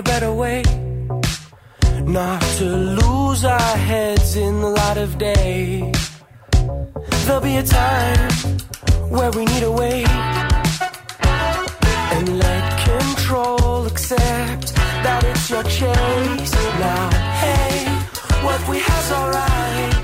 a 0.00 0.02
better 0.02 0.32
way. 0.32 0.62
Not 2.04 2.40
to 2.58 2.64
lose 3.00 3.44
our 3.44 3.76
heads 3.90 4.34
in 4.36 4.60
the 4.62 4.70
light 4.80 4.96
of 4.96 5.18
day. 5.18 5.92
There'll 7.24 7.42
be 7.42 7.56
a 7.56 7.62
time 7.62 8.30
where 9.14 9.30
we 9.32 9.44
need 9.44 9.62
a 9.62 9.74
way. 9.82 10.04
And 12.14 12.38
let 12.44 12.64
control 12.90 13.86
accept 13.86 14.66
that 15.04 15.20
it's 15.30 15.50
your 15.50 15.64
chase. 15.64 16.52
Now, 16.86 17.02
hey, 17.44 17.72
what 18.46 18.60
we 18.70 18.76
have's 18.86 19.10
alright. 19.18 19.94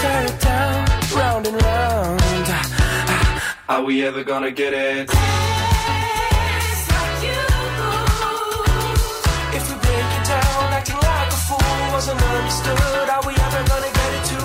Tear 0.00 0.22
it 0.30 0.38
down, 0.48 0.76
round 1.20 1.46
and 1.50 1.56
round. 1.68 2.46
Are 3.72 3.82
we 3.82 4.04
ever 4.04 4.22
gonna 4.22 4.50
get 4.50 4.72
it? 4.74 5.49
Wasn't 12.00 12.22
understood, 12.22 13.08
are 13.14 13.24
we 13.26 13.34
ever 13.46 13.62
gonna 13.70 13.92
get 14.00 14.10
it 14.16 14.24
too? 14.30 14.44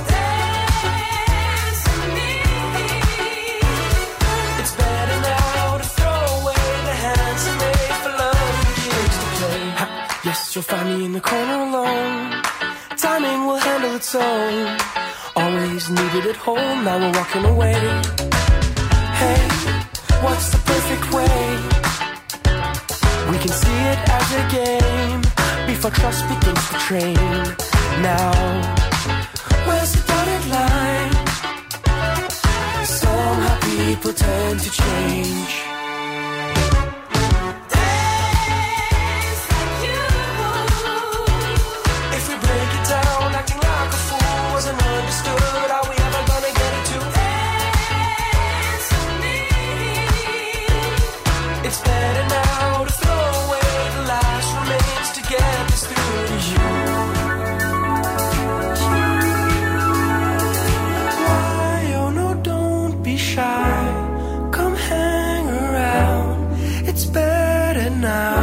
It's 4.60 4.74
better 4.76 5.20
now 5.32 5.78
to 5.82 5.88
throw 5.98 6.22
away 6.40 6.66
the 6.90 6.96
hands 7.06 7.42
that 7.48 7.58
made 7.64 7.96
for 8.04 8.14
love 8.24 8.56
begins 8.68 9.16
to 9.22 9.28
play. 9.38 9.62
Yes, 10.28 10.40
you'll 10.54 10.68
find 10.74 10.88
me 10.90 11.06
in 11.06 11.14
the 11.14 11.22
corner 11.22 11.60
alone. 11.68 12.44
Timing 12.98 13.46
will 13.48 13.62
handle 13.68 13.96
its 13.96 14.14
own. 14.16 14.78
Always 15.38 15.90
needed 15.90 16.26
at 16.34 16.36
home, 16.36 16.84
now 16.84 16.98
we're 17.00 17.16
walking 17.20 17.46
away. 17.54 17.80
Hey, 19.22 19.44
what's 20.26 20.48
the 20.54 20.60
perfect 20.72 21.06
way? 21.18 21.40
We 23.32 23.38
can 23.44 23.54
see 23.64 23.80
it 23.94 24.00
as 24.18 24.28
a 24.42 24.44
game 24.58 25.25
before 25.76 25.92
trust 25.92 26.24
begins 26.30 26.70
to 26.70 26.76
train. 26.88 27.16
Now, 28.02 28.32
where's 29.68 29.92
the 29.94 30.02
dotted 30.08 30.46
line? 30.56 31.14
Somehow 32.86 33.60
people 33.62 34.14
tend 34.14 34.60
to 34.62 34.72
change. 34.72 35.75
Now. 68.06 68.35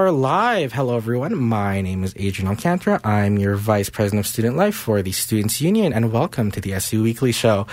Are 0.00 0.10
live. 0.10 0.72
Hello, 0.72 0.96
everyone. 0.96 1.36
My 1.36 1.82
name 1.82 2.04
is 2.04 2.14
Adrian 2.16 2.48
Alcantara. 2.48 3.02
I'm 3.04 3.36
your 3.36 3.56
Vice 3.56 3.90
President 3.90 4.20
of 4.20 4.26
Student 4.26 4.56
Life 4.56 4.74
for 4.74 5.02
the 5.02 5.12
Students 5.12 5.60
Union, 5.60 5.92
and 5.92 6.10
welcome 6.10 6.50
to 6.52 6.60
the 6.60 6.72
SU 6.72 7.02
Weekly 7.02 7.32
Show. 7.32 7.66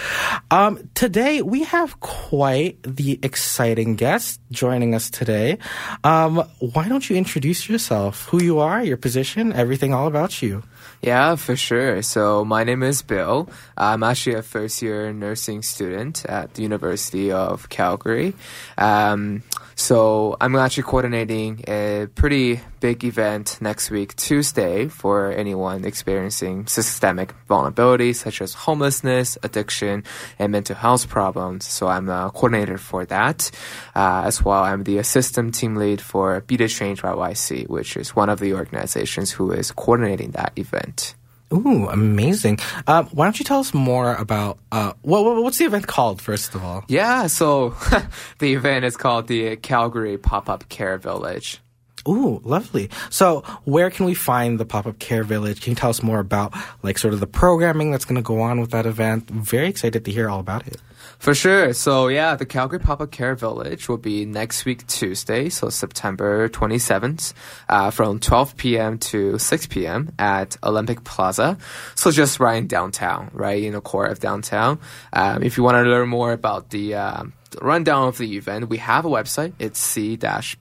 Um, 0.52 0.90
today, 0.94 1.42
we 1.42 1.64
have 1.64 2.02
quite 2.02 2.84
the 2.84 3.18
exciting 3.24 3.96
guest 3.96 4.42
joining 4.52 4.94
us 4.94 5.10
today. 5.10 5.58
Um, 6.04 6.44
why 6.60 6.90
don't 6.90 7.10
you 7.10 7.16
introduce 7.16 7.70
yourself, 7.70 8.26
who 8.26 8.44
you 8.44 8.60
are, 8.60 8.84
your 8.84 8.98
position, 8.98 9.54
everything 9.54 9.94
all 9.94 10.08
about 10.08 10.42
you? 10.42 10.64
Yeah, 11.02 11.36
for 11.36 11.56
sure. 11.56 12.02
So 12.02 12.44
my 12.44 12.66
name 12.66 12.84
is 12.84 13.02
Bill. 13.04 13.48
I'm 13.78 14.04
actually 14.04 14.36
a 14.36 14.42
first 14.42 14.82
year 14.82 15.14
nursing 15.14 15.62
student 15.62 16.26
at 16.26 16.56
the 16.56 16.64
University 16.64 17.32
of 17.32 17.70
Calgary. 17.70 18.34
Um, 18.78 19.44
so 19.80 20.36
I'm 20.42 20.56
actually 20.56 20.84
coordinating 20.84 21.64
a 21.68 22.08
pretty 22.16 22.62
big 22.80 23.06
event 23.06 23.60
next 23.62 23.92
week, 23.92 24.16
Tuesday, 24.16 24.88
for 24.88 25.32
anyone 25.32 25.86
experiencing 25.86 26.66
systemic 26.66 27.36
vulnerabilities 27.48 28.16
such 28.16 28.42
as 28.42 28.56
homelessness, 28.56 29.38
addiction, 29.44 30.04
and 30.40 30.52
mental 30.52 30.76
health 30.76 31.08
problems. 31.08 31.68
So 31.68 31.86
I'm 31.88 32.10
a 32.10 32.32
coordinator 32.34 32.80
for 32.80 33.06
that. 33.06 33.52
Uh, 33.96 34.24
as 34.26 34.44
well, 34.44 34.64
I'm 34.64 34.84
the 34.84 34.98
assistant 34.98 35.54
team 35.54 35.76
lead 35.76 36.02
for 36.02 36.42
Be 36.42 36.58
the 36.58 36.68
Change 36.68 37.04
YYC, 37.04 37.70
which 37.70 37.98
is 37.98 38.16
one 38.16 38.30
of 38.30 38.40
the 38.40 38.56
organizations 38.56 39.30
who 39.30 39.52
is 39.52 39.72
coordinating 39.72 40.32
that 40.32 40.54
event. 40.58 41.14
Ooh, 41.54 41.88
amazing. 41.88 42.60
Uh, 42.86 43.04
why 43.04 43.26
don't 43.26 43.40
you 43.40 43.46
tell 43.46 43.60
us 43.60 43.74
more 43.74 44.14
about, 44.16 44.58
uh, 44.72 44.94
what, 45.02 45.24
what- 45.24 45.42
what's 45.44 45.58
the 45.58 45.66
event 45.66 45.88
called, 45.88 46.22
first 46.22 46.54
of 46.56 46.64
all? 46.64 46.84
Yeah, 46.88 47.28
so 47.28 47.76
the 48.40 48.54
event 48.54 48.84
is 48.86 48.98
called 48.98 49.28
the 49.28 49.56
Calgary 49.58 50.18
Pop 50.18 50.50
Up 50.50 50.68
Care 50.70 50.98
Village. 50.98 51.62
Ooh, 52.08 52.42
lovely. 52.44 52.90
So, 53.10 53.42
where 53.66 53.90
can 53.90 54.06
we 54.06 54.14
find 54.14 54.60
the 54.60 54.66
pop-up 54.66 55.00
care 55.00 55.24
village? 55.24 55.62
Can 55.62 55.72
you 55.72 55.76
tell 55.76 55.90
us 55.90 56.02
more 56.02 56.20
about, 56.20 56.54
like, 56.84 56.98
sort 56.98 57.14
of 57.14 57.20
the 57.20 57.28
programming 57.28 57.92
that's 57.92 58.06
going 58.06 58.16
to 58.16 58.22
go 58.22 58.40
on 58.42 58.62
with 58.62 58.72
that 58.72 58.86
event? 58.86 59.30
Very 59.30 59.68
excited 59.68 60.06
to 60.06 60.12
hear 60.12 60.30
all 60.30 60.40
about 60.40 60.68
it. 60.68 60.78
For 61.20 61.34
sure. 61.34 61.74
So 61.74 62.08
yeah, 62.10 62.36
the 62.36 62.46
Calgary 62.46 62.80
Pop 62.80 63.02
Up 63.02 63.12
Care 63.12 63.36
Village 63.36 63.90
will 63.90 63.98
be 63.98 64.26
next 64.26 64.66
week 64.66 64.86
Tuesday, 64.88 65.50
so 65.50 65.70
September 65.70 66.48
27th, 66.50 67.34
uh, 67.70 67.90
from 67.90 68.20
12 68.20 68.56
p.m. 68.56 68.98
to 69.00 69.40
6 69.40 69.68
p.m. 69.68 70.12
at 70.20 70.58
Olympic 70.64 71.04
Plaza. 71.04 71.58
So 71.96 72.12
just 72.12 72.40
right 72.40 72.58
in 72.58 72.68
downtown, 72.68 73.32
right 73.34 73.62
in 73.64 73.74
the 73.74 73.82
core 73.82 74.06
of 74.06 74.20
downtown. 74.20 74.80
Um, 75.12 75.42
if 75.42 75.58
you 75.58 75.64
want 75.64 75.84
to 75.84 75.90
learn 75.90 76.08
more 76.08 76.34
about 76.34 76.70
the 76.70 76.96
um, 76.96 77.34
rundown 77.62 78.08
of 78.08 78.18
the 78.18 78.38
event, 78.38 78.70
we 78.70 78.78
have 78.78 79.06
a 79.06 79.10
website. 79.10 79.54
It's 79.60 79.80
c-pucv.ca. 79.80 80.58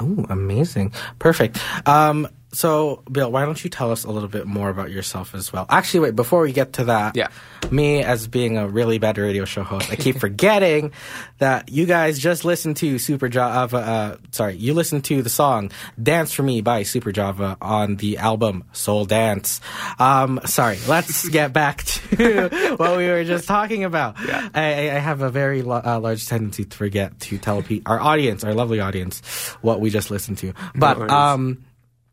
Oh, 0.00 0.26
amazing. 0.28 0.92
Perfect. 1.18 1.58
Um, 1.86 2.28
so, 2.54 3.02
Bill, 3.10 3.30
why 3.30 3.44
don't 3.44 3.62
you 3.62 3.68
tell 3.68 3.90
us 3.90 4.04
a 4.04 4.10
little 4.10 4.28
bit 4.28 4.46
more 4.46 4.70
about 4.70 4.90
yourself 4.90 5.34
as 5.34 5.52
well? 5.52 5.66
Actually, 5.68 6.00
wait, 6.00 6.16
before 6.16 6.40
we 6.42 6.52
get 6.52 6.74
to 6.74 6.84
that, 6.84 7.16
Yeah. 7.16 7.28
me 7.70 8.02
as 8.02 8.26
being 8.28 8.56
a 8.56 8.66
really 8.68 8.98
bad 8.98 9.18
radio 9.18 9.44
show 9.44 9.62
host, 9.62 9.90
I 9.90 9.96
keep 9.96 10.18
forgetting 10.20 10.92
that 11.38 11.68
you 11.70 11.86
guys 11.86 12.18
just 12.18 12.44
listened 12.44 12.76
to 12.78 12.98
Super 12.98 13.28
Java, 13.28 13.76
uh, 13.76 14.16
sorry, 14.30 14.54
you 14.56 14.72
listened 14.74 15.04
to 15.06 15.20
the 15.22 15.28
song 15.30 15.70
Dance 16.02 16.32
for 16.32 16.42
Me 16.42 16.60
by 16.60 16.84
Super 16.84 17.12
Java 17.12 17.56
on 17.60 17.96
the 17.96 18.18
album 18.18 18.64
Soul 18.72 19.04
Dance. 19.04 19.60
Um, 19.98 20.40
sorry, 20.44 20.78
let's 20.88 21.28
get 21.30 21.52
back 21.52 21.82
to 21.84 22.48
what 22.76 22.96
we 22.96 23.06
were 23.08 23.24
just 23.24 23.46
talking 23.48 23.84
about. 23.84 24.16
Yeah. 24.26 24.48
I, 24.54 24.90
I 24.90 24.98
have 24.98 25.20
a 25.22 25.30
very 25.30 25.62
lo- 25.62 25.82
uh, 25.84 25.98
large 26.00 26.26
tendency 26.26 26.64
to 26.64 26.76
forget 26.76 27.18
to 27.20 27.38
tell 27.38 27.62
pe- 27.62 27.82
our 27.86 28.00
audience, 28.00 28.44
our 28.44 28.54
lovely 28.54 28.80
audience, 28.80 29.20
what 29.62 29.80
we 29.80 29.90
just 29.90 30.10
listened 30.10 30.38
to. 30.38 30.52
But, 30.74 30.98
worries. 30.98 31.12
um, 31.12 31.64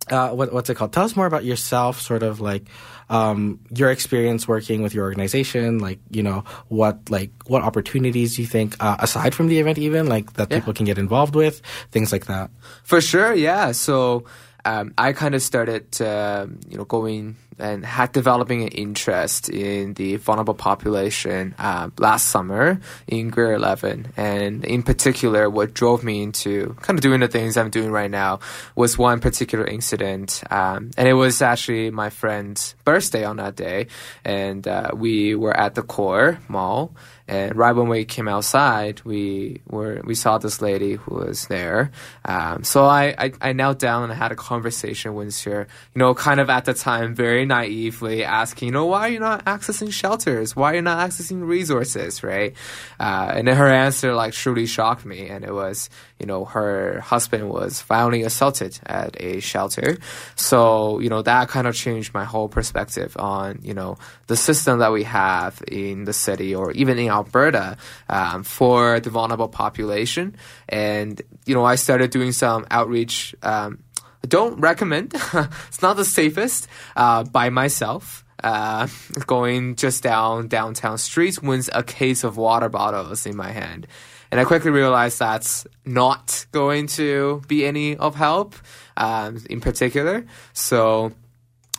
uh, 0.10 0.30
what, 0.32 0.52
what's 0.52 0.70
it 0.70 0.76
called? 0.76 0.94
Tell 0.94 1.04
us 1.06 1.16
more 1.16 1.26
about 1.28 1.44
yourself, 1.46 2.02
sort 2.02 2.24
of 2.24 2.42
like 2.42 2.66
um, 3.10 3.60
your 3.76 3.92
experience 3.92 4.48
working 4.48 4.82
with 4.82 4.94
your 4.94 5.06
organization. 5.06 5.80
Like, 5.80 6.00
you 6.10 6.24
know, 6.24 6.44
what 6.70 7.10
like 7.10 7.32
what 7.46 7.62
opportunities 7.62 8.40
you 8.40 8.46
think 8.46 8.76
uh, 8.80 8.98
aside 9.00 9.36
from 9.36 9.48
the 9.48 9.60
event, 9.60 9.78
even 9.78 10.08
like 10.08 10.34
that 10.34 10.50
Yeah. 10.50 10.60
people 10.60 10.74
can 10.74 10.86
get 10.86 10.98
involved 10.98 11.36
with, 11.36 11.62
things 11.92 12.12
like 12.12 12.26
that. 12.26 12.50
For 12.84 13.00
sure, 13.02 13.34
yeah. 13.34 13.72
So 13.74 14.26
um, 14.66 14.94
I 14.98 15.14
kind 15.14 15.36
of 15.36 15.42
started, 15.42 16.02
um, 16.02 16.60
you 16.68 16.78
know, 16.78 16.86
going 16.86 17.36
and 17.60 17.86
had 17.86 18.12
developing 18.12 18.64
an 18.64 18.70
interest 18.70 19.50
in 19.50 19.94
the 19.94 20.16
vulnerable 20.18 20.54
population 20.54 21.54
uh, 21.60 21.90
last 21.98 22.28
summer 22.28 22.80
in 23.08 23.30
grade 23.30 23.56
11. 23.56 24.14
And 24.18 24.66
in 24.66 24.84
particular, 24.84 25.50
what 25.50 25.74
drove 25.74 26.04
me 26.04 26.24
into 26.24 26.76
kind 26.82 26.98
of 26.98 27.02
doing 27.02 27.20
the 27.20 27.28
things 27.28 27.58
I'm 27.58 27.70
doing 27.70 27.92
right 27.92 28.12
now 28.12 28.40
was 28.76 28.98
one 28.98 29.20
particular 29.20 29.66
incident. 29.66 30.44
Um, 30.50 30.92
and 30.98 31.08
it 31.08 31.14
was 31.14 31.42
actually 31.42 31.92
my 31.92 32.10
friend's 32.10 32.76
birthday 32.86 33.24
on 33.24 33.38
that 33.38 33.56
day. 33.56 33.88
And 34.24 34.68
uh, 34.68 34.92
we 34.94 35.36
were 35.36 35.56
at 35.56 35.76
the 35.76 35.84
core 35.84 36.40
mall. 36.48 36.94
And 37.32 37.56
right 37.56 37.72
when 37.72 37.88
we 37.88 38.04
came 38.04 38.28
outside, 38.28 39.02
we 39.06 39.62
were 39.70 40.02
we 40.04 40.16
saw 40.16 40.38
this 40.38 40.62
lady 40.62 40.96
who 40.96 41.16
was 41.16 41.48
there. 41.48 41.92
Um, 42.26 42.66
so 42.66 42.84
I, 42.84 43.16
I 43.18 43.32
I 43.40 43.54
knelt 43.54 43.80
down 43.80 44.04
and 44.04 44.12
had 44.12 44.34
a 44.34 44.36
conversation 44.36 45.16
with 45.16 45.42
her. 45.44 45.66
You 45.96 46.00
know, 46.00 46.14
kind 46.14 46.42
of 46.42 46.50
at 46.50 46.66
the 46.66 46.74
time, 46.74 47.16
very 47.16 47.46
naively 47.46 48.26
asking, 48.26 48.66
you 48.68 48.74
know, 48.74 48.86
why 48.86 49.08
are 49.08 49.10
you 49.10 49.20
not 49.20 49.46
accessing 49.46 49.94
shelters? 49.94 50.58
Why 50.58 50.74
are 50.74 50.76
you 50.76 50.82
not 50.82 51.10
accessing 51.10 51.48
resources? 51.48 52.22
Right? 52.22 52.54
Uh, 53.00 53.32
and 53.34 53.48
then 53.48 53.56
her 53.56 53.68
answer 53.72 54.14
like 54.14 54.34
truly 54.34 54.66
shocked 54.66 55.06
me, 55.06 55.30
and 55.30 55.46
it 55.46 55.54
was, 55.54 55.90
you 56.20 56.26
know, 56.26 56.44
her 56.44 57.00
husband 57.00 57.50
was 57.50 57.82
violently 57.84 58.24
assaulted 58.24 58.78
at 58.86 59.16
a 59.22 59.40
shelter. 59.40 59.98
So 60.36 61.00
you 61.00 61.08
know 61.08 61.22
that 61.22 61.48
kind 61.48 61.66
of 61.66 61.76
changed 61.76 62.14
my 62.14 62.26
whole 62.26 62.50
perspective 62.50 63.16
on 63.18 63.60
you 63.64 63.74
know 63.74 63.98
the 64.28 64.36
system 64.36 64.80
that 64.80 64.92
we 64.92 65.04
have 65.04 65.64
in 65.66 66.04
the 66.04 66.14
city 66.14 66.54
or 66.54 66.74
even 66.74 67.00
in 67.00 67.21
Alberta 67.22 67.78
um, 68.10 68.44
for 68.44 69.00
the 69.00 69.10
vulnerable 69.10 69.48
population. 69.48 70.36
And 70.70 71.22
you 71.46 71.54
know 71.56 71.64
I 71.64 71.76
started 71.76 72.12
doing 72.12 72.32
some 72.32 72.66
outreach. 72.72 73.36
Um, 73.42 73.84
I 74.24 74.28
don't 74.28 74.60
recommend. 74.60 75.14
it's 75.68 75.82
not 75.82 75.96
the 75.98 76.06
safest 76.06 76.68
uh, 76.96 77.24
by 77.24 77.50
myself. 77.50 78.26
Uh, 78.44 78.88
going 79.28 79.76
just 79.76 80.02
down 80.02 80.48
downtown 80.48 80.98
streets 80.98 81.40
with 81.42 81.70
a 81.74 81.84
case 81.84 82.24
of 82.24 82.38
water 82.38 82.70
bottles 82.70 83.26
in 83.26 83.36
my 83.36 83.52
hand. 83.52 83.88
And 84.32 84.40
I 84.40 84.46
quickly 84.46 84.72
realized 84.72 85.20
that's 85.20 85.68
not 85.86 86.46
going 86.54 86.88
to 86.96 87.42
be 87.48 87.66
any 87.66 87.98
of 87.98 88.16
help, 88.16 88.56
um, 88.96 89.44
in 89.50 89.60
particular. 89.60 90.26
So 90.54 91.12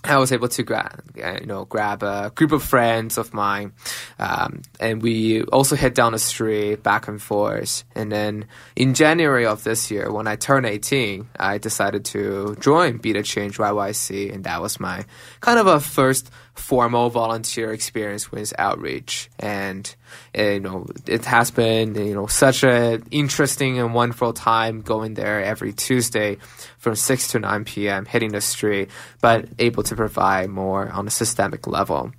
I 0.04 0.18
was 0.18 0.32
able 0.32 0.48
to 0.48 0.62
grab, 0.64 1.00
uh, 1.22 1.38
you 1.40 1.46
know, 1.46 1.64
grab 1.64 2.02
a 2.02 2.32
group 2.34 2.50
of 2.52 2.62
friends 2.62 3.18
of 3.18 3.32
mine, 3.32 3.72
um, 4.18 4.62
and 4.80 5.00
we 5.00 5.42
also 5.44 5.76
head 5.76 5.94
down 5.94 6.12
the 6.12 6.18
street 6.18 6.82
back 6.82 7.06
and 7.06 7.22
forth. 7.22 7.84
And 7.94 8.10
then 8.10 8.46
in 8.74 8.94
January 8.94 9.46
of 9.46 9.62
this 9.62 9.90
year, 9.90 10.10
when 10.10 10.26
I 10.26 10.34
turned 10.34 10.66
18, 10.66 11.28
I 11.38 11.58
decided 11.58 12.04
to 12.06 12.56
join 12.58 12.98
Be 12.98 13.12
the 13.12 13.22
Change 13.22 13.58
YYC, 13.58 14.34
and 14.34 14.44
that 14.44 14.60
was 14.60 14.80
my 14.80 15.04
kind 15.40 15.58
of 15.58 15.68
a 15.68 15.78
first 15.78 16.30
formal 16.54 17.10
volunteer 17.10 17.72
experience 17.72 18.30
with 18.30 18.52
outreach. 18.58 19.30
And 19.38 19.94
uh, 20.36 20.42
you 20.42 20.60
know, 20.60 20.86
it 21.06 21.24
has 21.24 21.50
been 21.50 21.94
you 21.94 22.14
know 22.14 22.26
such 22.26 22.62
a 22.62 23.00
interesting 23.10 23.78
and 23.78 23.94
wonderful 23.94 24.32
time 24.32 24.82
going 24.82 25.14
there 25.14 25.42
every 25.42 25.72
Tuesday 25.72 26.36
from 26.78 26.96
6 26.96 27.28
to 27.28 27.38
9 27.38 27.64
p.m. 27.64 28.04
hitting 28.06 28.32
the 28.32 28.40
street, 28.40 28.90
but 29.20 29.46
able 29.58 29.82
to 29.84 29.96
provide 29.96 30.50
more 30.50 30.90
on 30.90 31.06
a 31.06 31.10
systemic 31.10 31.66
level. 31.66 32.12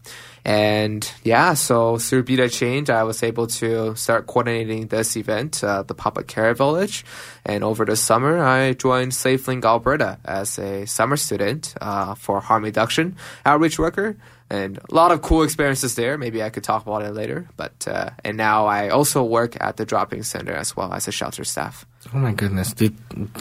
And 0.45 1.09
yeah, 1.23 1.53
so 1.53 1.97
through 1.97 2.23
Be 2.23 2.35
the 2.35 2.49
Change, 2.49 2.89
I 2.89 3.03
was 3.03 3.23
able 3.23 3.47
to 3.47 3.95
start 3.95 4.27
coordinating 4.27 4.87
this 4.87 5.15
event, 5.15 5.63
uh, 5.63 5.83
the 5.83 5.95
Pop 5.95 6.17
Up 6.17 6.27
Care 6.27 6.53
Village. 6.53 7.05
And 7.45 7.63
over 7.63 7.85
the 7.85 7.95
summer, 7.95 8.43
I 8.43 8.73
joined 8.73 9.13
SafeLink 9.13 9.63
Alberta 9.63 10.19
as 10.25 10.59
a 10.59 10.85
summer 10.85 11.15
student 11.15 11.73
uh, 11.79 12.15
for 12.15 12.41
harm 12.41 12.63
reduction 12.63 13.15
outreach 13.45 13.79
worker. 13.79 14.17
And 14.49 14.77
a 14.77 14.93
lot 14.93 15.11
of 15.11 15.21
cool 15.21 15.43
experiences 15.43 15.95
there. 15.95 16.17
Maybe 16.17 16.43
I 16.43 16.49
could 16.49 16.63
talk 16.63 16.85
about 16.85 17.03
it 17.03 17.13
later. 17.13 17.47
But 17.55 17.87
uh, 17.87 18.09
and 18.23 18.35
now 18.35 18.65
I 18.65 18.89
also 18.89 19.23
work 19.23 19.55
at 19.61 19.77
the 19.77 19.85
Drop-In 19.85 20.23
center 20.23 20.53
as 20.53 20.75
well 20.75 20.93
as 20.93 21.07
a 21.07 21.11
shelter 21.11 21.45
staff. 21.45 21.85
Oh 22.13 22.17
my 22.17 22.33
goodness, 22.33 22.73
dude! 22.73 22.95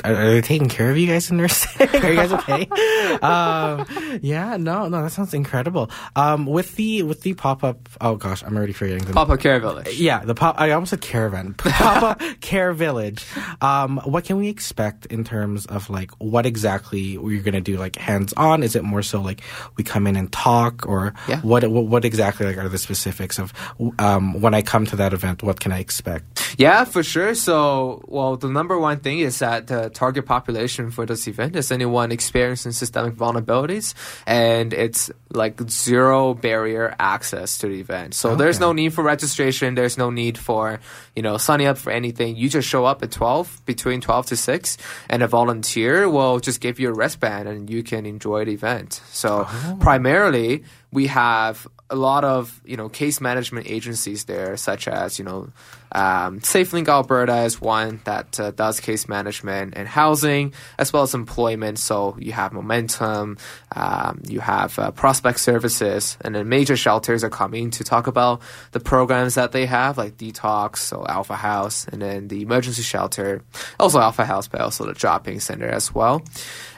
Are, 0.04 0.14
are 0.14 0.30
they 0.34 0.40
taking 0.40 0.68
care 0.68 0.90
of 0.90 0.96
you 0.96 1.06
guys 1.08 1.30
in 1.30 1.36
nursing? 1.38 1.88
are 2.02 2.10
you 2.10 2.16
guys 2.16 2.32
okay? 2.32 2.66
um, 3.22 3.86
yeah, 4.22 4.56
no, 4.56 4.88
no, 4.88 5.02
that 5.02 5.10
sounds 5.10 5.34
incredible. 5.34 5.90
Um, 6.16 6.46
with 6.46 6.76
the 6.76 7.02
with 7.02 7.22
the 7.22 7.34
pop 7.34 7.64
up, 7.64 7.88
oh 8.00 8.14
gosh, 8.16 8.42
I'm 8.44 8.56
already 8.56 8.72
forgetting 8.72 9.04
the 9.04 9.12
Papa 9.14 9.36
Care 9.36 9.58
Village. 9.58 9.98
Yeah, 9.98 10.24
the 10.24 10.34
pop. 10.34 10.60
I 10.60 10.70
almost 10.70 10.90
said 10.90 11.00
caravan. 11.00 11.54
Papa 11.58 12.36
Care 12.40 12.72
Village. 12.72 13.24
Um, 13.60 13.98
what 14.04 14.24
can 14.24 14.36
we 14.36 14.48
expect 14.48 15.06
in 15.06 15.24
terms 15.24 15.66
of 15.66 15.90
like 15.90 16.12
what 16.12 16.46
exactly 16.46 17.00
you're 17.00 17.42
gonna 17.42 17.60
do? 17.60 17.76
Like 17.76 17.96
hands 17.96 18.32
on? 18.34 18.62
Is 18.62 18.76
it 18.76 18.84
more 18.84 19.02
so 19.02 19.20
like 19.20 19.40
we 19.76 19.82
come 19.84 20.06
in 20.06 20.14
and 20.16 20.30
talk, 20.32 20.86
or 20.86 21.14
Yeah. 21.26 21.40
what, 21.40 21.68
what? 21.68 21.86
What 21.86 22.04
exactly 22.04 22.46
like 22.46 22.58
are 22.58 22.68
the 22.68 22.78
specifics 22.78 23.38
of 23.38 23.52
um, 23.98 24.40
when 24.40 24.54
I 24.54 24.62
come 24.62 24.86
to 24.86 24.96
that 24.96 25.12
event? 25.12 25.42
What 25.42 25.58
can 25.58 25.72
I 25.72 25.80
expect? 25.80 26.54
Yeah, 26.58 26.84
for 26.84 27.02
sure. 27.02 27.34
So, 27.34 28.04
well, 28.06 28.36
the 28.36 28.51
number 28.52 28.78
one 28.78 29.00
thing 29.00 29.20
is 29.20 29.38
that 29.40 29.66
the 29.66 29.90
target 29.90 30.26
population 30.26 30.90
for 30.90 31.06
this 31.06 31.26
event 31.26 31.56
is 31.56 31.72
anyone 31.72 32.12
experiencing 32.12 32.72
systemic 32.72 33.14
vulnerabilities, 33.14 33.94
and 34.26 34.72
it's 34.72 35.10
like 35.30 35.60
zero 35.68 36.34
barrier 36.34 36.94
access 36.98 37.58
to 37.58 37.68
the 37.68 37.80
event. 37.80 38.14
So 38.14 38.36
there's 38.36 38.60
no 38.60 38.72
need 38.72 38.92
for 38.92 39.02
registration. 39.02 39.74
There's 39.74 39.98
no 39.98 40.10
need 40.10 40.38
for 40.38 40.80
you 41.16 41.22
know 41.22 41.36
signing 41.36 41.66
up 41.66 41.78
for 41.78 41.90
anything. 41.90 42.36
You 42.36 42.48
just 42.48 42.68
show 42.68 42.84
up 42.84 43.02
at 43.02 43.10
twelve 43.10 43.60
between 43.66 44.00
twelve 44.00 44.26
to 44.26 44.36
six, 44.36 44.78
and 45.08 45.22
a 45.22 45.26
volunteer 45.26 46.08
will 46.08 46.40
just 46.40 46.60
give 46.60 46.78
you 46.78 46.90
a 46.90 46.94
wristband, 46.94 47.48
and 47.48 47.70
you 47.70 47.82
can 47.82 48.06
enjoy 48.06 48.44
the 48.44 48.52
event. 48.52 49.00
So 49.10 49.46
oh. 49.48 49.78
primarily, 49.80 50.64
we 50.92 51.06
have 51.08 51.66
a 51.90 51.96
lot 51.96 52.24
of 52.24 52.60
you 52.64 52.76
know 52.76 52.88
case 52.88 53.20
management 53.20 53.68
agencies 53.68 54.24
there, 54.24 54.56
such 54.56 54.88
as 54.88 55.18
you 55.18 55.24
know 55.24 55.52
um, 55.94 56.40
SafeLink 56.40 56.88
Alberta 56.88 57.42
is 57.42 57.60
one 57.60 58.00
that 58.04 58.40
uh, 58.40 58.50
does 58.50 58.80
case 58.80 59.08
management 59.08 59.74
and 59.76 59.86
housing 59.86 60.52
as 60.78 60.92
well 60.92 61.02
as 61.02 61.14
employment. 61.14 61.78
So 61.78 62.16
you 62.18 62.32
have 62.32 62.52
Momentum, 62.52 63.38
um, 63.76 64.22
you 64.26 64.40
have 64.40 64.78
uh, 64.78 64.90
Prospect 64.90 65.38
Services, 65.38 66.16
and 66.22 66.34
then 66.34 66.48
major 66.48 66.76
shelters 66.76 67.22
are 67.24 67.30
coming 67.30 67.70
to 67.72 67.84
talk 67.84 68.06
about 68.06 68.42
the 68.72 68.80
programs 68.80 69.34
that 69.34 69.52
they 69.52 69.66
have, 69.66 69.98
like 69.98 70.16
Detox, 70.16 70.78
so 70.78 71.04
Alpha 71.08 71.36
House, 71.36 71.86
and 71.88 72.00
then 72.00 72.28
the 72.28 72.42
emergency 72.42 72.82
shelter, 72.82 73.42
also 73.78 74.00
Alpha 74.00 74.24
House, 74.24 74.48
but 74.48 74.60
also 74.60 74.86
the 74.86 74.94
Drop-In 74.94 75.40
center 75.40 75.68
as 75.68 75.94
well. 75.94 76.22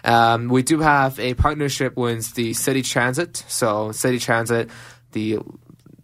Um, 0.04 0.48
we 0.48 0.62
do 0.62 0.80
have 0.80 1.18
a 1.18 1.34
partnership 1.34 1.96
with 1.96 2.34
the 2.34 2.52
City 2.54 2.82
Transit. 2.82 3.44
So 3.48 3.92
City 3.92 4.18
Transit, 4.18 4.70
the 5.12 5.38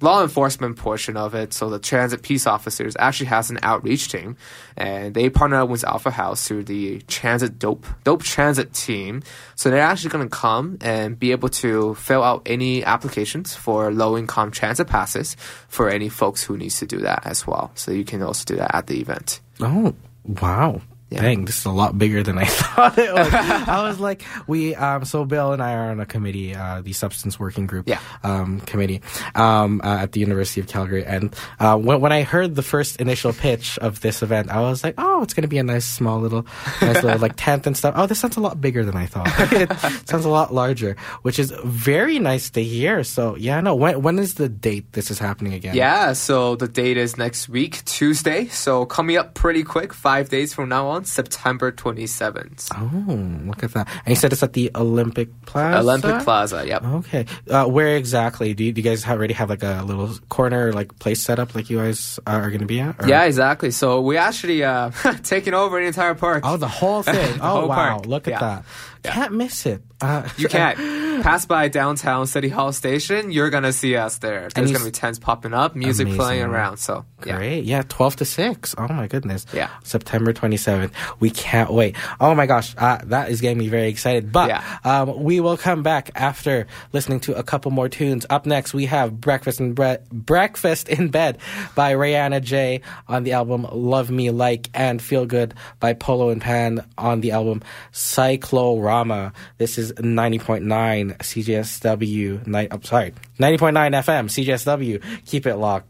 law 0.01 0.23
enforcement 0.23 0.77
portion 0.77 1.17
of 1.17 1.35
it, 1.35 1.53
so 1.53 1.71
the 1.71 1.79
transit 1.79 2.23
peace 2.23 2.47
officers 2.47 2.97
actually 2.99 3.27
has 3.27 3.51
an 3.51 3.59
outreach 3.63 4.09
team, 4.11 4.37
and 4.77 5.15
they 5.15 5.31
partner 5.31 5.61
up 5.63 5.69
with 5.69 5.85
Alpha 5.85 6.11
House 6.11 6.47
through 6.47 6.65
the 6.65 7.01
transit 7.03 7.59
DOAP 7.59 7.85
DOAP 8.05 8.23
transit 8.23 8.73
team. 8.73 9.23
So 9.55 9.71
they're 9.71 9.83
actually 9.83 10.11
going 10.11 10.29
to 10.29 10.37
come 10.37 10.79
and 10.81 11.19
be 11.19 11.33
able 11.33 11.49
to 11.51 11.95
fill 11.95 12.23
out 12.23 12.43
any 12.47 12.85
applications 12.85 13.55
for 13.55 13.93
low 13.93 14.17
income 14.17 14.51
transit 14.51 14.87
passes 14.87 15.37
for 15.69 15.91
any 15.91 16.09
folks 16.09 16.43
who 16.43 16.57
needs 16.57 16.79
to 16.79 16.87
do 16.87 16.99
that 16.99 17.23
as 17.27 17.47
well. 17.47 17.71
So 17.75 17.93
you 17.93 18.05
can 18.05 18.23
also 18.23 18.45
do 18.45 18.57
that 18.57 18.75
at 18.75 18.87
the 18.87 19.01
event. 19.01 19.41
Oh, 19.61 19.95
wow. 20.25 20.81
Yeah. 21.11 21.23
Dang, 21.23 21.45
this 21.45 21.59
is 21.59 21.65
a 21.65 21.71
lot 21.71 21.99
bigger 21.99 22.23
than 22.23 22.39
I 22.39 22.45
thought 22.49 22.97
it 22.97 23.13
was. 23.13 23.33
I 23.35 23.83
was 23.89 23.99
like, 23.99 24.23
we, 24.47 24.77
um, 24.77 25.05
so 25.05 25.25
Bill 25.25 25.53
and 25.53 25.61
I 25.61 25.75
are 25.75 25.91
on 25.91 25.99
a 25.99 26.07
committee, 26.07 26.55
uh, 26.55 26.83
the 26.83 26.93
substance 26.93 27.39
working 27.39 27.67
group, 27.67 27.89
Yeah. 27.89 27.99
um, 28.23 28.61
committee, 28.61 29.03
um, 29.35 29.81
uh, 29.83 29.99
at 30.03 30.13
the 30.13 30.21
University 30.21 30.61
of 30.61 30.69
Calgary. 30.69 31.05
And, 31.05 31.35
uh, 31.59 31.77
when, 31.77 32.01
when 32.01 32.13
I 32.13 32.23
heard 32.23 32.55
the 32.55 32.63
first 32.63 33.01
initial 33.01 33.33
pitch 33.33 33.77
of 33.79 34.01
this 34.03 34.23
event, 34.23 34.51
I 34.51 34.61
was 34.61 34.85
like, 34.85 34.95
oh, 34.99 35.23
it's 35.25 35.35
going 35.35 35.43
to 35.43 35.49
be 35.49 35.59
a 35.59 35.65
nice 35.65 35.85
small 35.85 36.21
little, 36.21 36.47
nice 36.81 37.03
little 37.03 37.19
like 37.19 37.35
tent 37.37 37.67
and 37.67 37.77
stuff. 37.77 37.95
Oh, 37.97 38.07
this 38.07 38.21
sounds 38.21 38.37
a 38.37 38.41
lot 38.41 38.61
bigger 38.61 38.85
than 38.85 38.97
I 38.97 39.07
thought. 39.07 39.27
it 39.53 40.09
sounds 40.09 40.25
a 40.25 40.29
lot 40.31 40.55
larger, 40.55 40.97
which 41.23 41.41
is 41.41 41.53
very 41.65 42.21
nice 42.21 42.51
to 42.51 42.63
hear. 42.63 43.03
So 43.03 43.35
yeah, 43.37 43.61
no, 43.61 43.75
when, 43.75 44.01
when 44.03 44.19
is 44.21 44.35
the 44.35 44.49
date 44.49 44.93
this 44.93 45.11
is 45.11 45.19
happening 45.19 45.55
again? 45.55 45.75
Yeah, 45.75 46.13
so 46.13 46.55
the 46.55 46.69
date 46.69 46.97
is 46.97 47.17
next 47.19 47.49
week, 47.49 47.85
Tuesday. 47.85 48.47
So 48.47 48.87
coming 48.87 49.17
up 49.17 49.35
pretty 49.35 49.65
quick, 49.65 49.93
five 49.93 50.29
days 50.29 50.55
from 50.55 50.69
now 50.69 50.87
on. 50.87 51.00
Downtown 51.01 51.05
September 51.05 51.73
27th. 51.73 52.69
Oh, 52.75 53.47
look 53.49 53.63
at 53.63 53.73
that! 53.73 53.89
And 54.05 54.09
you 54.09 54.17
said 54.17 54.33
it's 54.33 54.43
at 54.43 54.53
the 54.53 54.71
Olympic 54.75 55.29
Plaza. 55.47 55.79
Olympic 55.79 56.25
Plaza, 56.25 56.67
yep. 56.67 56.83
Okay, 56.85 57.27
uh, 57.49 57.67
where 57.67 57.97
exactly? 57.97 58.55
Do 58.55 58.65
you, 58.65 58.73
do 58.73 58.81
you 58.81 58.89
guys 58.89 59.07
already 59.07 59.35
have 59.35 59.51
like 59.51 59.63
a 59.63 59.83
little 59.85 60.15
corner, 60.29 60.73
like 60.73 60.99
place 60.99 61.21
set 61.23 61.39
up, 61.39 61.55
like 61.55 61.71
you 61.71 61.79
guys 61.79 62.19
are 62.27 62.49
going 62.49 62.61
to 62.61 62.67
be 62.67 62.81
at? 62.81 63.03
or- 63.03 63.09
Yeah, 63.09 63.25
exactly. 63.25 63.71
So 63.71 64.01
we 64.01 64.17
actually 64.17 64.63
uh, 64.65 64.91
taking 65.23 65.55
over 65.55 65.81
the 65.81 65.87
entire 65.87 66.15
park. 66.15 66.43
Oh, 66.47 66.57
the 66.57 66.69
whole 66.69 67.03
thing. 67.03 67.15
The 67.41 67.45
oh, 67.45 67.61
whole 67.61 67.69
wow! 67.69 67.75
park. 67.75 68.07
Look 68.07 68.29
at 68.29 68.33
Yeah. 68.33 68.39
that. 68.41 68.65
Yeah. 69.05 69.13
Can't 69.15 69.33
miss 69.35 69.67
it. 69.67 69.83
Uh, 70.01 70.29
You 70.37 70.49
can't 70.49 70.79
pass 71.23 71.45
by 71.47 71.69
downtown 71.69 72.27
City 72.27 72.49
Hall 72.49 72.73
Station. 72.73 73.31
You're 73.31 73.51
gonna 73.51 73.73
see 73.73 73.97
us 73.97 74.19
there. 74.19 74.49
There's 74.55 74.73
gonna 74.73 74.85
be 74.85 74.91
tents 74.91 75.19
popping 75.19 75.53
up, 75.53 75.77
music 75.77 76.07
Amazing. 76.07 76.19
playing 76.21 76.43
around. 76.45 76.79
So 76.79 77.05
yeah. 77.27 77.37
Great. 77.37 77.65
Yeah, 77.65 77.83
12 77.89 78.17
to 78.17 78.25
6. 78.25 78.75
Oh 78.79 78.89
my 78.89 79.07
goodness. 79.07 79.45
Yeah. 79.53 79.69
September 79.85 80.33
27th. 80.33 80.91
We 81.21 81.29
can't 81.31 81.71
wait. 81.73 81.97
Oh 82.19 82.35
my 82.35 82.47
gosh. 82.47 82.75
Uh, 82.79 82.99
that 83.05 83.31
is 83.31 83.41
getting 83.43 83.59
me 83.59 83.69
very 83.69 83.89
excited. 83.89 84.33
But 84.33 84.49
Yeah. 84.49 84.79
um, 84.85 85.23
we 85.23 85.41
will 85.41 85.59
come 85.59 85.83
back 85.83 86.11
after 86.15 86.67
listening 86.95 87.21
to 87.21 87.35
a 87.37 87.43
couple 87.43 87.71
more 87.71 87.89
tunes. 87.91 88.25
Up 88.31 88.47
next, 88.47 88.73
we 88.73 88.87
have 88.87 89.21
Breakfast 89.21 89.61
in, 89.61 89.75
Bre- 89.75 90.01
Breakfast 90.11 90.89
in 90.89 91.09
Bed 91.09 91.37
by 91.75 91.93
Rihanna 91.93 92.41
J 92.43 92.81
on 93.07 93.25
the 93.25 93.33
album 93.33 93.67
Love 93.71 94.11
Me 94.11 94.31
Like 94.31 94.71
and 94.73 95.03
Feel 95.03 95.27
Good 95.27 95.53
by 95.79 95.93
Polo 95.93 96.31
and 96.31 96.41
Pan 96.41 96.83
on 96.97 97.21
the 97.21 97.33
album 97.33 97.63
Cyclorama. 97.93 99.33
This 99.59 99.77
is 99.77 99.90
90.9 99.97 101.17
CJSW. 101.19 102.47
Ni- 102.47 102.69
I'm 102.71 102.83
sorry. 102.83 103.13
90.9 103.39 103.93
FM 104.05 104.29
CJSW. 104.29 105.25
Keep 105.27 105.47
it 105.47 105.57
locked. 105.57 105.87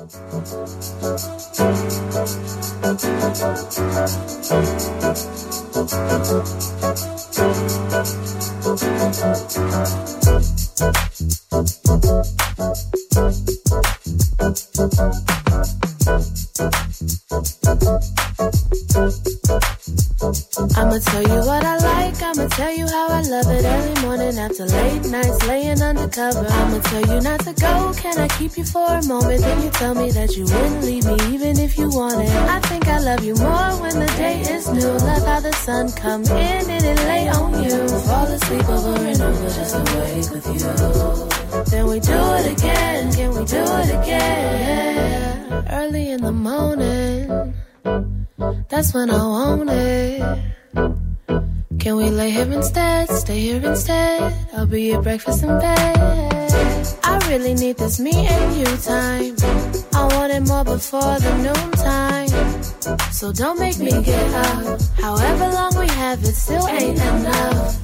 I'ma 0.00 0.08
tell 20.98 21.22
you 21.22 21.40
what 21.44 21.62
I 21.62 21.76
like, 21.76 22.22
I'ma 22.22 22.46
tell 22.48 22.72
you 22.72 22.86
how 22.86 23.08
I 23.08 23.20
love 23.22 23.46
it 23.48 23.64
early 23.64 24.00
morning 24.00 24.38
after 24.38 24.64
late 24.64 25.04
nights 25.10 25.46
laying 25.46 25.82
undercover. 25.82 26.46
I'ma 26.46 26.78
tell 26.80 27.00
you 27.14 27.20
not 27.20 27.40
to 27.40 27.52
go, 27.52 27.92
can 27.96 28.18
I 28.18 28.28
keep 28.38 28.56
you 28.56 28.64
for 28.64 28.86
a 28.86 29.04
moment? 29.04 29.40
Then 29.40 29.62
you 29.62 29.70
me 29.94 30.10
that 30.10 30.36
you 30.36 30.44
wouldn't 30.44 30.84
leave 30.84 31.04
me 31.04 31.16
even 31.34 31.58
if 31.58 31.78
you 31.78 31.88
wanted. 31.90 32.28
I 32.28 32.60
think 32.60 32.86
I 32.88 32.98
love 32.98 33.24
you 33.24 33.34
more 33.36 33.70
when 33.82 33.98
the 33.98 34.06
day 34.16 34.40
is 34.40 34.68
new. 34.70 34.86
Love 34.86 35.26
how 35.26 35.40
the 35.40 35.52
sun 35.52 35.90
come 35.92 36.22
in 36.24 36.70
and 36.70 36.84
it 36.84 36.98
lay 37.10 37.28
on 37.28 37.62
you. 37.62 37.88
Fall 38.06 38.26
asleep 38.26 38.68
over 38.68 38.96
and 39.10 39.20
over 39.20 39.48
just 39.48 39.74
awake 39.74 40.30
with 40.34 40.46
you. 40.54 41.64
Then 41.70 41.86
we 41.86 42.00
do 42.00 42.18
it 42.38 42.46
again, 42.58 43.12
can 43.12 43.30
we 43.30 43.44
do 43.44 43.62
it 43.82 43.90
again? 44.02 45.64
Early 45.70 46.10
in 46.10 46.22
the 46.22 46.32
morning. 46.32 47.54
That's 48.68 48.94
when 48.94 49.10
I 49.10 49.26
want 49.26 49.70
it. 49.70 50.40
Can 51.80 51.96
we 51.96 52.10
lay 52.10 52.30
here 52.30 52.52
instead? 52.52 53.08
Stay 53.08 53.40
here 53.40 53.64
instead. 53.64 54.34
I'll 54.52 54.66
be 54.66 54.82
your 54.90 55.02
breakfast 55.02 55.42
in 55.42 55.58
bed. 55.58 55.96
I 57.02 57.18
really 57.28 57.54
need 57.54 57.76
this 57.78 57.98
me 57.98 58.12
and 58.14 58.56
you 58.56 58.66
time. 58.76 59.69
I 59.92 60.06
want 60.14 60.32
it 60.32 60.46
more 60.48 60.64
before 60.64 61.18
the 61.18 61.32
noon 61.44 61.70
time. 61.72 62.28
So 63.12 63.32
don't 63.32 63.58
make 63.58 63.78
me 63.78 64.02
get 64.02 64.34
up. 64.34 64.80
However 64.98 65.48
long 65.48 65.76
we 65.78 65.86
have 65.88 66.22
it, 66.22 66.34
still 66.34 66.66
ain't 66.68 66.98
enough. 66.98 67.76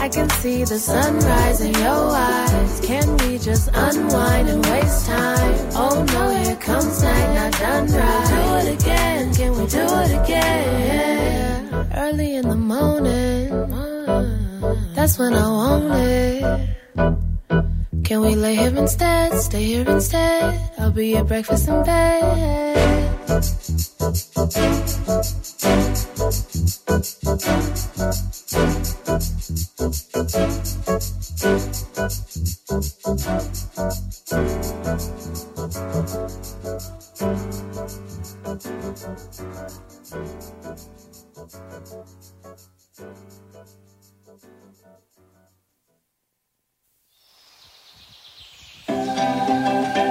I 0.00 0.08
can 0.08 0.28
see 0.30 0.64
the 0.64 0.78
sunrise 0.78 1.60
in 1.60 1.72
your 1.74 2.10
eyes. 2.10 2.80
Can 2.80 3.16
we 3.18 3.38
just 3.38 3.68
unwind 3.72 4.48
and 4.48 4.64
waste 4.66 5.06
time? 5.06 5.54
Oh 5.74 6.04
no, 6.12 6.30
here 6.42 6.56
comes 6.56 7.02
night, 7.02 7.34
not 7.34 7.52
done 7.52 7.86
right. 7.86 8.62
Do 8.62 8.68
it 8.70 8.80
again, 8.80 9.34
can 9.34 9.52
we 9.52 9.66
do 9.66 9.84
it 10.04 10.24
again? 10.24 11.88
Early 11.94 12.34
in 12.36 12.48
the 12.48 12.56
morning, 12.56 13.48
that's 14.94 15.18
when 15.18 15.34
I 15.34 15.48
want 15.48 15.94
it. 15.94 17.31
Can 18.12 18.20
we 18.20 18.34
lay 18.36 18.56
here 18.56 18.76
instead? 18.76 19.32
Stay 19.40 19.64
here 19.64 19.88
instead. 19.88 20.70
I'll 20.78 20.90
be 20.90 21.12
your 21.12 21.24
breakfast 21.24 21.66
in 21.66 21.82
bed. 21.82 22.72
Música 49.22 50.01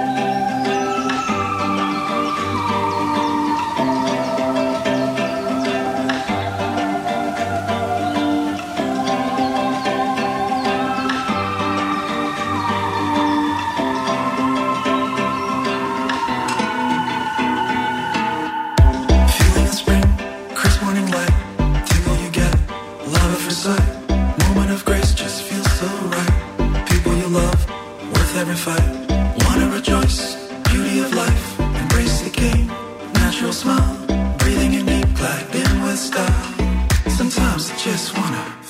Natural 33.42 33.52
smile, 33.54 34.36
breathing 34.38 34.74
in 34.74 34.86
deep, 34.86 35.16
glide 35.16 35.52
in 35.52 35.82
with 35.82 35.98
style. 35.98 36.54
Sometimes 37.08 37.72
I 37.72 37.76
just 37.76 38.16
wanna 38.16 38.61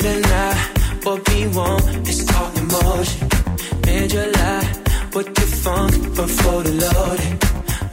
Deny 0.00 0.54
what 1.02 1.28
we 1.28 1.48
want 1.48 2.08
is 2.08 2.24
talk 2.24 2.56
emotion. 2.56 3.28
July, 4.08 4.62
what 5.12 5.26
you 5.26 5.46
funk 5.62 5.92
before 6.14 6.62
the. 6.62 7.38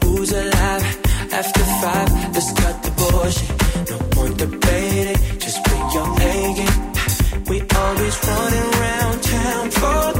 Who's 0.04 0.30
alive 0.32 0.84
after 1.32 1.64
five? 1.82 2.10
Let's 2.34 2.52
cut 2.52 2.82
the 2.84 2.90
bullshit. 2.98 3.90
No 3.90 3.98
point 4.14 4.38
debating, 4.38 5.38
just 5.40 5.64
bring 5.64 5.84
your 5.96 6.08
A 6.30 6.54
game. 6.58 6.92
We 7.50 7.56
always 7.74 8.16
running 8.28 8.68
around 8.74 9.22
town 9.22 9.70
for 9.70 10.15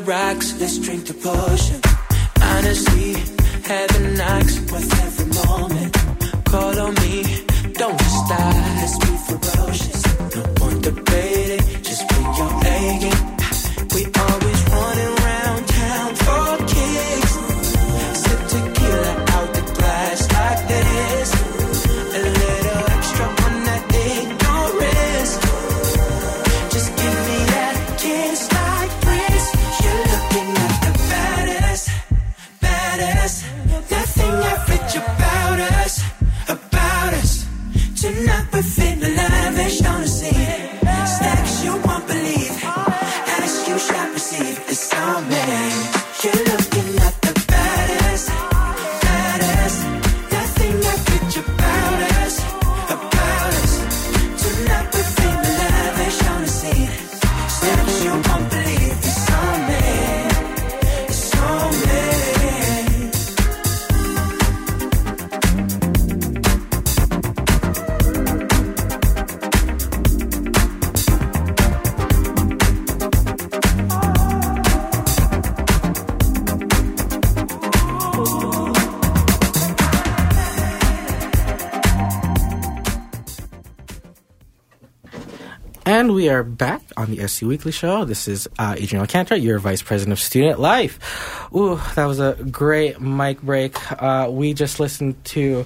rocks, 0.00 0.58
let's 0.60 0.78
drink 0.78 1.06
the 1.06 1.14
potion. 1.14 1.85
Tonight 38.06 38.46
we're 38.52 38.62
feeling 38.62 39.05
are 86.36 86.44
back 86.44 86.82
on 86.98 87.10
the 87.10 87.20
SU 87.20 87.48
Weekly 87.48 87.72
Show. 87.72 88.04
This 88.04 88.28
is 88.28 88.46
uh, 88.58 88.74
Adrian 88.76 89.00
Alcantara, 89.00 89.38
your 89.38 89.58
Vice 89.58 89.80
President 89.80 90.12
of 90.12 90.20
Student 90.20 90.60
Life. 90.60 91.48
Ooh, 91.54 91.80
that 91.94 92.04
was 92.04 92.20
a 92.20 92.34
great 92.50 93.00
mic 93.00 93.40
break. 93.40 93.74
Uh, 93.90 94.28
we 94.30 94.52
just 94.52 94.78
listened 94.78 95.24
to 95.24 95.64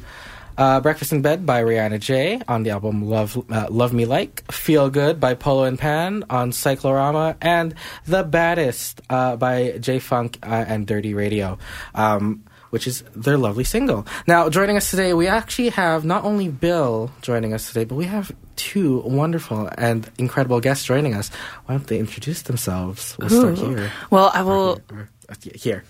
uh, 0.56 0.80
Breakfast 0.80 1.12
in 1.12 1.22
Bed 1.22 1.44
by 1.44 1.64
Rihanna 1.64 1.98
J 1.98 2.40
on 2.46 2.62
the 2.62 2.70
album 2.70 3.08
Love 3.08 3.36
uh, 3.50 3.66
Love 3.68 3.92
Me 3.92 4.04
Like, 4.04 4.44
Feel 4.52 4.90
Good 4.90 5.18
by 5.18 5.34
Polo 5.34 5.64
and 5.64 5.76
Pan 5.76 6.24
on 6.30 6.52
Cyclorama, 6.52 7.36
and 7.42 7.74
The 8.06 8.22
Baddest 8.22 9.00
uh, 9.10 9.34
by 9.34 9.76
J 9.78 9.98
Funk 9.98 10.38
uh, 10.40 10.64
and 10.68 10.86
Dirty 10.86 11.14
Radio. 11.14 11.58
Um, 11.96 12.44
which 12.70 12.86
is 12.86 13.02
their 13.16 13.36
lovely 13.36 13.64
single. 13.64 14.06
Now, 14.28 14.48
joining 14.48 14.76
us 14.76 14.90
today, 14.90 15.12
we 15.12 15.26
actually 15.26 15.70
have 15.70 16.04
not 16.04 16.22
only 16.22 16.48
Bill 16.48 17.10
joining 17.20 17.52
us 17.52 17.66
today, 17.66 17.82
but 17.82 17.96
we 17.96 18.04
have 18.04 18.30
two 18.60 19.00
wonderful 19.00 19.68
and 19.78 20.08
incredible 20.18 20.60
guests 20.60 20.84
joining 20.84 21.14
us. 21.14 21.30
Why 21.64 21.76
don't 21.76 21.86
they 21.86 21.98
introduce 21.98 22.42
themselves? 22.42 23.16
We'll 23.18 23.30
start 23.30 23.58
here. 23.58 23.90
Well, 24.10 24.30
I 24.34 24.42
will. 24.42 24.80
Or- 24.90 24.96
here. 24.96 25.08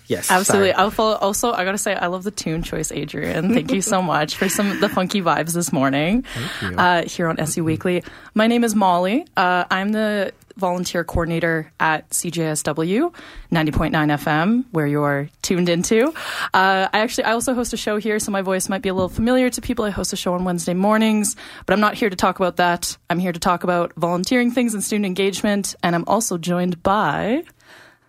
Yes, 0.07 0.29
Absolutely. 0.29 0.71
sorry. 0.71 0.83
Also, 0.83 1.03
also, 1.03 1.51
I 1.51 1.63
gotta 1.65 1.77
say, 1.77 1.95
I 1.95 2.07
love 2.07 2.23
the 2.23 2.31
tune 2.31 2.63
choice, 2.63 2.91
Adrian. 2.91 3.53
Thank 3.53 3.71
you 3.71 3.81
so 3.81 4.01
much 4.01 4.35
for 4.35 4.49
some 4.49 4.79
the 4.79 4.89
funky 4.89 5.21
vibes 5.21 5.53
this 5.53 5.71
morning 5.73 6.25
you. 6.61 6.75
uh, 6.75 7.03
here 7.03 7.27
on 7.27 7.39
SU 7.39 7.63
Weekly. 7.63 8.03
My 8.33 8.47
name 8.47 8.63
is 8.63 8.75
Molly. 8.75 9.25
Uh, 9.35 9.65
I'm 9.69 9.91
the 9.91 10.33
volunteer 10.57 11.03
coordinator 11.03 11.71
at 11.79 12.09
CJSW 12.09 13.13
90.9 13.51 13.91
FM, 13.91 14.65
where 14.71 14.87
you're 14.87 15.29
tuned 15.41 15.69
into. 15.69 16.09
Uh, 16.53 16.87
I 16.93 16.99
actually, 16.99 17.23
I 17.25 17.31
also 17.31 17.53
host 17.53 17.73
a 17.73 17.77
show 17.77 17.97
here, 17.97 18.19
so 18.19 18.31
my 18.31 18.41
voice 18.41 18.69
might 18.69 18.81
be 18.81 18.89
a 18.89 18.93
little 18.93 19.09
familiar 19.09 19.49
to 19.49 19.61
people. 19.61 19.85
I 19.85 19.89
host 19.89 20.13
a 20.13 20.15
show 20.15 20.33
on 20.33 20.43
Wednesday 20.43 20.73
mornings, 20.73 21.35
but 21.65 21.73
I'm 21.73 21.79
not 21.79 21.95
here 21.95 22.09
to 22.09 22.15
talk 22.15 22.39
about 22.39 22.57
that. 22.57 22.97
I'm 23.09 23.19
here 23.19 23.31
to 23.31 23.39
talk 23.39 23.63
about 23.63 23.93
volunteering 23.95 24.51
things 24.51 24.73
and 24.73 24.83
student 24.83 25.05
engagement, 25.05 25.75
and 25.83 25.95
I'm 25.95 26.05
also 26.07 26.37
joined 26.37 26.81
by. 26.83 27.43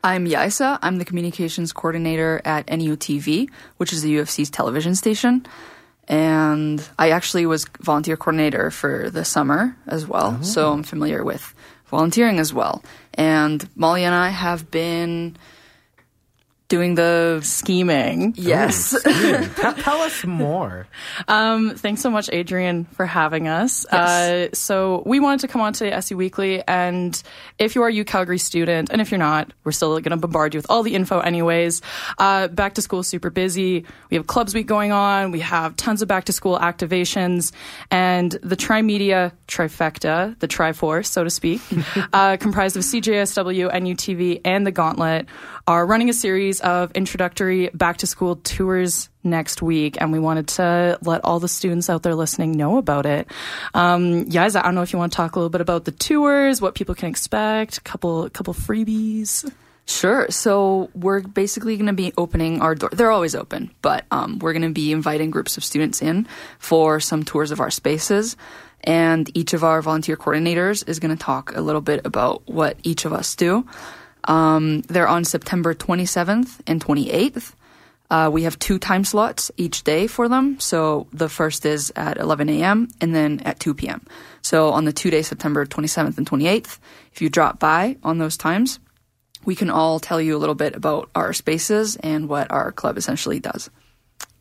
I'm 0.04 0.26
Yaisa. 0.26 0.78
I'm 0.82 0.98
the 0.98 1.04
communications 1.04 1.72
coordinator 1.72 2.40
at 2.44 2.66
NUTV, 2.66 3.48
which 3.76 3.92
is 3.92 4.02
the 4.02 4.10
U 4.10 4.20
of 4.20 4.28
C's 4.28 4.50
television 4.50 4.94
station. 4.96 5.46
And 6.08 6.86
I 6.98 7.10
actually 7.10 7.46
was 7.46 7.66
volunteer 7.80 8.16
coordinator 8.16 8.70
for 8.72 9.10
the 9.10 9.24
summer 9.24 9.76
as 9.86 10.06
well. 10.06 10.38
Oh. 10.40 10.42
So 10.42 10.72
I'm 10.72 10.82
familiar 10.82 11.22
with 11.22 11.54
volunteering 11.86 12.40
as 12.40 12.52
well. 12.52 12.82
And 13.14 13.68
Molly 13.76 14.02
and 14.02 14.14
I 14.14 14.30
have 14.30 14.70
been 14.70 15.36
doing 16.72 16.94
the 16.94 17.38
Scheming. 17.42 18.32
yes. 18.34 18.96
Tell, 19.56 19.74
tell 19.74 20.00
us 20.00 20.24
more. 20.24 20.86
Um, 21.28 21.74
thanks 21.76 22.00
so 22.00 22.10
much, 22.10 22.30
Adrian, 22.32 22.84
for 22.84 23.06
having 23.06 23.46
us. 23.46 23.84
Uh, 23.86 24.48
so 24.52 25.02
we 25.04 25.20
wanted 25.20 25.40
to 25.40 25.48
come 25.48 25.60
on 25.60 25.72
to 25.74 25.92
SU 25.92 26.16
Weekly, 26.16 26.62
and 26.66 27.20
if 27.58 27.74
you 27.74 27.82
are 27.82 27.88
a 27.88 27.92
U 27.92 28.04
Calgary 28.04 28.38
student, 28.38 28.90
and 28.90 29.00
if 29.00 29.10
you're 29.10 29.18
not, 29.18 29.52
we're 29.64 29.72
still 29.72 29.90
going 30.00 30.10
to 30.10 30.16
bombard 30.16 30.54
you 30.54 30.58
with 30.58 30.66
all 30.70 30.82
the 30.82 30.94
info 30.94 31.20
anyways. 31.20 31.82
Uh, 32.18 32.48
back 32.48 32.74
to 32.74 32.82
school 32.82 33.00
is 33.00 33.08
super 33.08 33.30
busy. 33.30 33.84
We 34.10 34.16
have 34.16 34.26
Clubs 34.26 34.54
Week 34.54 34.66
going 34.66 34.92
on. 34.92 35.30
We 35.32 35.40
have 35.40 35.76
tons 35.76 36.02
of 36.02 36.08
back 36.08 36.24
to 36.24 36.32
school 36.32 36.58
activations, 36.58 37.52
and 37.90 38.32
the 38.42 38.56
Trimedia 38.56 39.32
trifecta, 39.48 40.38
the 40.40 40.48
Triforce, 40.48 41.06
so 41.06 41.24
to 41.24 41.30
speak, 41.30 41.60
uh, 42.12 42.36
comprised 42.38 42.76
of 42.76 42.82
CJSW, 42.82 43.70
NUTV, 43.72 44.40
and 44.44 44.66
the 44.66 44.72
Gauntlet, 44.72 45.26
are 45.66 45.86
running 45.86 46.08
a 46.08 46.12
series 46.12 46.60
of 46.62 46.92
introductory 46.92 47.68
back 47.74 47.98
to 47.98 48.06
school 48.06 48.36
tours 48.36 49.08
next 49.24 49.62
week, 49.62 50.00
and 50.00 50.12
we 50.12 50.18
wanted 50.18 50.48
to 50.48 50.98
let 51.02 51.20
all 51.24 51.40
the 51.40 51.48
students 51.48 51.88
out 51.90 52.02
there 52.02 52.14
listening 52.14 52.52
know 52.52 52.78
about 52.78 53.06
it. 53.06 53.28
Um, 53.74 54.28
guys, 54.28 54.56
I 54.56 54.62
don't 54.62 54.74
know 54.74 54.82
if 54.82 54.92
you 54.92 54.98
want 54.98 55.12
to 55.12 55.16
talk 55.16 55.36
a 55.36 55.38
little 55.38 55.50
bit 55.50 55.60
about 55.60 55.84
the 55.84 55.92
tours, 55.92 56.60
what 56.60 56.74
people 56.74 56.94
can 56.94 57.08
expect, 57.08 57.78
a 57.78 57.80
couple 57.82 58.28
couple 58.30 58.54
freebies. 58.54 59.50
Sure. 59.84 60.26
So 60.30 60.90
we're 60.94 61.20
basically 61.20 61.76
going 61.76 61.88
to 61.88 61.92
be 61.92 62.12
opening 62.16 62.60
our 62.62 62.74
door. 62.74 62.90
They're 62.92 63.10
always 63.10 63.34
open, 63.34 63.70
but 63.82 64.04
um, 64.10 64.38
we're 64.38 64.52
going 64.52 64.62
to 64.62 64.70
be 64.70 64.92
inviting 64.92 65.30
groups 65.30 65.56
of 65.56 65.64
students 65.64 66.00
in 66.00 66.26
for 66.58 67.00
some 67.00 67.24
tours 67.24 67.50
of 67.50 67.60
our 67.60 67.70
spaces. 67.70 68.36
And 68.84 69.30
each 69.36 69.54
of 69.54 69.62
our 69.62 69.82
volunteer 69.82 70.16
coordinators 70.16 70.88
is 70.88 70.98
going 70.98 71.16
to 71.16 71.22
talk 71.22 71.54
a 71.54 71.60
little 71.60 71.80
bit 71.80 72.04
about 72.04 72.48
what 72.48 72.76
each 72.82 73.04
of 73.04 73.12
us 73.12 73.34
do. 73.36 73.66
Um, 74.24 74.82
they're 74.82 75.08
on 75.08 75.24
September 75.24 75.74
27th 75.74 76.60
and 76.66 76.84
28th. 76.84 77.54
Uh, 78.10 78.28
we 78.30 78.42
have 78.42 78.58
two 78.58 78.78
time 78.78 79.04
slots 79.04 79.50
each 79.56 79.84
day 79.84 80.06
for 80.06 80.28
them. 80.28 80.60
So 80.60 81.06
the 81.12 81.30
first 81.30 81.64
is 81.64 81.90
at 81.96 82.18
11 82.18 82.50
a.m. 82.50 82.88
and 83.00 83.14
then 83.14 83.40
at 83.40 83.58
2 83.58 83.72
p.m. 83.72 84.04
So 84.42 84.70
on 84.70 84.84
the 84.84 84.92
two 84.92 85.10
days, 85.10 85.28
September 85.28 85.64
27th 85.64 86.18
and 86.18 86.28
28th, 86.28 86.78
if 87.12 87.22
you 87.22 87.30
drop 87.30 87.58
by 87.58 87.96
on 88.02 88.18
those 88.18 88.36
times, 88.36 88.80
we 89.44 89.54
can 89.54 89.70
all 89.70 89.98
tell 89.98 90.20
you 90.20 90.36
a 90.36 90.38
little 90.38 90.54
bit 90.54 90.76
about 90.76 91.10
our 91.14 91.32
spaces 91.32 91.96
and 91.96 92.28
what 92.28 92.50
our 92.50 92.70
club 92.70 92.98
essentially 92.98 93.40
does. 93.40 93.70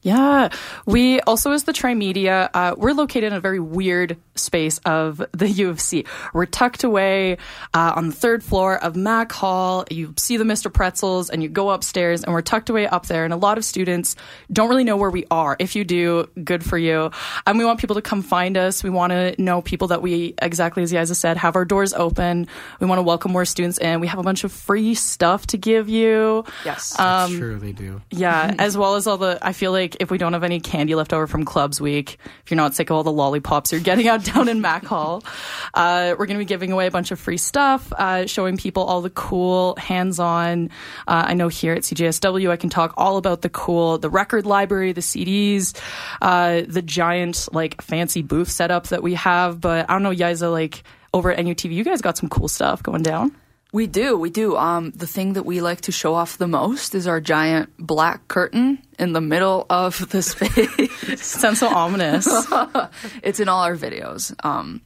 Yeah, 0.02 0.50
we 0.86 1.20
also 1.22 1.52
as 1.52 1.66
the 1.66 1.74
Trimedia, 1.74 2.50
uh, 2.54 2.74
we're 2.76 2.94
located 2.94 3.26
in 3.26 3.34
a 3.34 3.40
very 3.40 3.60
weird 3.60 4.18
space 4.36 4.80
of 4.80 5.24
the 5.32 5.48
U 5.62 5.70
of 5.70 5.80
C. 5.80 6.06
We're 6.34 6.48
tucked 6.48 6.84
away 6.84 7.38
uh, 7.74 7.94
on 7.96 8.08
the 8.08 8.16
third 8.16 8.44
floor 8.44 8.84
of 8.84 8.96
Mac 8.96 9.32
Hall. 9.32 9.86
You 9.92 10.14
see 10.18 10.38
the 10.38 10.44
Mr. 10.44 10.74
Pretzels, 10.74 11.30
and 11.30 11.44
you 11.44 11.50
go 11.50 11.70
upstairs, 11.70 12.24
and 12.24 12.34
we're 12.34 12.42
tucked 12.42 12.70
away 12.70 12.88
up 12.88 13.06
there. 13.06 13.26
And 13.26 13.34
a 13.34 13.38
lot 13.38 13.58
of 13.60 13.66
students 13.66 14.16
don't 14.52 14.70
really 14.70 14.84
know 14.84 14.98
where 14.98 15.12
we 15.12 15.26
are. 15.30 15.56
If 15.60 15.76
you 15.76 15.84
do, 15.84 16.28
good 16.44 16.64
for 16.64 16.78
you. 16.78 17.12
And 17.46 17.60
we 17.60 17.66
want 17.66 17.80
people 17.80 17.96
to 17.96 18.02
come 18.02 18.24
find 18.24 18.58
us. 18.58 18.84
We 18.84 18.90
want 18.90 19.12
to 19.12 19.40
know 19.40 19.62
people 19.62 19.90
that 19.90 20.02
we, 20.02 20.34
exactly 20.42 20.82
as 20.82 20.92
Yaza 20.92 21.16
said, 21.16 21.38
have 21.38 21.56
our 21.56 21.66
doors 21.66 21.94
open. 21.94 22.48
We 22.80 22.88
want 22.88 22.98
to 22.98 23.04
welcome 23.04 23.32
more 23.32 23.46
students 23.46 23.78
in. 23.78 24.00
We 24.00 24.08
have 24.08 24.20
a 24.20 24.24
bunch 24.24 24.44
of 24.44 24.52
free 24.52 24.96
stuff 24.96 25.46
to 25.48 25.58
give 25.58 25.90
you. 25.90 26.44
Yes. 26.66 26.96
That's 26.98 27.32
true, 27.32 27.60
they 27.60 27.72
do. 27.72 28.02
Yeah, 28.10 28.56
as 28.60 28.76
well 28.76 28.96
as 28.96 29.06
all 29.06 29.18
the. 29.18 29.38
I 29.42 29.54
feel 29.54 29.72
like 29.72 29.91
if 30.00 30.12
we 30.12 30.18
don't 30.18 30.34
have 30.34 30.44
any 30.44 30.60
candy 30.60 30.96
left 30.96 31.14
over 31.14 31.28
from 31.28 31.46
Clubs 31.46 31.82
Week, 31.82 32.18
if 32.44 32.52
you're 32.52 32.58
not 32.58 32.76
sick 32.76 32.90
of 32.90 32.96
all 32.96 33.04
the 33.04 33.12
lollipops 33.12 33.72
you're 33.72 33.82
getting 33.82 34.08
out 34.08 34.24
down 34.34 34.48
in 34.48 34.62
Mac 34.62 34.86
Hall, 34.86 35.24
uh, 35.74 36.16
we're 36.18 36.26
going 36.26 36.38
to 36.38 36.44
be 36.44 36.46
giving 36.46 36.72
away 36.72 36.88
a 36.88 36.92
bunch 36.92 37.12
of 37.12 37.20
free 37.20 37.38
stuff, 37.38 37.92
uh, 37.94 38.26
showing 38.26 38.58
people 38.58 38.84
all 38.84 39.02
the 39.02 39.10
cool 39.10 39.76
hands-on. 39.78 40.70
Uh, 41.08 41.26
I 41.28 41.34
know 41.34 41.48
here 41.48 41.74
at 41.74 41.84
CJSW, 41.84 42.50
I 42.50 42.58
can 42.58 42.70
talk 42.70 42.94
all 42.98 43.18
about 43.18 43.42
the 43.42 43.50
cool, 43.50 43.98
the 43.98 44.10
record 44.10 44.46
library, 44.46 44.92
the 44.94 45.02
CDs, 45.02 45.78
uh, 46.22 46.62
the 46.68 46.82
giant 46.82 47.48
like 47.52 47.82
fancy 47.82 48.22
booth 48.22 48.50
setup 48.50 48.88
that 48.88 49.04
we 49.04 49.16
have. 49.16 49.62
But 49.62 49.90
I 49.90 49.94
don't 49.94 50.04
know, 50.04 50.12
Yiza, 50.12 50.50
like 50.50 50.84
over 51.14 51.32
at 51.32 51.40
NUTV, 51.44 51.74
you 51.74 51.84
guys 51.84 52.02
got 52.02 52.18
some 52.18 52.30
cool 52.30 52.48
stuff 52.48 52.82
going 52.84 53.04
down. 53.04 53.36
We 53.72 53.88
do, 53.88 54.18
we 54.18 54.30
do. 54.30 54.58
Um, 54.58 54.92
the 54.92 55.08
thing 55.08 55.34
that 55.34 55.44
we 55.44 55.62
like 55.62 55.82
to 55.82 55.92
show 55.92 56.14
off 56.14 56.38
the 56.38 56.48
most 56.48 56.94
is 56.94 57.08
our 57.08 57.22
giant 57.22 57.70
black 57.78 58.28
curtain 58.28 58.80
in 59.00 59.14
the 59.14 59.22
middle 59.22 59.66
of 59.70 60.10
the 60.10 60.22
space. 60.22 61.22
Sounds 61.22 61.60
so 61.60 61.68
ominous. 61.68 62.28
it's 63.24 63.40
in 63.40 63.48
all 63.48 63.64
our 63.64 63.78
videos. 63.78 64.34
Um, 64.44 64.82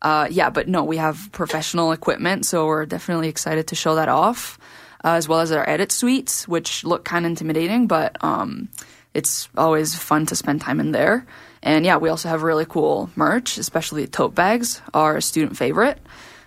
uh, 0.00 0.28
yeah, 0.30 0.50
but 0.50 0.68
no, 0.68 0.84
we 0.84 0.98
have 0.98 1.28
professional 1.32 1.90
equipment, 1.90 2.46
so 2.46 2.66
we're 2.66 2.86
definitely 2.86 3.28
excited 3.28 3.68
to 3.68 3.74
show 3.74 3.94
that 3.94 4.08
off, 4.08 4.58
uh, 5.02 5.12
as 5.12 5.26
well 5.26 5.40
as 5.40 5.50
our 5.50 5.68
edit 5.68 5.90
suites, 5.90 6.46
which 6.46 6.84
look 6.84 7.04
kind 7.04 7.24
of 7.24 7.30
intimidating, 7.30 7.86
but 7.86 8.22
um, 8.22 8.68
it's 9.14 9.48
always 9.56 9.94
fun 9.94 10.26
to 10.26 10.36
spend 10.36 10.60
time 10.60 10.78
in 10.78 10.92
there. 10.92 11.26
And 11.62 11.86
yeah, 11.86 11.96
we 11.96 12.10
also 12.10 12.28
have 12.28 12.42
really 12.42 12.66
cool 12.66 13.10
merch, 13.16 13.56
especially 13.56 14.06
tote 14.06 14.34
bags 14.34 14.82
are 14.92 15.16
a 15.16 15.22
student 15.22 15.56
favorite. 15.56 15.98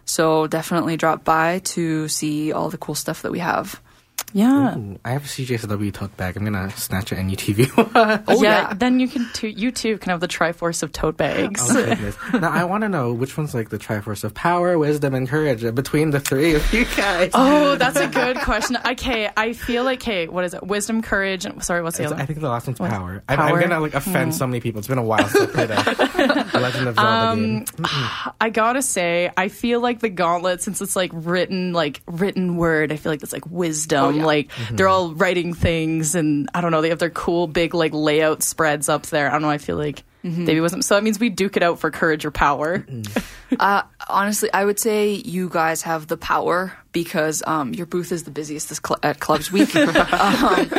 So 0.08 0.48
definitely 0.48 0.98
drop 0.98 1.24
by 1.24 1.60
to 1.60 2.08
see 2.08 2.52
all 2.52 2.70
the 2.70 2.78
cool 2.78 2.96
stuff 2.96 3.22
that 3.22 3.32
we 3.32 3.40
have. 3.40 3.80
Yeah. 4.34 4.78
Ooh, 4.78 5.00
I 5.06 5.12
have 5.12 5.24
a 5.24 5.28
CJSW 5.28 5.94
tote 5.94 6.16
bag. 6.18 6.36
I'm 6.36 6.44
gonna 6.44 6.70
snatch 6.72 7.12
an 7.12 7.30
NUTV. 7.30 7.68
Oh, 8.30 8.42
yeah, 8.42 8.68
yeah. 8.70 8.74
then 8.74 9.00
you 9.00 9.08
can 9.08 9.28
too, 9.34 9.48
you 9.48 9.72
too 9.72 9.98
can 9.98 10.12
have 10.12 10.20
the 10.20 10.28
Triforce 10.28 10.84
of 10.84 10.92
tote 10.92 11.18
bags. 11.18 11.62
Oh 11.70 11.74
goodness! 11.74 12.16
now 12.34 12.52
I 12.52 12.64
want 12.66 12.84
to 12.84 12.90
know 12.90 13.14
which 13.14 13.38
one's 13.38 13.54
like 13.54 13.70
the 13.70 13.78
Triforce 13.80 14.24
of 14.24 14.34
power, 14.34 14.78
wisdom, 14.78 15.14
and 15.14 15.28
courage 15.28 15.62
between 15.74 16.12
the 16.12 16.20
three 16.20 16.56
of 16.56 16.74
you 16.74 16.86
guys. 16.96 17.32
Oh, 17.34 17.76
that's 17.76 17.98
a 17.98 18.08
good 18.08 18.38
question. 18.38 18.78
Okay, 18.86 19.30
I 19.36 19.54
feel 19.54 19.84
like, 19.84 20.04
hey, 20.04 20.28
what 20.28 20.44
is 20.44 20.54
it? 20.54 20.64
Wisdom, 20.64 21.02
courage, 21.02 21.46
and 21.46 21.64
sorry, 21.64 21.82
what's 21.82 21.98
the 21.98 22.04
It's- 22.04 22.14
other? 22.14 22.22
I 22.22 22.26
think 22.26 22.40
the 22.40 22.50
last 22.50 22.68
one's 22.68 22.80
What? 22.80 22.92
power. 22.92 23.24
I'm, 23.30 23.40
I'm 23.40 23.60
gonna 23.60 23.80
like 23.80 23.94
offend 23.94 24.32
hmm. 24.34 24.38
so 24.38 24.48
many 24.48 24.60
people. 24.60 24.80
It's 24.80 24.88
been 24.88 24.98
a 24.98 25.04
while 25.04 25.28
since 25.28 25.50
I 25.50 25.54
played 25.54 25.72
a 25.72 26.44
Legend 26.60 26.88
of 26.90 26.96
Zelda 26.96 27.10
Um, 27.10 27.40
game. 27.60 27.66
I 28.42 28.50
gotta 28.52 28.82
say, 28.82 29.32
I 29.36 29.48
feel 29.50 29.80
like 29.82 30.00
the 30.00 30.10
gauntlet, 30.10 30.62
since 30.62 30.82
it's 30.82 30.96
like 30.96 31.12
written, 31.14 31.74
like 31.74 32.02
written 32.08 32.58
word, 32.58 32.92
I 32.92 32.98
feel 32.98 33.12
like 33.12 33.24
it's 33.24 33.34
like 33.34 33.46
wisdom. 33.48 34.18
yeah. 34.18 34.26
Like 34.26 34.52
they're 34.72 34.88
all 34.88 35.14
writing 35.14 35.54
things, 35.54 36.16
and 36.16 36.50
I 36.54 36.62
don't 36.62 36.72
know, 36.72 36.82
they 36.82 36.90
have 36.90 37.00
their 37.00 37.10
cool 37.10 37.48
big 37.48 37.74
like 37.74 37.94
layout 37.94 38.44
spreads 38.44 38.90
up 38.90 39.08
there. 39.08 39.30
I 39.30 39.34
don't 39.34 39.42
know. 39.44 39.50
I 39.50 39.58
feel 39.58 39.78
like 39.78 40.04
maybe 40.28 40.60
wasn't. 40.62 40.86
So 40.86 40.96
that 40.96 41.04
means 41.04 41.20
we 41.20 41.30
duke 41.30 41.58
it 41.58 41.64
out 41.64 41.80
for 41.80 41.92
courage 41.92 42.26
or 42.26 42.32
power. 42.32 42.86
Uh, 43.60 43.84
honestly, 44.10 44.52
I 44.54 44.66
would 44.66 44.80
say 44.80 45.12
you 45.14 45.50
guys 45.50 45.84
have 45.84 46.08
the 46.08 46.18
power 46.18 46.74
because 46.92 47.44
um, 47.48 47.74
your 47.74 47.86
booth 47.86 48.12
is 48.12 48.24
the 48.24 48.32
busiest 48.32 48.70
this 48.70 48.82
cl- 48.86 49.00
at 49.04 49.20
Clubs 49.20 49.52
Week. 49.52 49.74
um, 49.76 50.70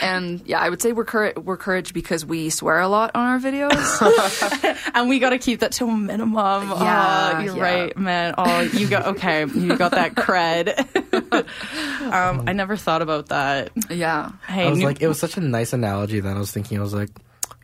and 0.00 0.42
yeah, 0.46 0.60
I 0.60 0.68
would 0.68 0.80
say 0.82 0.92
we're, 0.92 1.04
cour- 1.04 1.32
we're 1.36 1.56
courage 1.56 1.92
because 1.94 2.24
we 2.24 2.50
swear 2.50 2.78
a 2.80 2.88
lot 2.88 3.10
on 3.14 3.26
our 3.26 3.38
videos. 3.38 4.90
and 4.94 5.08
we 5.08 5.18
got 5.18 5.30
to 5.30 5.38
keep 5.38 5.60
that 5.60 5.72
to 5.72 5.86
a 5.86 5.96
minimum. 5.96 6.68
Yeah, 6.68 7.32
oh, 7.34 7.40
you're 7.40 7.56
yeah. 7.56 7.62
right, 7.62 7.96
man. 7.96 8.34
Oh, 8.38 8.60
you 8.60 8.86
got 8.88 9.06
okay. 9.16 9.46
You 9.46 9.76
got 9.76 9.92
that 9.92 10.14
cred. 10.14 10.78
um, 12.12 12.44
I 12.46 12.52
never 12.52 12.76
thought 12.76 13.02
about 13.02 13.30
that. 13.30 13.70
yeah. 13.90 14.30
Hey, 14.46 14.66
I 14.66 14.70
was 14.70 14.78
new- 14.78 14.84
like, 14.84 15.02
it 15.02 15.08
was 15.08 15.18
such 15.18 15.36
a 15.36 15.40
nice 15.40 15.72
analogy 15.72 16.20
that 16.20 16.36
I 16.36 16.38
was 16.38 16.52
thinking. 16.52 16.78
I 16.78 16.82
was 16.82 16.94
like, 16.94 17.10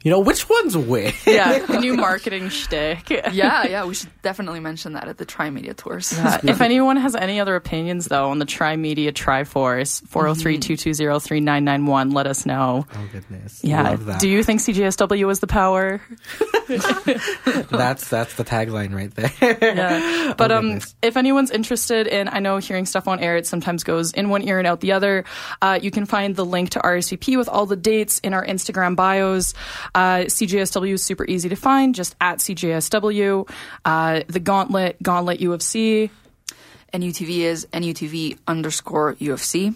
You 0.02 0.10
know, 0.10 0.20
which 0.20 0.48
one's 0.48 0.76
which? 0.76 1.14
Yeah, 1.26 1.58
the 1.66 1.78
new 1.80 1.94
marketing 1.94 2.48
shtick. 2.48 3.10
Yeah, 3.38 3.64
yeah, 3.66 3.84
we 3.84 3.94
should 3.94 4.10
definitely 4.22 4.60
mention 4.60 4.94
that 4.94 5.08
at 5.08 5.18
the 5.18 5.24
Tri 5.24 5.50
Media 5.50 5.74
tours. 5.74 6.12
Uh, 6.12 6.38
if 6.44 6.60
anyone 6.60 6.96
has 6.96 7.14
any 7.14 7.40
other 7.40 7.56
opinions, 7.56 8.06
though, 8.06 8.30
on 8.30 8.38
the 8.38 8.44
Tri 8.44 8.76
Media 8.76 9.12
Triforce, 9.12 10.06
403 10.08 10.58
220 10.58 11.20
3991, 11.20 12.10
let 12.10 12.26
us 12.26 12.46
know. 12.46 12.86
Oh 12.92 13.08
goodness. 13.12 13.62
Yeah. 13.62 13.82
Love 13.90 14.06
that. 14.06 14.20
Do 14.20 14.28
you 14.28 14.42
think 14.42 14.60
CJSW 14.60 15.30
is 15.30 15.40
the 15.40 15.46
power? 15.46 16.00
that's 16.68 18.08
that's 18.08 18.34
the 18.34 18.44
tagline 18.44 18.94
right 18.94 19.14
there. 19.14 19.32
Yeah. 19.60 20.34
But 20.36 20.52
um, 20.52 20.80
if 21.02 21.16
anyone's 21.16 21.50
interested 21.50 22.06
in, 22.06 22.28
I 22.28 22.38
know 22.40 22.58
hearing 22.58 22.86
stuff 22.86 23.08
on 23.08 23.20
air, 23.20 23.36
it 23.36 23.46
sometimes 23.46 23.84
goes 23.84 24.12
in 24.12 24.28
one 24.28 24.42
ear 24.42 24.58
and 24.58 24.66
out 24.66 24.80
the 24.80 24.92
other. 24.92 25.24
Uh, 25.60 25.78
you 25.80 25.90
can 25.90 26.06
find 26.06 26.34
the 26.36 26.44
link 26.44 26.70
to 26.70 26.80
RSVP 26.80 27.36
with 27.36 27.48
all 27.48 27.66
the 27.66 27.76
dates 27.76 28.18
in 28.20 28.34
our 28.34 28.44
Instagram 28.44 28.96
bios. 28.96 29.54
Uh, 29.94 30.24
CJSW 30.26 30.94
is 30.94 31.02
super 31.02 31.24
easy 31.24 31.48
to 31.48 31.56
find, 31.56 31.94
just 31.94 32.14
at 32.20 32.38
CJSW. 32.38 33.48
Uh, 33.84 34.20
the 34.26 34.40
Gauntlet, 34.40 35.02
Gauntlet 35.02 35.40
U 35.40 35.52
of 35.52 35.62
C. 35.62 36.10
NUTV 36.92 37.40
is 37.40 37.66
NUTV 37.72 38.38
underscore 38.46 39.16
U 39.18 39.32
of 39.32 39.42
C. 39.42 39.74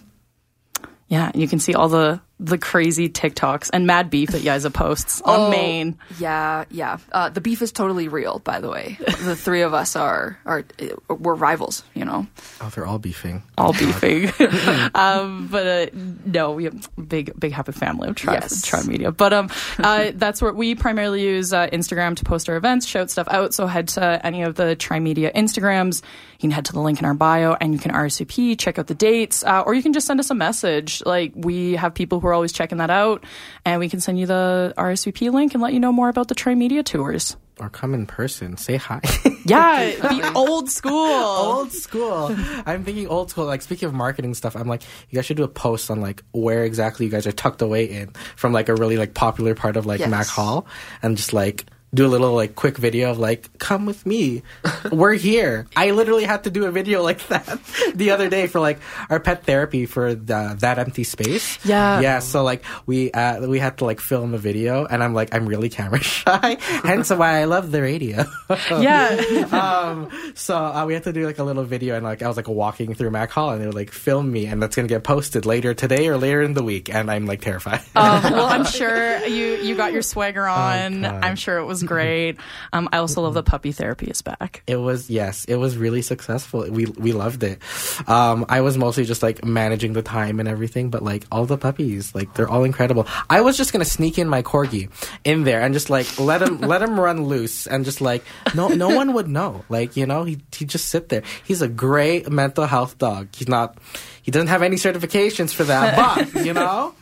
Yeah, 1.09 1.31
you 1.35 1.47
can 1.47 1.59
see 1.59 1.75
all 1.75 1.89
the 1.89 2.21
the 2.41 2.59
crazy 2.59 3.09
TikToks 3.09 3.71
and 3.73 3.87
mad 3.87 4.11
beef 4.11 4.31
that 4.31 4.43
Yiza 4.43 4.73
posts 4.73 5.21
on 5.21 5.41
Oh, 5.41 5.51
Maine. 5.51 5.97
Yeah, 6.19 6.65
yeah. 6.71 6.99
Uh, 7.13 7.29
the 7.29 7.41
beef 7.41 7.63
is 7.63 7.71
totally 7.71 8.09
real, 8.09 8.41
by 8.41 8.61
the 8.61 8.69
way. 8.69 8.97
the 9.23 9.37
three 9.37 9.63
of 9.63 9.75
us 9.75 9.95
are 9.95 10.39
are 10.45 10.65
uh, 10.81 11.15
we're 11.15 11.35
rivals, 11.35 11.85
you 11.95 12.05
know. 12.05 12.27
oh, 12.61 12.69
they're 12.75 12.87
all 12.87 12.99
beefing. 12.99 13.45
all 13.57 13.73
beefing. 13.73 14.33
um, 14.95 15.49
but 15.51 15.67
uh, 15.67 15.87
no, 16.25 16.53
we 16.53 16.65
have 16.65 16.89
a 16.99 17.01
big, 17.03 17.39
big 17.39 17.53
happy 17.53 17.73
family 17.73 18.09
of 18.09 18.17
Tri, 18.17 18.35
Yes. 18.35 18.63
Tri 18.67 18.83
Media. 18.85 19.13
But 19.13 19.33
um, 19.33 19.51
uh, 19.79 20.11
that's 20.15 20.43
where 20.43 20.53
we 20.53 20.75
primarily 20.75 21.23
use 21.23 21.53
uh, 21.53 21.69
Instagram 21.69 22.17
to 22.17 22.25
post 22.25 22.49
our 22.49 22.57
events, 22.57 22.87
shout 22.87 23.11
stuff 23.11 23.29
out. 23.31 23.55
So 23.55 23.67
head 23.69 23.89
to 23.89 24.21
any 24.27 24.43
of 24.43 24.57
the 24.57 24.75
Tri 24.75 24.99
Media 24.99 25.31
Instagrams. 25.33 26.03
You 26.39 26.49
can 26.49 26.51
head 26.51 26.65
to 26.67 26.73
the 26.73 26.81
link 26.81 26.99
in 26.99 27.05
our 27.05 27.15
bio 27.15 27.57
and 27.61 27.73
you 27.73 27.79
can 27.79 27.93
RSVP, 27.93 28.59
check 28.59 28.77
out 28.81 28.89
the 28.89 28.97
dates, 28.97 29.45
uh, 29.45 29.63
or 29.65 29.75
you 29.75 29.83
can 29.83 29.93
just 29.93 30.09
send 30.09 30.19
us 30.19 30.29
a 30.29 30.35
message. 30.35 31.01
Like 31.07 31.31
we 31.37 31.75
have 31.75 31.95
people 31.95 32.19
who 32.19 32.27
are 32.27 32.32
always 32.33 32.53
checking 32.53 32.79
that 32.79 32.91
out, 32.91 33.25
and 33.65 33.81
we 33.81 33.89
can 33.89 34.01
send 34.01 34.19
you 34.19 34.27
the 34.27 34.75
RSVP 34.77 35.33
link 35.33 35.55
and 35.55 35.63
let 35.63 35.73
you 35.73 35.81
know 35.81 35.93
more 35.93 36.09
about 36.09 36.29
the 36.29 36.35
Tri 36.35 36.55
Media 36.55 36.83
tours. 36.83 37.37
Or 37.61 37.69
come 37.69 37.93
in 37.95 38.07
person. 38.07 38.57
Say 38.57 38.77
hi. 38.77 39.01
Yeah, 39.45 39.91
the 39.97 40.33
old 40.37 40.71
school. 40.71 40.93
old 40.93 41.73
school. 41.73 42.33
I'm 42.65 42.85
thinking 42.85 43.09
old 43.09 43.29
school. 43.31 43.45
Like 43.45 43.61
speaking 43.61 43.89
of 43.89 43.93
marketing 43.93 44.35
stuff, 44.35 44.55
I'm 44.55 44.69
like, 44.69 44.83
you 45.11 45.17
guys 45.17 45.27
should 45.27 45.37
do 45.37 45.43
a 45.43 45.49
post 45.49 45.91
on 45.91 46.01
like 46.01 46.23
where 46.31 46.63
exactly 46.65 47.07
you 47.07 47.11
guys 47.11 47.27
are 47.27 47.33
tucked 47.33 47.61
away 47.61 47.87
in 47.87 48.13
from 48.37 48.53
like 48.53 48.69
a 48.69 48.75
really 48.77 48.97
like 48.97 49.15
popular 49.15 49.57
part 49.57 49.77
of 49.77 49.85
like 49.85 49.99
Yes. 49.99 50.09
Mac 50.11 50.27
Hall, 50.29 50.65
and 51.03 51.17
just 51.17 51.33
like 51.33 51.67
do 51.95 52.07
a 52.07 52.09
little 52.09 52.33
like 52.33 52.55
quick 52.55 52.79
video 52.79 53.11
of 53.11 53.19
like, 53.19 53.59
come 53.59 53.85
with 53.85 54.07
me, 54.07 54.43
we're 54.93 55.13
here. 55.13 55.67
I 55.77 55.91
literally 55.91 56.25
had 56.25 56.45
to 56.45 56.51
do 56.51 56.65
a 56.65 56.71
video 56.71 57.03
like 57.03 57.27
that 57.29 57.61
the 57.95 58.13
other 58.13 58.31
day 58.31 58.47
for 58.47 58.61
like 58.61 58.81
our 59.11 59.21
pet 59.21 59.45
therapy 59.45 59.85
for 59.85 60.15
the, 60.15 60.57
that 60.61 60.79
empty 60.79 61.05
space. 61.05 61.65
Yeah. 61.67 62.01
yeah. 62.01 62.19
So 62.21 62.45
like 62.45 62.65
we 62.87 63.13
uh, 63.13 63.47
we 63.47 63.59
had 63.59 63.79
to 63.79 63.85
like 63.85 64.01
film 64.01 64.33
a 64.33 64.39
video, 64.39 64.87
and 64.87 65.03
I'm 65.03 65.13
like, 65.13 65.35
I'm 65.35 65.47
really 65.47 65.69
camera 65.69 66.01
shy, 66.03 66.57
hence 66.61 67.11
why 67.11 67.41
I 67.41 67.45
love 67.45 67.71
the 67.71 67.83
radio. 67.83 68.25
Yeah. 68.71 69.49
um, 69.53 70.09
so 70.35 70.57
uh, 70.57 70.87
we 70.87 70.95
had 70.95 71.05
to 71.05 71.13
do 71.13 71.27
like 71.27 71.39
a 71.39 71.45
little 71.45 71.65
video, 71.65 71.95
and 71.95 72.05
like 72.05 72.23
I 72.23 72.29
was 72.29 72.37
like 72.37 72.49
walking 72.49 72.95
through 72.95 73.11
Mac 73.11 73.31
Hall, 73.31 73.51
and 73.51 73.61
they 73.61 73.67
were 73.67 73.73
like 73.73 73.91
film 73.91 74.33
me, 74.33 74.47
and 74.47 74.63
that's 74.63 74.77
gonna 74.77 74.89
get 74.89 75.05
posted 75.05 75.45
later 75.45 75.75
today 75.75 76.09
or 76.09 76.17
later 76.17 76.41
in 76.41 76.55
the 76.55 76.63
week, 76.63 76.93
and 76.93 77.11
I'm 77.11 77.27
like 77.27 77.43
terrified. 77.43 77.83
Uh, 77.95 78.31
well, 78.33 78.47
I'm 78.47 78.65
sure 78.65 79.27
you 79.27 79.57
you 79.57 79.77
got 79.77 79.93
your 79.93 80.03
swagger 80.03 80.47
on. 80.47 81.03
God. 81.03 81.25
I'm 81.25 81.37
sure 81.37 81.59
it 81.59 81.65
was 81.65 81.82
great. 81.83 82.37
Um, 82.73 82.89
I 82.93 82.99
also 82.99 83.23
love 83.23 83.35
the 83.35 83.43
puppy 83.43 83.73
therapy 83.73 84.07
is 84.07 84.23
back. 84.23 84.63
It 84.67 84.77
was 84.77 85.11
yes, 85.11 85.45
it 85.47 85.57
was 85.57 85.77
really 85.77 86.03
successful. 86.03 86.67
We 86.71 86.87
we 86.87 87.13
loved 87.13 87.43
it. 87.43 87.61
Um, 88.09 88.47
I 88.49 88.61
was 88.61 88.79
mostly 88.79 89.05
just 89.05 89.23
like 89.23 89.45
managing 89.45 89.93
the 89.93 90.03
time 90.03 90.41
and 90.41 90.49
everything, 90.49 90.91
but 90.91 91.03
like 91.03 91.25
all 91.31 91.47
the 91.47 91.59
puppies, 91.59 92.15
like 92.15 92.35
they're 92.35 92.49
all 92.49 92.65
incredible. 92.65 93.07
I 93.29 93.41
was 93.41 93.57
just 93.57 93.73
gonna 93.73 93.85
sneak 93.85 94.19
in 94.19 94.29
my 94.29 94.43
corgi 94.43 94.91
in 95.25 95.45
there 95.45 95.61
and 95.61 95.75
just 95.75 95.91
like 95.91 96.19
let 96.19 96.43
him 96.43 96.61
let 96.61 96.83
him 96.83 96.99
run 96.99 97.25
loose 97.27 97.67
and 97.67 97.85
just 97.85 98.01
like 98.01 98.25
no 98.55 98.69
no 98.69 98.89
one 98.91 99.13
would 99.15 99.29
know. 99.29 99.65
Like 99.69 99.97
you 99.97 100.07
know 100.07 100.25
he 100.25 100.39
he 100.55 100.65
just 100.65 100.89
sit 100.89 101.09
there. 101.09 101.23
He's 101.45 101.63
a 101.63 101.69
great 101.69 102.31
mental 102.31 102.67
health 102.67 102.99
dog. 102.99 103.29
He's 103.35 103.49
not. 103.49 103.79
He 104.23 104.31
doesn't 104.31 104.49
have 104.49 104.63
any 104.63 104.77
certifications 104.77 105.53
for 105.53 105.65
that, 105.65 105.97
but 106.33 106.45
you 106.45 106.53
know. 106.55 106.95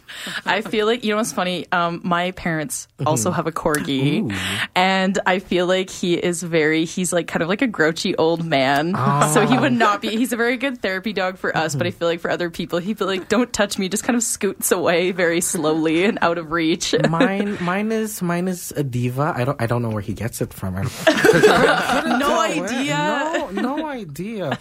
I 0.45 0.61
feel 0.61 0.87
like 0.87 1.05
you 1.05 1.11
know 1.11 1.17
what's 1.17 1.33
funny. 1.33 1.67
Um, 1.73 2.01
my 2.05 2.33
parents 2.33 2.89
also 3.05 3.31
mm-hmm. 3.31 3.37
have 3.37 3.47
a 3.47 3.53
corgi, 3.53 4.35
and 4.75 5.19
I 5.27 5.39
feel 5.39 5.67
like 5.67 5.91
he 5.91 6.15
is 6.15 6.43
very. 6.43 6.85
He's 6.85 7.13
like 7.13 7.27
kind 7.27 7.43
of 7.43 7.49
like 7.49 7.63
a 7.63 7.67
grouchy 7.67 8.17
old 8.17 8.45
man. 8.45 8.95
So 9.33 9.47
he 9.47 9.57
would 9.57 9.73
ah. 9.73 9.77
not 9.77 10.03
be. 10.03 10.17
He's 10.17 10.33
a 10.33 10.37
very 10.37 10.57
good 10.57 10.83
therapy 10.83 11.13
dog 11.13 11.39
for 11.39 11.57
us, 11.57 11.75
but 11.75 11.87
I 11.87 11.91
mm-hmm. 11.91 11.99
feel 11.99 12.09
like 12.09 12.21
for 12.21 12.31
other 12.31 12.51
people, 12.51 12.79
he'd 12.79 12.99
be 12.99 13.05
like, 13.05 13.29
"Don't 13.29 13.53
touch 13.53 13.79
me." 13.79 13.89
Just 13.89 14.05
kind 14.05 14.17
of 14.17 14.23
scoots 14.23 14.73
away 14.73 15.13
very 15.13 15.41
slowly 15.41 16.05
and 16.05 16.19
out 16.23 16.39
of 16.39 16.51
reach. 16.51 16.95
mine 17.09 17.59
mine 17.61 17.93
is 17.93 18.23
mine 18.23 18.49
is 18.49 18.73
a 18.73 18.83
diva. 18.83 19.33
I 19.37 19.45
don't 19.45 19.61
I 19.61 19.67
don't 19.67 19.83
know 19.83 19.91
where 19.91 20.03
he 20.03 20.15
gets 20.15 20.41
it 20.41 20.53
from. 20.53 20.77
I 20.77 20.83
don't, 20.83 22.19
no 22.19 22.29
Where- 22.29 22.65
idea. 22.65 23.51
No, 23.51 23.51
no 23.51 23.87
idea 23.87 24.55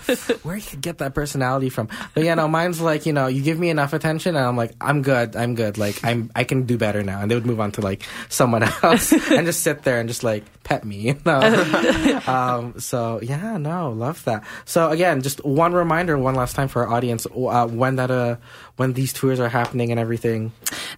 where 0.43 0.55
he 0.55 0.69
could 0.69 0.81
get 0.81 0.99
that 0.99 1.13
personality 1.13 1.69
from. 1.69 1.89
But 2.13 2.23
yeah, 2.23 2.35
no, 2.35 2.47
mine's 2.47 2.81
like 2.81 3.05
you 3.05 3.13
know, 3.13 3.27
you 3.27 3.41
give 3.41 3.59
me 3.59 3.69
enough 3.69 3.93
attention, 3.93 4.35
and 4.35 4.45
I'm 4.45 4.57
like, 4.57 4.73
I'm 4.81 5.01
good, 5.01 5.35
I'm 5.39 5.55
good. 5.55 5.77
Like 5.77 6.03
I'm, 6.03 6.31
I 6.35 6.43
can 6.43 6.63
do 6.63 6.77
better 6.77 7.01
now. 7.03 7.21
And 7.21 7.31
they 7.31 7.35
would 7.35 7.45
move 7.45 7.59
on 7.59 7.71
to 7.73 7.81
like 7.81 8.03
someone 8.27 8.63
else 8.63 9.11
and 9.31 9.45
just 9.45 9.61
sit 9.61 9.83
there 9.83 9.99
and 9.99 10.09
just 10.09 10.23
like 10.23 10.43
pet 10.63 10.83
me, 10.83 10.97
you 10.97 11.17
know. 11.25 12.21
um, 12.27 12.79
so 12.79 13.19
yeah, 13.21 13.57
no, 13.57 13.91
love 13.91 14.23
that. 14.25 14.43
So 14.65 14.89
again, 14.89 15.21
just 15.21 15.43
one 15.43 15.73
reminder, 15.73 16.17
one 16.17 16.35
last 16.35 16.55
time 16.55 16.67
for 16.67 16.85
our 16.85 16.93
audience, 16.93 17.25
uh, 17.25 17.67
when 17.67 17.95
that 17.95 18.11
uh, 18.11 18.35
when 18.75 18.93
these 18.93 19.13
tours 19.13 19.39
are 19.39 19.49
happening 19.49 19.91
and 19.91 19.99
everything. 19.99 20.51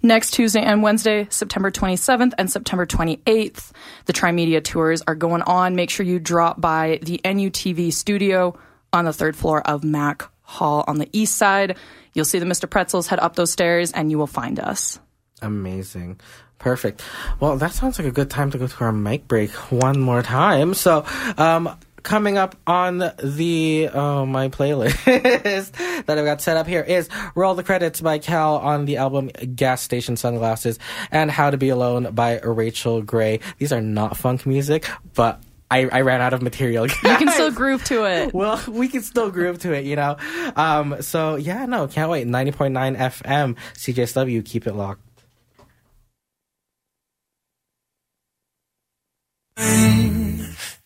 Next 0.03 0.31
Tuesday 0.31 0.61
and 0.61 0.83
Wednesday, 0.83 1.27
September 1.29 1.71
27th 1.71 2.33
and 2.37 2.51
September 2.51 2.85
28th, 2.85 3.71
the 4.05 4.13
Trimedia 4.13 4.63
tours 4.63 5.01
are 5.07 5.15
going 5.15 5.41
on. 5.43 5.75
Make 5.75 5.89
sure 5.89 6.05
you 6.05 6.19
drop 6.19 6.59
by 6.59 6.99
the 7.01 7.19
NUTV 7.23 7.93
studio 7.93 8.57
on 8.93 9.05
the 9.05 9.13
third 9.13 9.35
floor 9.35 9.61
of 9.61 9.83
Mac 9.83 10.23
Hall 10.41 10.83
on 10.87 10.97
the 10.97 11.09
east 11.13 11.35
side. 11.35 11.77
You'll 12.13 12.25
see 12.25 12.39
the 12.39 12.45
Mr. 12.45 12.69
Pretzels 12.69 13.07
head 13.07 13.19
up 13.19 13.35
those 13.35 13.51
stairs 13.51 13.91
and 13.91 14.11
you 14.11 14.17
will 14.17 14.27
find 14.27 14.59
us. 14.59 14.99
Amazing. 15.41 16.19
Perfect. 16.59 17.01
Well, 17.39 17.57
that 17.57 17.71
sounds 17.71 17.97
like 17.97 18.07
a 18.07 18.11
good 18.11 18.29
time 18.29 18.51
to 18.51 18.57
go 18.57 18.67
to 18.67 18.83
our 18.83 18.91
mic 18.91 19.27
break 19.27 19.51
one 19.71 19.99
more 19.99 20.21
time. 20.21 20.75
So, 20.75 21.05
um, 21.37 21.75
coming 22.03 22.37
up 22.37 22.55
on 22.67 22.99
the 23.23 23.89
oh, 23.93 24.25
my 24.25 24.49
playlist 24.49 25.03
that 26.05 26.17
I've 26.17 26.25
got 26.25 26.41
set 26.41 26.57
up 26.57 26.67
here 26.67 26.81
is 26.81 27.09
Roll 27.35 27.55
the 27.55 27.63
Credits 27.63 28.01
by 28.01 28.19
Cal 28.19 28.57
on 28.57 28.85
the 28.85 28.97
album 28.97 29.29
Gas 29.55 29.81
Station 29.81 30.17
Sunglasses 30.17 30.79
and 31.11 31.31
How 31.31 31.49
to 31.49 31.57
Be 31.57 31.69
Alone 31.69 32.13
by 32.13 32.39
Rachel 32.39 33.01
Gray. 33.01 33.39
These 33.57 33.71
are 33.71 33.81
not 33.81 34.17
funk 34.17 34.45
music, 34.45 34.87
but 35.13 35.41
I, 35.71 35.87
I 35.91 36.01
ran 36.01 36.21
out 36.21 36.33
of 36.33 36.41
material. 36.41 36.85
You 36.85 36.93
can 37.17 37.29
still 37.29 37.49
groove 37.51 37.83
to 37.85 38.03
it. 38.03 38.33
well, 38.33 38.61
we 38.67 38.89
can 38.89 39.01
still 39.01 39.31
groove 39.31 39.59
to 39.59 39.71
it, 39.71 39.85
you 39.85 39.95
know. 39.95 40.17
Um, 40.55 41.01
so 41.01 41.35
yeah, 41.35 41.65
no, 41.65 41.87
can't 41.87 42.11
wait. 42.11 42.27
Ninety 42.27 42.51
point 42.51 42.73
nine 42.73 42.95
FM, 42.95 43.55
CJSW, 43.73 44.43
keep 44.45 44.67
it 44.67 44.73
locked. 44.75 45.01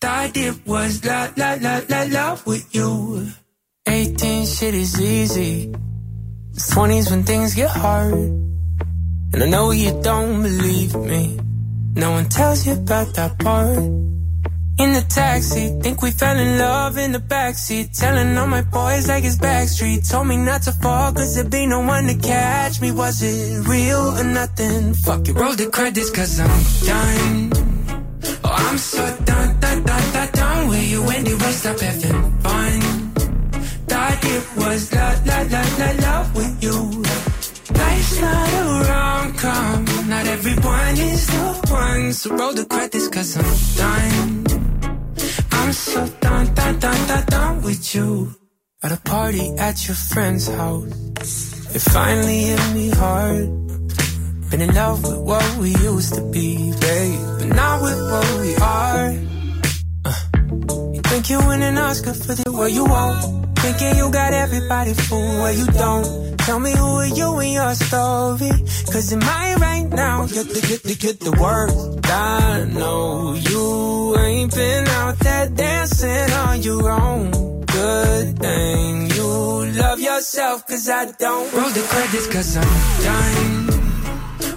Thought 0.00 0.36
it 0.36 0.66
was 0.66 1.04
la 1.04 1.30
la 1.36 1.56
la 1.60 1.80
la 1.88 2.02
love 2.08 2.46
with 2.46 2.74
you. 2.74 3.26
18 3.88 4.46
shit 4.46 4.74
is 4.74 5.00
easy. 5.00 5.72
It's 6.52 6.74
20s 6.74 7.10
when 7.10 7.22
things 7.24 7.54
get 7.54 7.70
hard. 7.70 8.12
And 8.12 9.42
I 9.42 9.46
know 9.48 9.70
you 9.70 9.98
don't 10.02 10.42
believe 10.42 10.94
me. 10.96 11.38
No 11.94 12.10
one 12.10 12.28
tells 12.28 12.66
you 12.66 12.74
about 12.74 13.14
that 13.14 13.38
part. 13.38 14.05
In 14.78 14.92
the 14.92 15.00
taxi, 15.08 15.68
think 15.80 16.02
we 16.02 16.10
fell 16.10 16.36
in 16.36 16.58
love 16.58 16.98
in 16.98 17.12
the 17.12 17.18
backseat. 17.18 17.98
Telling 17.98 18.36
all 18.36 18.46
my 18.46 18.60
boys 18.60 19.08
like 19.08 19.24
it's 19.24 19.36
backstreet. 19.36 20.08
Told 20.10 20.26
me 20.26 20.36
not 20.36 20.62
to 20.62 20.72
fall, 20.72 21.12
cause 21.12 21.34
there'd 21.34 21.50
be 21.50 21.64
no 21.66 21.80
one 21.80 22.06
to 22.08 22.14
catch 22.14 22.82
me. 22.82 22.92
Was 22.92 23.22
it 23.22 23.66
real 23.66 24.12
or 24.20 24.24
nothing? 24.24 24.92
Fuck 24.92 25.28
it, 25.28 25.32
roll 25.32 25.54
the 25.54 25.70
credits, 25.70 26.10
cause 26.10 26.38
I'm 26.38 26.62
done. 26.84 27.52
Oh, 28.44 28.52
I'm 28.52 28.76
so 28.76 29.02
done, 29.24 29.58
done, 29.60 29.82
done, 29.82 30.12
done, 30.12 30.28
done 30.32 30.68
with 30.68 30.90
you 30.90 31.02
anyway. 31.08 31.52
Stop 31.52 31.80
having 31.80 32.40
fun. 32.40 32.80
Thought 33.88 34.24
it 34.24 34.44
was 34.58 34.92
la, 34.92 35.08
la, 35.24 35.38
la, 35.52 35.62
la, 35.80 35.90
love 36.06 36.36
with 36.36 36.62
you. 36.62 36.76
Life's 37.74 38.20
not 38.20 38.52
a 38.52 38.90
rom-com. 38.90 39.84
Not 40.06 40.26
everyone 40.26 40.98
is 40.98 41.26
the 41.28 41.72
one. 41.72 42.12
So 42.12 42.36
roll 42.36 42.52
the 42.52 42.66
credits, 42.66 43.08
cause 43.08 43.38
I'm 43.38 43.54
done. 43.78 44.55
I'm 45.66 45.72
so 45.72 46.06
done, 46.20 46.54
done, 46.54 46.78
done, 46.78 47.08
done, 47.08 47.24
done 47.26 47.62
with 47.62 47.92
you. 47.92 48.32
At 48.84 48.92
a 48.92 48.98
party 48.98 49.50
at 49.58 49.88
your 49.88 49.96
friend's 49.96 50.46
house. 50.46 51.74
It 51.74 51.82
finally 51.82 52.42
hit 52.44 52.72
me 52.72 52.90
hard. 52.90 53.48
Been 54.48 54.60
in 54.62 54.72
love 54.72 55.02
with 55.02 55.18
what 55.18 55.58
we 55.58 55.70
used 55.70 56.14
to 56.14 56.22
be, 56.30 56.70
babe, 56.80 57.18
but 57.38 57.48
not 57.48 57.82
with 57.82 58.00
what 58.12 58.40
we 58.42 58.54
are. 58.62 59.06
Uh, 60.04 60.92
you 60.94 61.02
think 61.02 61.30
you 61.30 61.38
win 61.48 61.62
an 61.62 61.78
Oscar 61.78 62.14
for 62.14 62.34
the 62.36 62.52
way 62.52 62.70
you 62.70 62.84
won't. 62.84 63.58
Thinking 63.58 63.96
you 63.96 64.08
got 64.12 64.32
everybody 64.34 64.94
fooled 64.94 65.40
where 65.42 65.52
you 65.52 65.66
don't. 65.66 66.38
Tell 66.46 66.60
me 66.60 66.70
who 66.76 66.90
are 67.02 67.06
you 67.08 67.40
in 67.40 67.52
your 67.54 67.74
story? 67.74 68.52
Cause 68.92 69.10
in 69.10 69.18
mine 69.18 69.58
right 69.58 69.88
now, 69.88 70.26
you're 70.26 70.44
the, 70.44 70.64
get 70.68 70.84
the, 70.84 70.94
get 70.94 71.18
the 71.18 71.32
worst. 71.32 72.08
I 72.08 72.66
know 72.66 73.34
you 73.34 74.16
ain't 74.16 74.54
been 74.54 74.85
dancing 75.86 76.32
on 76.34 76.62
your 76.62 76.90
own. 76.90 77.30
Good 77.66 78.38
thing 78.38 79.10
you 79.10 79.66
love 79.82 80.00
yourself, 80.00 80.66
cause 80.66 80.88
I 80.88 81.12
don't. 81.12 81.52
Roll 81.52 81.70
the 81.70 81.82
credits, 81.82 82.26
cause 82.26 82.56
I'm 82.56 82.64
done. 83.04 83.68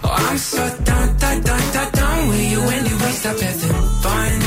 Oh, 0.04 0.28
I'm 0.30 0.38
so 0.38 0.63
done, 0.84 1.18
done, 1.18 1.42
done, 1.42 1.74
done, 1.74 1.92
done 1.92 2.28
with 2.30 2.52
you 2.52 2.62
anyway. 2.62 3.12
Stop 3.22 3.39
having 3.39 3.82
fun. 4.04 4.39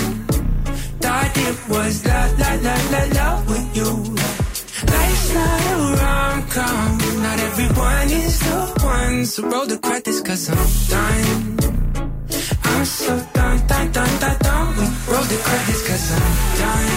Thought 1.03 1.37
it 1.37 1.69
was 1.69 2.07
love, 2.07 2.39
love, 2.39 2.63
love, 2.65 2.93
love, 2.93 3.15
love 3.15 3.49
with 3.51 3.77
you. 3.77 3.91
Life's 4.93 5.35
not 5.35 5.61
a 5.73 5.77
rom-com. 6.03 6.99
Not 7.23 7.39
everyone 7.49 8.09
is 8.11 8.39
the 8.41 8.59
one. 8.83 9.27
So 9.27 9.49
roll 9.49 9.67
the 9.67 9.79
credits, 9.79 10.21
cause 10.21 10.49
I'm 10.49 10.59
done. 10.91 11.72
I'm 12.65 12.85
so 12.85 13.13
done, 13.33 13.67
done, 13.67 13.93
done, 13.93 14.21
done, 14.21 14.39
done 14.41 14.69
with 14.77 15.09
roll 15.09 15.25
the 15.25 15.39
credits, 15.47 15.83
cause 15.89 16.13
I'm 16.13 16.33
done. 16.61 16.93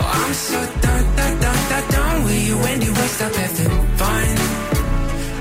Oh, 0.00 0.10
I'm 0.20 0.32
so 0.34 0.58
done, 0.82 1.06
done, 1.16 1.40
done, 1.40 1.62
done, 1.70 1.86
done 1.90 2.24
with 2.24 2.42
you 2.48 2.56
anyway. 2.74 3.08
Stop 3.16 3.34
having 3.34 3.86
fun. 4.00 4.36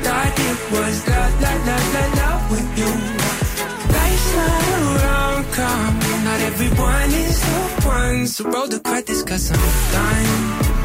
Thought 0.05 0.39
it 0.49 0.59
was 0.71 0.97
love, 1.09 1.41
love, 1.41 1.61
love, 1.67 1.87
love, 1.95 2.13
love 2.21 2.43
with 2.51 2.69
you. 2.79 2.91
Life's 3.95 4.29
not 4.35 4.63
a 4.73 4.79
rom-com. 5.03 5.91
Not 6.25 6.39
everyone 6.49 7.11
is 7.25 7.39
the 7.41 7.87
one. 7.87 8.27
So 8.27 8.43
roll 8.49 8.67
the 8.67 8.79
credits, 8.79 9.23
cause 9.23 9.51
I'm 9.51 9.59
done. 9.93 10.75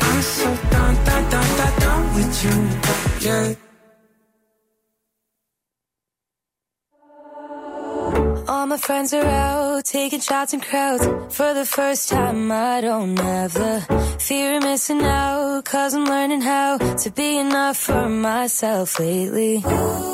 I'm 0.00 0.22
so 0.22 0.48
done, 0.70 0.94
done, 1.04 1.30
done, 1.30 1.56
done, 1.58 1.80
done 1.80 2.14
with 2.14 2.44
you. 2.44 3.28
Yeah. 3.28 3.69
All 8.50 8.66
my 8.66 8.78
friends 8.78 9.14
are 9.14 9.24
out 9.24 9.84
taking 9.84 10.18
shots 10.18 10.52
in 10.52 10.60
crowds. 10.60 11.06
For 11.36 11.54
the 11.54 11.64
first 11.64 12.08
time, 12.08 12.50
I 12.50 12.80
don't 12.80 13.16
have 13.16 13.54
the 13.54 14.16
fear 14.18 14.56
of 14.56 14.64
missing 14.64 15.02
out. 15.02 15.64
Cause 15.64 15.94
I'm 15.94 16.04
learning 16.04 16.40
how 16.40 16.78
to 16.78 17.10
be 17.12 17.38
enough 17.38 17.76
for 17.76 18.08
myself 18.08 18.98
lately. 18.98 19.62
I've 19.64 20.10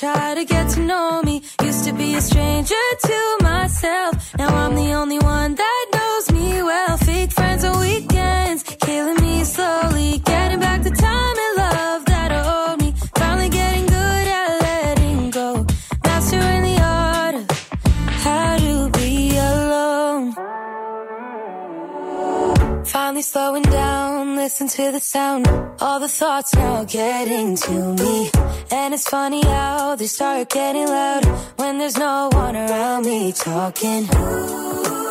try 0.00 0.34
to 0.34 0.44
get 0.46 0.66
to 0.70 0.80
know 0.80 1.20
me. 1.22 1.42
Used 1.62 1.84
to 1.84 1.92
be 1.92 2.14
a 2.14 2.20
stranger 2.22 2.84
to 3.08 3.36
myself. 3.42 4.34
Now 4.38 4.48
I'm 4.62 4.74
the 4.74 4.92
only 4.94 5.18
one 5.18 5.54
that 5.54 5.86
knows 5.94 6.32
me 6.32 6.62
well. 6.62 6.96
Fake 6.96 7.32
friends 7.32 7.64
on 7.64 7.78
weekends, 7.80 8.62
killing 8.86 9.20
me 9.20 9.44
slowly. 9.44 10.18
Getting 10.24 10.60
back 10.60 10.82
the 10.82 10.90
time 10.90 11.36
and 11.44 11.56
love 11.64 12.04
that 12.06 12.30
owed 12.32 12.80
me. 12.80 12.94
Finally 13.14 13.50
getting 13.50 13.86
good 13.86 14.26
at 14.40 14.62
letting 14.62 15.30
go. 15.30 15.66
Mastering 16.06 16.62
the 16.70 16.78
art 16.80 17.34
of 17.34 17.46
how 18.24 18.56
to 18.56 18.88
be 18.98 19.36
alone. 19.36 20.32
Finally 22.86 23.22
slowing 23.22 23.64
down, 23.64 24.09
listen 24.40 24.68
to 24.68 24.90
the 24.90 25.00
sound. 25.00 25.46
All 25.82 26.00
the 26.00 26.08
thoughts 26.08 26.54
now 26.54 26.82
getting 26.84 27.56
to 27.56 27.94
me. 28.02 28.30
And 28.70 28.94
it's 28.94 29.06
funny 29.06 29.42
how 29.42 29.96
they 29.96 30.06
start 30.06 30.48
getting 30.48 30.86
loud 30.86 31.26
when 31.56 31.76
there's 31.76 31.98
no 31.98 32.30
one 32.32 32.56
around 32.56 33.04
me 33.04 33.32
talking. 33.32 34.08
Angels 34.08 35.09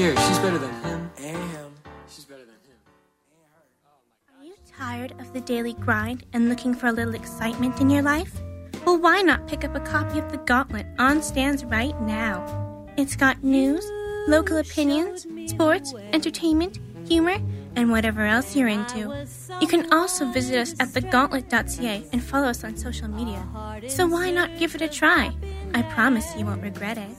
here, 0.00 0.16
she's 0.16 0.38
better 0.38 0.56
than 0.56 0.70
him. 0.82 1.10
And 1.18 1.50
him. 1.52 1.72
She's 2.08 2.24
better 2.24 2.46
than 2.46 2.54
him. 2.54 2.78
Are 4.38 4.44
you 4.44 4.54
tired 4.66 5.12
of 5.20 5.30
the 5.34 5.42
daily 5.42 5.74
grind 5.74 6.24
and 6.32 6.48
looking 6.48 6.74
for 6.74 6.86
a 6.86 6.92
little 6.92 7.14
excitement 7.14 7.78
in 7.82 7.90
your 7.90 8.00
life? 8.00 8.40
Well, 8.86 8.98
why 8.98 9.20
not 9.20 9.46
pick 9.46 9.62
up 9.62 9.74
a 9.74 9.80
copy 9.80 10.18
of 10.18 10.32
The 10.32 10.38
Gauntlet 10.38 10.86
on 10.98 11.22
stands 11.22 11.66
right 11.66 12.00
now? 12.00 12.86
It's 12.96 13.14
got 13.14 13.44
news, 13.44 13.84
local 14.26 14.56
opinions, 14.56 15.26
sports, 15.50 15.92
entertainment, 16.14 16.78
humor, 17.06 17.36
and 17.76 17.90
whatever 17.90 18.24
else 18.24 18.56
you're 18.56 18.68
into. 18.68 19.26
You 19.60 19.66
can 19.66 19.92
also 19.92 20.24
visit 20.32 20.56
us 20.56 20.72
at 20.80 20.88
thegauntlet.ca 20.88 22.06
and 22.10 22.24
follow 22.24 22.48
us 22.48 22.64
on 22.64 22.74
social 22.74 23.08
media. 23.08 23.46
So 23.88 24.06
why 24.06 24.30
not 24.30 24.58
give 24.58 24.74
it 24.74 24.80
a 24.80 24.88
try? 24.88 25.30
I 25.74 25.82
promise 25.82 26.34
you 26.36 26.46
won't 26.46 26.62
regret 26.62 26.96
it. 26.96 27.10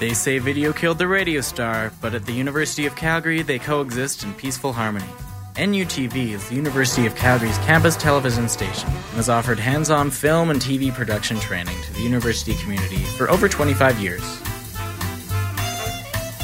They 0.00 0.12
say 0.12 0.38
video 0.38 0.72
killed 0.72 0.98
the 0.98 1.06
radio 1.06 1.40
star, 1.40 1.92
but 2.00 2.14
at 2.14 2.26
the 2.26 2.32
University 2.32 2.84
of 2.84 2.96
Calgary, 2.96 3.42
they 3.42 3.60
coexist 3.60 4.24
in 4.24 4.34
peaceful 4.34 4.72
harmony. 4.72 5.06
NUTV 5.54 6.32
is 6.32 6.48
the 6.48 6.56
University 6.56 7.06
of 7.06 7.14
Calgary's 7.14 7.56
campus 7.58 7.94
television 7.96 8.48
station 8.48 8.88
and 8.88 9.16
has 9.16 9.28
offered 9.28 9.60
hands 9.60 9.90
on 9.90 10.10
film 10.10 10.50
and 10.50 10.60
TV 10.60 10.92
production 10.92 11.38
training 11.38 11.80
to 11.82 11.92
the 11.92 12.00
university 12.00 12.54
community 12.54 12.98
for 13.16 13.30
over 13.30 13.48
25 13.48 14.00
years. 14.00 14.22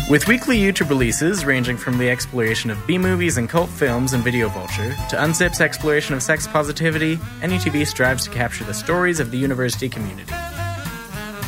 With 0.08 0.28
weekly 0.28 0.56
YouTube 0.56 0.88
releases 0.88 1.44
ranging 1.44 1.76
from 1.76 1.98
the 1.98 2.08
exploration 2.08 2.70
of 2.70 2.86
B 2.86 2.98
movies 2.98 3.36
and 3.36 3.48
cult 3.48 3.68
films 3.68 4.12
and 4.12 4.22
Video 4.22 4.48
Vulture 4.48 4.90
to 5.08 5.16
Unzip's 5.16 5.60
exploration 5.60 6.14
of 6.14 6.22
sex 6.22 6.46
positivity, 6.46 7.16
NUTV 7.40 7.84
strives 7.84 8.24
to 8.24 8.30
capture 8.30 8.62
the 8.62 8.74
stories 8.74 9.18
of 9.18 9.32
the 9.32 9.38
university 9.38 9.88
community. 9.88 10.32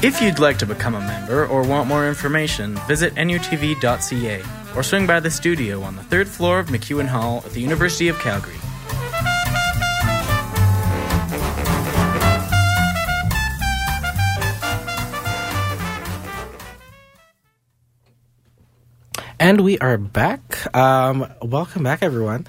If 0.02 0.20
you'd 0.20 0.40
like 0.40 0.58
to 0.58 0.66
become 0.66 0.96
a 0.96 1.00
member 1.00 1.46
or 1.46 1.62
want 1.62 1.86
more 1.86 2.08
information, 2.08 2.74
visit 2.88 3.14
nutv.ca 3.14 4.42
or 4.74 4.82
swing 4.82 5.06
by 5.06 5.20
the 5.20 5.30
studio 5.30 5.80
on 5.82 5.94
the 5.94 6.02
third 6.02 6.26
floor 6.26 6.58
of 6.58 6.66
MacEwan 6.70 7.06
Hall 7.06 7.44
at 7.46 7.52
the 7.52 7.60
University 7.60 8.08
of 8.08 8.18
Calgary. 8.18 8.61
And 19.42 19.62
we 19.62 19.76
are 19.80 19.98
back. 19.98 20.72
Um, 20.72 21.26
welcome 21.42 21.82
back, 21.82 22.00
everyone. 22.00 22.46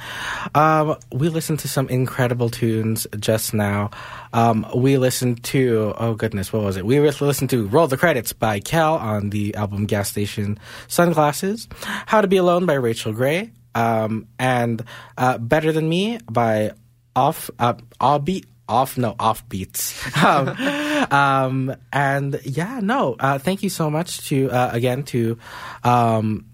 Um, 0.54 0.96
we 1.12 1.28
listened 1.28 1.58
to 1.62 1.68
some 1.68 1.90
incredible 1.90 2.52
tunes 2.52 3.08
just 3.20 3.52
now. 3.52 3.90
Um, 4.32 4.68
we 4.76 5.00
listened 5.00 5.44
to, 5.46 5.96
oh 5.98 6.14
goodness, 6.14 6.54
what 6.54 6.62
was 6.62 6.78
it? 6.78 6.86
We 6.86 7.00
listened 7.00 7.50
to 7.50 7.66
Roll 7.66 7.88
the 7.88 7.98
Credits 7.98 8.32
by 8.32 8.60
Cal 8.60 8.94
on 8.94 9.32
the 9.32 9.56
album 9.56 9.88
Gas 9.88 10.12
Station 10.12 10.60
Sunglasses, 10.88 11.68
How 11.82 12.22
to 12.22 12.28
Be 12.28 12.38
Alone 12.38 12.68
by 12.68 12.76
Rachel 12.76 13.12
Gray, 13.12 13.50
um, 13.74 14.28
and 14.38 14.84
uh, 15.18 15.40
Better 15.40 15.72
Than 15.72 15.90
Me 15.90 16.20
by 16.30 16.74
Off, 17.16 17.50
uh, 17.58 17.74
Offbeat, 18.00 18.46
Off, 18.70 19.00
no, 19.00 19.16
Offbeats. 19.16 20.00
Um, 21.10 21.10
um, 21.12 21.76
and 21.92 22.40
yeah, 22.46 22.80
no, 22.82 23.16
uh, 23.20 23.40
thank 23.40 23.64
you 23.64 23.70
so 23.70 23.90
much 23.90 24.28
to, 24.28 24.52
uh, 24.52 24.70
again, 24.72 25.04
to, 25.06 25.40
um, 25.84 26.46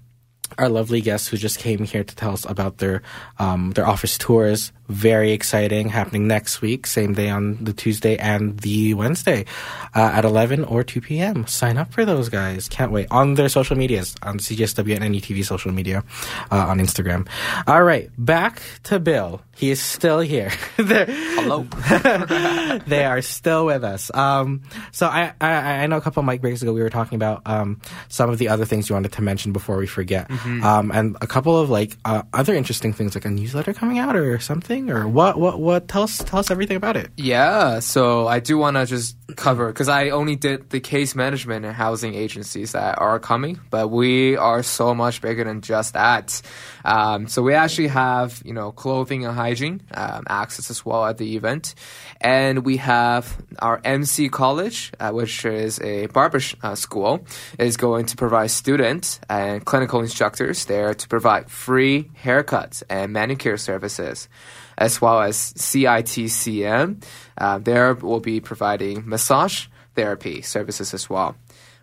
our 0.59 0.69
lovely 0.69 1.01
guests 1.01 1.27
who 1.27 1.37
just 1.37 1.57
came 1.57 1.83
here 1.85 2.03
to 2.03 2.15
tell 2.15 2.33
us 2.33 2.45
about 2.45 2.77
their 2.77 3.01
um, 3.39 3.71
their 3.71 3.87
office 3.87 4.17
tours. 4.17 4.71
Very 4.89 5.33
exciting, 5.33 5.89
happening 5.89 6.27
next 6.27 6.61
week, 6.61 6.87
same 6.87 7.13
day 7.13 7.29
on 7.29 7.63
the 7.63 7.73
Tuesday 7.73 8.17
and 8.17 8.59
the 8.59 8.95
Wednesday 8.95 9.45
uh, 9.93 10.11
at 10.15 10.25
11 10.25 10.63
or 10.63 10.83
2 10.83 10.99
p.m. 10.99 11.45
Sign 11.45 11.77
up 11.77 11.93
for 11.93 12.05
those 12.05 12.27
guys. 12.27 12.67
Can't 12.67 12.91
wait. 12.91 13.05
On 13.11 13.35
their 13.35 13.49
social 13.49 13.77
medias, 13.77 14.15
on 14.23 14.39
CJSW 14.39 14.99
and 14.99 15.13
NUTV 15.13 15.45
social 15.45 15.71
media, 15.71 16.03
uh, 16.51 16.65
on 16.65 16.79
Instagram. 16.79 17.27
All 17.67 17.83
right, 17.83 18.09
back 18.17 18.63
to 18.85 18.99
Bill. 18.99 19.41
He 19.55 19.69
is 19.71 19.81
still 19.81 20.21
here. 20.21 20.49
Hello. 20.77 21.63
they 22.87 23.03
are 23.03 23.21
still 23.21 23.65
with 23.65 23.83
us. 23.83 24.09
Um, 24.15 24.61
so 24.91 25.05
I, 25.05 25.33
I, 25.41 25.51
I 25.83 25.87
know 25.87 25.97
a 25.97 26.01
couple 26.01 26.21
of 26.21 26.25
mic 26.25 26.39
breaks 26.41 26.61
ago 26.61 26.71
we 26.71 26.81
were 26.81 26.89
talking 26.89 27.17
about 27.17 27.41
um, 27.45 27.81
some 28.07 28.29
of 28.29 28.37
the 28.37 28.47
other 28.47 28.63
things 28.63 28.89
you 28.89 28.95
wanted 28.95 29.11
to 29.11 29.21
mention 29.21 29.51
before 29.51 29.77
we 29.77 29.85
forget. 29.85 30.31
Um, 30.63 30.91
and 30.91 31.15
a 31.21 31.27
couple 31.27 31.57
of 31.57 31.69
like 31.69 31.97
uh, 32.05 32.23
other 32.33 32.53
interesting 32.55 32.93
things, 32.93 33.15
like 33.15 33.25
a 33.25 33.29
newsletter 33.29 33.73
coming 33.73 33.99
out 33.99 34.15
or 34.15 34.39
something, 34.39 34.89
or 34.89 35.07
what? 35.07 35.39
What? 35.39 35.59
What? 35.59 35.87
Tell 35.87 36.03
us. 36.03 36.17
Tell 36.19 36.39
us 36.39 36.51
everything 36.51 36.77
about 36.77 36.97
it. 36.97 37.09
Yeah, 37.17 37.79
so 37.79 38.27
I 38.27 38.39
do 38.39 38.57
want 38.57 38.77
to 38.77 38.85
just 38.85 39.15
cover 39.35 39.67
because 39.67 39.87
I 39.89 40.09
only 40.09 40.35
did 40.35 40.69
the 40.69 40.79
case 40.79 41.15
management 41.15 41.65
and 41.65 41.73
housing 41.75 42.15
agencies 42.15 42.71
that 42.73 42.99
are 42.99 43.19
coming, 43.19 43.59
but 43.69 43.89
we 43.89 44.35
are 44.37 44.63
so 44.63 44.93
much 44.93 45.21
bigger 45.21 45.43
than 45.43 45.61
just 45.61 45.93
that. 45.93 46.41
Um, 46.85 47.27
so 47.27 47.41
we 47.41 47.53
actually 47.53 47.87
have 47.89 48.41
you 48.45 48.53
know 48.53 48.71
clothing 48.71 49.25
and 49.25 49.35
hygiene 49.35 49.81
um, 49.93 50.23
access 50.29 50.69
as 50.69 50.85
well 50.85 51.05
at 51.05 51.17
the 51.17 51.35
event, 51.35 51.75
and 52.21 52.65
we 52.65 52.77
have 52.77 53.37
our 53.59 53.81
MC 53.83 54.29
College, 54.29 54.91
uh, 54.99 55.11
which 55.11 55.45
is 55.45 55.79
a 55.81 56.07
barber 56.07 56.39
sh- 56.39 56.55
uh, 56.63 56.75
school, 56.75 57.25
is 57.57 57.77
going 57.77 58.05
to 58.07 58.15
provide 58.15 58.51
students 58.51 59.19
and 59.29 59.65
clinical 59.65 60.01
instructors 60.39 60.65
there 60.65 60.93
to 60.93 61.07
provide 61.07 61.49
free 61.49 62.09
haircuts 62.23 62.83
and 62.89 63.11
manicure 63.11 63.57
services 63.57 64.29
as 64.77 65.01
well 65.01 65.21
as 65.21 65.35
CITCM. 65.57 67.03
Uh, 67.37 67.57
there 67.59 67.93
will 67.95 68.21
be 68.21 68.39
providing 68.39 69.03
massage 69.07 69.67
therapy 69.95 70.41
services 70.41 70.93
as 70.93 71.09
well. 71.09 71.35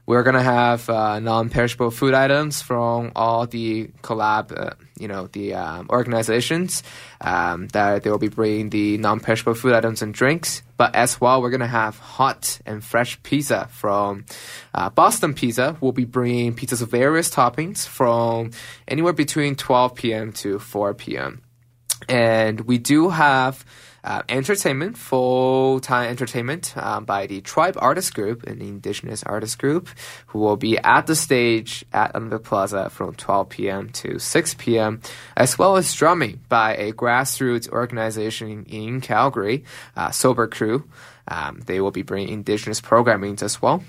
We're 0.07 0.23
gonna 0.23 0.43
have 0.43 0.89
uh, 0.89 1.19
non-perishable 1.19 1.91
food 1.91 2.15
items 2.15 2.63
from 2.63 3.11
all 3.17 3.47
the 3.47 3.89
collab, 4.03 4.57
uh, 4.57 4.75
you 4.99 5.09
know, 5.09 5.27
the 5.27 5.55
um, 5.55 5.89
organizations 5.91 6.85
um, 7.21 7.67
that 7.69 8.05
they 8.05 8.11
will 8.11 8.19
be 8.19 8.29
bringing 8.29 8.71
the 8.71 8.99
non-perishable 8.99 9.55
food 9.55 9.73
items 9.73 10.03
and 10.03 10.15
drinks. 10.15 10.63
But 10.77 10.95
as 10.95 11.21
well, 11.21 11.43
we're 11.43 11.51
gonna 11.51 11.67
have 11.67 11.99
hot 11.99 12.61
and 12.65 12.85
fresh 12.85 13.21
pizza 13.25 13.67
from 13.73 14.27
uh, 14.73 14.91
Boston 14.91 15.35
Pizza. 15.35 15.77
We'll 15.81 15.91
be 15.91 16.05
bringing 16.05 16.55
pizzas 16.55 16.83
of 16.83 16.91
various 16.91 17.29
toppings 17.29 17.85
from 17.85 18.53
anywhere 18.87 19.13
between 19.13 19.57
12 19.57 19.95
p.m. 19.97 20.33
to 20.35 20.61
4 20.61 20.95
p.m 20.95 21.43
and 22.09 22.61
we 22.63 22.79
do 22.79 23.09
have 23.09 23.65
uh, 24.07 24.23
entertainment, 24.29 24.97
full 24.97 25.81
time 25.81 26.09
entertainment 26.09 26.73
um, 26.77 27.05
by 27.05 27.27
the 27.27 27.41
Tribe 27.41 27.77
Artist 27.79 28.15
Group, 28.15 28.45
an 28.45 28.63
indigenous 28.63 29.25
artist 29.25 29.59
group, 29.59 29.89
who 30.29 30.39
will 30.39 30.57
be 30.57 30.79
at 30.79 31.07
the 31.09 31.17
stage 31.17 31.85
at 31.93 32.15
Olympic 32.15 32.45
Plaza 32.45 32.89
from 32.89 33.15
12 33.15 33.49
p.m. 33.49 33.89
to 33.91 34.19
6 34.21 34.55
p.m., 34.55 35.01
as 35.37 35.59
well 35.59 35.77
as 35.77 35.93
drumming 35.93 36.41
by 36.49 36.77
a 36.77 36.93
grassroots 36.93 37.69
organization 37.71 38.65
in 38.69 39.01
Calgary, 39.01 39.65
uh, 39.97 40.11
Sober 40.13 40.47
Crew. 40.47 40.85
Um, 41.29 41.61
they 41.67 41.81
will 41.81 41.91
be 41.91 42.03
bringing 42.03 42.33
indigenous 42.33 42.81
programming 42.81 43.37
as 43.43 43.61
well. 43.61 43.83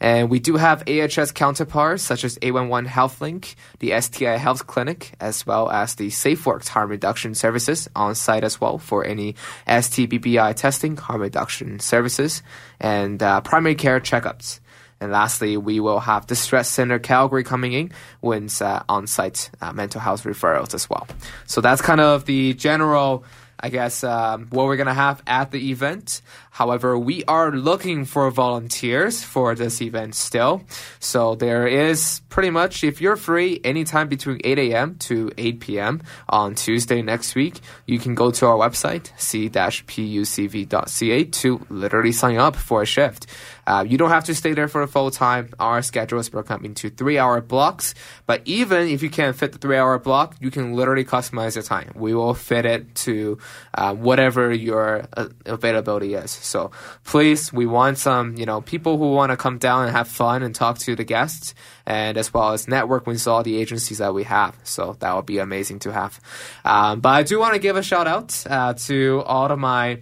And 0.00 0.30
we 0.30 0.38
do 0.38 0.56
have 0.56 0.84
AHS 0.88 1.32
counterparts 1.32 2.02
such 2.02 2.24
as 2.24 2.38
811 2.40 2.90
HealthLink, 2.90 3.54
the 3.80 4.00
STI 4.00 4.36
Health 4.36 4.66
Clinic, 4.66 5.12
as 5.20 5.46
well 5.46 5.70
as 5.70 5.96
the 5.96 6.08
SafeWorks 6.08 6.68
harm 6.68 6.90
reduction 6.90 7.34
services 7.34 7.88
on 7.96 8.14
site 8.14 8.44
as 8.44 8.60
well 8.60 8.78
for 8.78 9.04
any 9.04 9.34
STBBI 9.66 10.54
testing, 10.54 10.96
harm 10.96 11.20
reduction 11.20 11.80
services, 11.80 12.42
and 12.80 13.22
uh, 13.22 13.40
primary 13.40 13.74
care 13.74 14.00
checkups. 14.00 14.60
And 15.00 15.12
lastly, 15.12 15.56
we 15.56 15.78
will 15.78 16.00
have 16.00 16.26
Distress 16.26 16.68
Center 16.68 16.98
Calgary 16.98 17.44
coming 17.44 17.72
in 17.72 17.92
with 18.20 18.60
uh, 18.60 18.82
on-site 18.88 19.50
uh, 19.60 19.72
mental 19.72 20.00
health 20.00 20.24
referrals 20.24 20.74
as 20.74 20.90
well. 20.90 21.06
So 21.46 21.60
that's 21.60 21.80
kind 21.80 22.00
of 22.00 22.24
the 22.24 22.54
general, 22.54 23.24
I 23.60 23.70
guess, 23.70 24.04
um, 24.04 24.46
what 24.50 24.66
we're 24.66 24.76
gonna 24.76 24.94
have 24.94 25.22
at 25.26 25.50
the 25.50 25.70
event. 25.70 26.20
However, 26.50 26.98
we 26.98 27.24
are 27.24 27.52
looking 27.52 28.04
for 28.04 28.30
volunteers 28.30 29.22
for 29.22 29.54
this 29.54 29.80
event 29.80 30.16
still. 30.16 30.62
So 30.98 31.36
there 31.36 31.68
is 31.68 32.20
pretty 32.28 32.50
much, 32.50 32.82
if 32.82 33.00
you're 33.00 33.16
free 33.16 33.60
anytime 33.62 34.08
between 34.08 34.40
8 34.42 34.58
a.m. 34.58 34.96
to 35.06 35.30
8 35.38 35.60
p.m. 35.60 36.02
on 36.28 36.56
Tuesday 36.56 37.00
next 37.00 37.36
week, 37.36 37.60
you 37.86 37.98
can 37.98 38.14
go 38.14 38.30
to 38.32 38.46
our 38.46 38.56
website, 38.56 39.10
c-pucv.ca 39.18 41.24
to 41.24 41.66
literally 41.70 42.12
sign 42.12 42.38
up 42.38 42.56
for 42.56 42.82
a 42.82 42.86
shift. 42.86 43.26
Uh, 43.68 43.84
you 43.86 43.98
don't 43.98 44.08
have 44.08 44.24
to 44.24 44.34
stay 44.34 44.54
there 44.54 44.66
for 44.66 44.80
a 44.80 44.88
full 44.88 45.10
time. 45.10 45.50
Our 45.60 45.82
schedule 45.82 46.18
is 46.18 46.30
broken 46.30 46.56
up 46.56 46.64
into 46.64 46.88
three 46.88 47.18
hour 47.18 47.42
blocks. 47.42 47.94
But 48.24 48.40
even 48.46 48.88
if 48.88 49.02
you 49.02 49.10
can't 49.10 49.36
fit 49.36 49.52
the 49.52 49.58
three 49.58 49.76
hour 49.76 49.98
block, 49.98 50.36
you 50.40 50.50
can 50.50 50.72
literally 50.72 51.04
customize 51.04 51.54
your 51.54 51.62
time. 51.62 51.92
We 51.94 52.14
will 52.14 52.32
fit 52.32 52.64
it 52.64 52.94
to 53.06 53.36
uh, 53.74 53.94
whatever 53.94 54.50
your 54.50 55.06
uh, 55.14 55.28
availability 55.44 56.14
is. 56.14 56.30
So 56.30 56.70
please, 57.04 57.52
we 57.52 57.66
want 57.66 57.98
some, 57.98 58.38
you 58.38 58.46
know, 58.46 58.62
people 58.62 58.96
who 58.96 59.12
want 59.12 59.32
to 59.32 59.36
come 59.36 59.58
down 59.58 59.84
and 59.84 59.94
have 59.94 60.08
fun 60.08 60.42
and 60.42 60.54
talk 60.54 60.78
to 60.78 60.96
the 60.96 61.04
guests 61.04 61.54
and 61.84 62.16
as 62.16 62.32
well 62.32 62.52
as 62.52 62.68
network 62.68 63.06
with 63.06 63.28
all 63.28 63.42
the 63.42 63.58
agencies 63.58 63.98
that 63.98 64.14
we 64.14 64.24
have. 64.24 64.56
So 64.64 64.96
that 65.00 65.14
would 65.14 65.26
be 65.26 65.38
amazing 65.38 65.80
to 65.80 65.92
have. 65.92 66.18
Um, 66.64 67.00
but 67.00 67.10
I 67.10 67.22
do 67.22 67.38
want 67.38 67.52
to 67.52 67.58
give 67.58 67.76
a 67.76 67.82
shout 67.82 68.06
out 68.06 68.44
uh, 68.48 68.72
to 68.88 69.22
all 69.26 69.52
of 69.52 69.58
my 69.58 70.00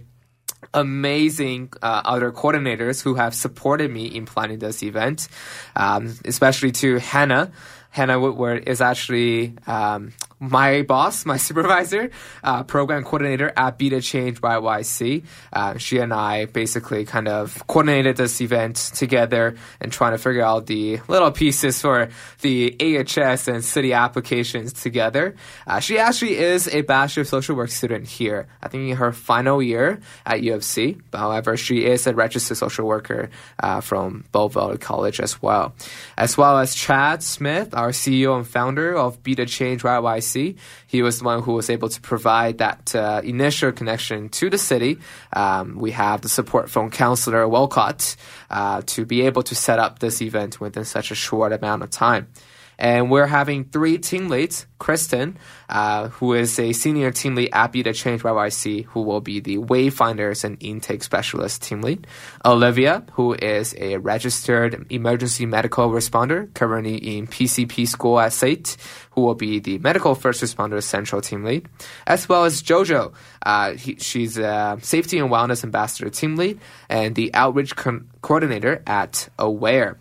amazing 0.77 1.73
uh, 1.81 2.01
other 2.05 2.31
coordinators 2.31 3.01
who 3.01 3.15
have 3.15 3.33
supported 3.33 3.91
me 3.91 4.05
in 4.05 4.25
planning 4.25 4.59
this 4.59 4.83
event, 4.83 5.27
um, 5.75 6.15
especially 6.23 6.71
to 6.73 6.97
Hannah. 6.99 7.51
Hannah 7.89 8.19
Woodward 8.19 8.69
is 8.69 8.79
actually 8.79 9.55
um, 9.65 10.13
my 10.39 10.81
boss, 10.83 11.25
my 11.25 11.37
supervisor, 11.47 12.11
uh, 12.43 12.63
program 12.63 13.03
coordinator 13.03 13.51
at 13.55 13.77
Be 13.77 13.89
The 13.89 14.01
Change 14.01 14.41
YYC. 14.41 15.23
Uh, 15.51 15.77
she 15.77 15.97
and 15.97 16.13
I 16.13 16.45
basically 16.45 17.05
kind 17.05 17.27
of 17.27 17.65
coordinated 17.67 18.17
this 18.17 18.39
event 18.41 18.75
together 18.95 19.55
and 19.81 19.91
trying 19.91 20.11
to 20.11 20.17
figure 20.17 20.43
out 20.43 20.67
the 20.67 20.99
little 21.07 21.31
pieces 21.31 21.81
for 21.81 22.09
the 22.41 22.75
AHS 22.79 23.47
and 23.47 23.63
city 23.63 23.93
applications 23.93 24.73
together. 24.73 25.35
Uh, 25.65 25.79
she 25.79 25.97
actually 25.97 26.37
is 26.37 26.67
a 26.67 26.81
Bachelor 26.81 27.21
of 27.21 27.27
Social 27.27 27.55
Work 27.55 27.69
student 27.69 28.07
here. 28.07 28.47
I 28.61 28.67
think 28.67 28.89
in 28.89 28.97
her 28.97 29.11
final 29.11 29.61
year 29.61 29.99
at 30.25 30.41
U 30.41 30.53
of 30.53 30.63
C. 30.63 30.97
However, 31.13 31.57
she 31.57 31.85
is 31.85 32.07
a 32.07 32.13
registered 32.13 32.57
social 32.57 32.85
worker 32.85 33.29
uh, 33.59 33.81
from 33.81 34.25
Bow 34.31 34.47
Valley 34.47 34.77
College 34.77 35.19
as 35.19 35.41
well. 35.41 35.75
As 36.17 36.37
well 36.37 36.57
as 36.57 36.75
Chad 36.75 37.23
Smith, 37.23 37.73
our 37.73 37.89
CEO 37.89 38.37
and 38.37 38.47
founder 38.47 38.95
of 38.95 39.21
Be 39.23 39.35
The 39.35 39.45
Change 39.45 39.83
YYC. 40.27 40.57
He 40.87 41.01
was 41.01 41.19
the 41.19 41.25
one 41.25 41.41
who 41.43 41.53
was 41.53 41.69
able 41.69 41.89
to 41.89 42.01
provide 42.01 42.57
that 42.59 42.95
uh, 42.95 43.21
initial 43.23 43.71
connection 43.71 44.29
to 44.29 44.49
the 44.49 44.57
city. 44.57 44.99
Um, 45.33 45.77
we 45.77 45.91
have 45.91 46.21
the 46.21 46.29
support 46.29 46.69
from 46.69 46.91
Councillor 46.91 47.47
Walcott 47.47 48.15
uh, 48.49 48.81
to 48.87 49.05
be 49.05 49.21
able 49.21 49.43
to 49.43 49.55
set 49.55 49.79
up 49.79 49.99
this 49.99 50.21
event 50.21 50.59
within 50.59 50.85
such 50.85 51.11
a 51.11 51.15
short 51.15 51.53
amount 51.53 51.83
of 51.83 51.89
time. 51.89 52.27
And 52.79 53.09
we're 53.09 53.27
having 53.27 53.65
three 53.65 53.97
team 53.97 54.29
leads. 54.29 54.67
Kristen, 54.79 55.37
uh, 55.69 56.09
who 56.09 56.33
is 56.33 56.59
a 56.59 56.71
senior 56.71 57.11
team 57.11 57.35
lead 57.35 57.49
at 57.51 57.71
Be 57.71 57.81
The 57.81 57.93
Change 57.93 58.21
YYC, 58.21 58.85
who 58.85 59.01
will 59.01 59.21
be 59.21 59.39
the 59.39 59.57
Wayfinders 59.57 60.43
and 60.43 60.57
Intake 60.59 61.03
Specialist 61.03 61.63
team 61.63 61.81
lead. 61.81 62.05
Olivia, 62.45 63.03
who 63.13 63.33
is 63.33 63.73
a 63.79 63.97
registered 63.97 64.85
emergency 64.91 65.45
medical 65.45 65.89
responder, 65.89 66.53
currently 66.53 67.17
in 67.17 67.25
PCP 67.25 67.87
school 67.87 68.19
at 68.19 68.33
SAIT, 68.33 68.77
who 69.11 69.21
will 69.21 69.35
be 69.35 69.59
the 69.59 69.79
Medical 69.79 70.13
First 70.13 70.43
Responder 70.43 70.81
Central 70.83 71.21
team 71.21 71.43
lead. 71.43 71.67
As 72.05 72.29
well 72.29 72.45
as 72.45 72.61
JoJo, 72.61 73.13
uh, 73.41 73.71
he, 73.73 73.95
she's 73.95 74.37
a 74.37 74.77
Safety 74.83 75.17
and 75.17 75.31
Wellness 75.31 75.63
Ambassador 75.63 76.11
team 76.11 76.35
lead 76.35 76.59
and 76.87 77.15
the 77.15 77.33
Outreach 77.33 77.75
co- 77.75 78.01
Coordinator 78.21 78.83
at 78.85 79.27
Aware. 79.39 79.97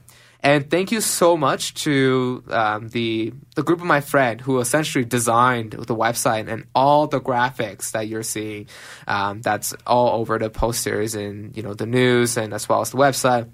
And 0.46 0.70
thank 0.70 0.92
you 0.92 1.00
so 1.00 1.36
much 1.36 1.74
to 1.82 2.44
um, 2.50 2.86
the 2.90 3.32
the 3.56 3.64
group 3.64 3.80
of 3.80 3.86
my 3.86 4.00
friend 4.00 4.40
who 4.40 4.60
essentially 4.60 5.04
designed 5.04 5.72
the 5.72 5.96
website 5.96 6.46
and 6.48 6.68
all 6.72 7.08
the 7.08 7.20
graphics 7.20 7.90
that 7.90 8.06
you're 8.06 8.22
seeing. 8.22 8.68
Um, 9.08 9.42
that's 9.42 9.74
all 9.88 10.20
over 10.20 10.38
the 10.38 10.48
posters 10.48 11.16
and 11.16 11.56
you 11.56 11.64
know 11.64 11.74
the 11.74 11.84
news 11.84 12.36
and 12.36 12.54
as 12.54 12.68
well 12.68 12.80
as 12.80 12.92
the 12.92 12.96
website 12.96 13.50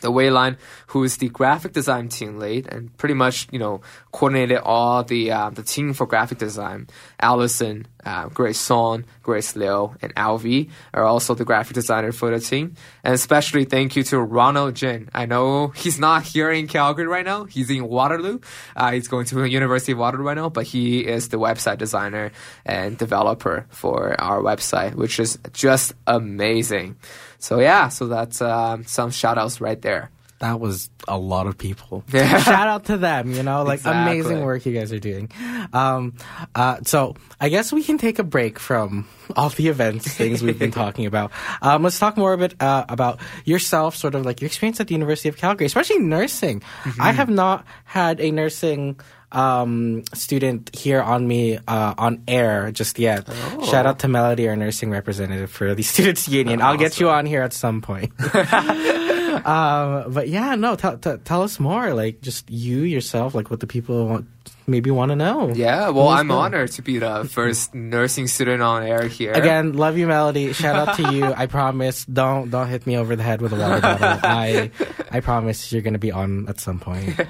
the 0.00 0.10
Wayline, 0.10 0.56
who 0.88 1.04
is 1.04 1.16
the 1.16 1.28
graphic 1.28 1.72
design 1.72 2.08
team 2.08 2.38
lead 2.38 2.66
and 2.70 2.96
pretty 2.96 3.14
much 3.14 3.48
you 3.50 3.58
know 3.58 3.80
coordinated 4.12 4.58
all 4.58 5.02
the 5.02 5.30
uh, 5.30 5.50
the 5.50 5.62
team 5.62 5.92
for 5.92 6.06
graphic 6.06 6.38
design. 6.38 6.88
Allison, 7.20 7.86
uh, 8.04 8.28
Grace 8.28 8.58
Son, 8.58 9.04
Grace 9.22 9.56
Liu, 9.56 9.96
and 10.02 10.14
Alvi 10.14 10.70
are 10.92 11.04
also 11.04 11.34
the 11.34 11.44
graphic 11.44 11.74
designer 11.74 12.12
for 12.12 12.30
the 12.30 12.40
team. 12.40 12.74
And 13.02 13.14
especially 13.14 13.64
thank 13.64 13.96
you 13.96 14.02
to 14.04 14.20
Ronald 14.20 14.74
Jin. 14.74 15.08
I 15.14 15.26
know 15.26 15.68
he's 15.68 15.98
not 15.98 16.22
here 16.24 16.50
in 16.50 16.66
Calgary 16.66 17.06
right 17.06 17.24
now. 17.24 17.44
He's 17.44 17.70
in 17.70 17.88
Waterloo. 17.88 18.40
Uh, 18.76 18.92
he's 18.92 19.08
going 19.08 19.26
to 19.26 19.36
the 19.36 19.48
University 19.48 19.92
of 19.92 19.98
Waterloo 19.98 20.24
right 20.24 20.36
now, 20.36 20.48
but 20.48 20.64
he 20.64 21.00
is 21.00 21.28
the 21.28 21.38
website 21.38 21.78
designer 21.78 22.32
and 22.64 22.98
developer 22.98 23.66
for 23.70 24.20
our 24.20 24.40
website, 24.40 24.94
which 24.94 25.18
is 25.18 25.38
just 25.52 25.94
amazing. 26.06 26.96
So 27.38 27.60
yeah, 27.60 27.88
so 27.88 28.06
that's 28.06 28.40
um, 28.42 28.84
some 28.84 29.10
shout 29.10 29.38
outs 29.38 29.60
right 29.60 29.80
there. 29.80 30.10
That 30.40 30.58
was 30.60 30.90
a 31.08 31.16
lot 31.16 31.46
of 31.46 31.56
people. 31.56 32.04
Yeah. 32.12 32.38
Shout 32.38 32.68
out 32.68 32.84
to 32.86 32.96
them, 32.98 33.30
you 33.32 33.42
know, 33.42 33.62
like 33.62 33.78
Exactly. 33.78 34.18
amazing 34.18 34.44
work 34.44 34.66
you 34.66 34.74
guys 34.78 34.92
are 34.92 34.98
doing. 34.98 35.30
Um, 35.72 36.14
uh, 36.54 36.78
so 36.84 37.14
I 37.40 37.48
guess 37.48 37.72
we 37.72 37.82
can 37.82 37.96
take 37.98 38.18
a 38.18 38.24
break 38.24 38.58
from 38.58 39.06
all 39.36 39.48
the 39.48 39.68
events, 39.68 40.06
things 40.12 40.42
we've 40.42 40.58
been 40.58 40.70
talking 40.84 41.06
about. 41.06 41.30
Um, 41.62 41.82
let's 41.82 41.98
talk 41.98 42.16
more 42.16 42.32
a 42.34 42.38
bit 42.38 42.54
uh, 42.60 42.84
about 42.88 43.20
yourself, 43.44 43.96
sort 43.96 44.14
of 44.14 44.26
like 44.26 44.40
your 44.42 44.46
experience 44.46 44.80
at 44.80 44.88
the 44.88 44.94
University 44.94 45.28
of 45.28 45.36
Calgary, 45.36 45.66
especially 45.66 46.00
nursing. 46.00 46.62
I 47.00 47.12
have 47.12 47.30
not 47.30 47.64
had 47.84 48.20
a 48.20 48.30
nursing 48.30 49.00
um, 49.34 50.04
student 50.14 50.74
here 50.74 51.02
on 51.02 51.26
me 51.26 51.58
uh, 51.68 51.94
on 51.98 52.22
air 52.28 52.70
just 52.70 52.98
yet. 52.98 53.28
Shout 53.64 53.86
out 53.86 53.98
to 54.00 54.08
Melody, 54.08 54.48
our 54.48 54.56
nursing 54.56 54.90
representative 54.90 55.50
for 55.50 55.74
the 55.74 55.82
Students 55.94 56.28
Union. 56.28 56.62
I'll 56.62 56.76
get 56.76 57.00
you 57.00 57.10
on 57.10 57.26
here 57.26 57.42
at 57.42 57.52
some 57.52 57.82
point. 57.82 58.12
um, 59.44 60.12
but 60.12 60.28
yeah, 60.28 60.54
no, 60.54 60.76
tell 60.76 60.96
t- 60.96 61.16
tell 61.24 61.42
us 61.42 61.58
more. 61.58 61.92
Like 61.94 62.20
just 62.20 62.48
you 62.50 62.82
yourself, 62.82 63.34
like 63.34 63.50
what 63.50 63.60
the 63.60 63.66
people 63.66 64.06
want, 64.06 64.26
maybe 64.66 64.90
want 64.90 65.10
to 65.10 65.16
know. 65.16 65.52
Yeah, 65.52 65.88
well, 65.90 66.10
Who's 66.10 66.20
I'm 66.20 66.30
honored 66.30 66.70
to 66.72 66.82
be 66.82 66.98
the 66.98 67.24
first 67.24 67.74
nursing 67.74 68.28
student 68.28 68.62
on 68.62 68.84
air 68.84 69.06
here. 69.08 69.32
Again, 69.32 69.74
love 69.74 69.98
you, 69.98 70.06
Melody. 70.06 70.52
Shout 70.52 70.88
out 70.88 70.96
to 70.96 71.12
you. 71.12 71.24
I 71.24 71.46
promise. 71.46 72.04
Don't 72.04 72.50
don't 72.50 72.68
hit 72.68 72.86
me 72.86 72.96
over 72.96 73.16
the 73.16 73.22
head 73.22 73.42
with 73.42 73.52
a 73.52 73.56
water 73.56 73.80
bottle. 73.80 74.20
I 74.22 74.70
I 75.10 75.20
promise 75.20 75.72
you're 75.72 75.82
gonna 75.82 75.98
be 75.98 76.12
on 76.12 76.48
at 76.48 76.60
some 76.60 76.78
point. 76.78 77.20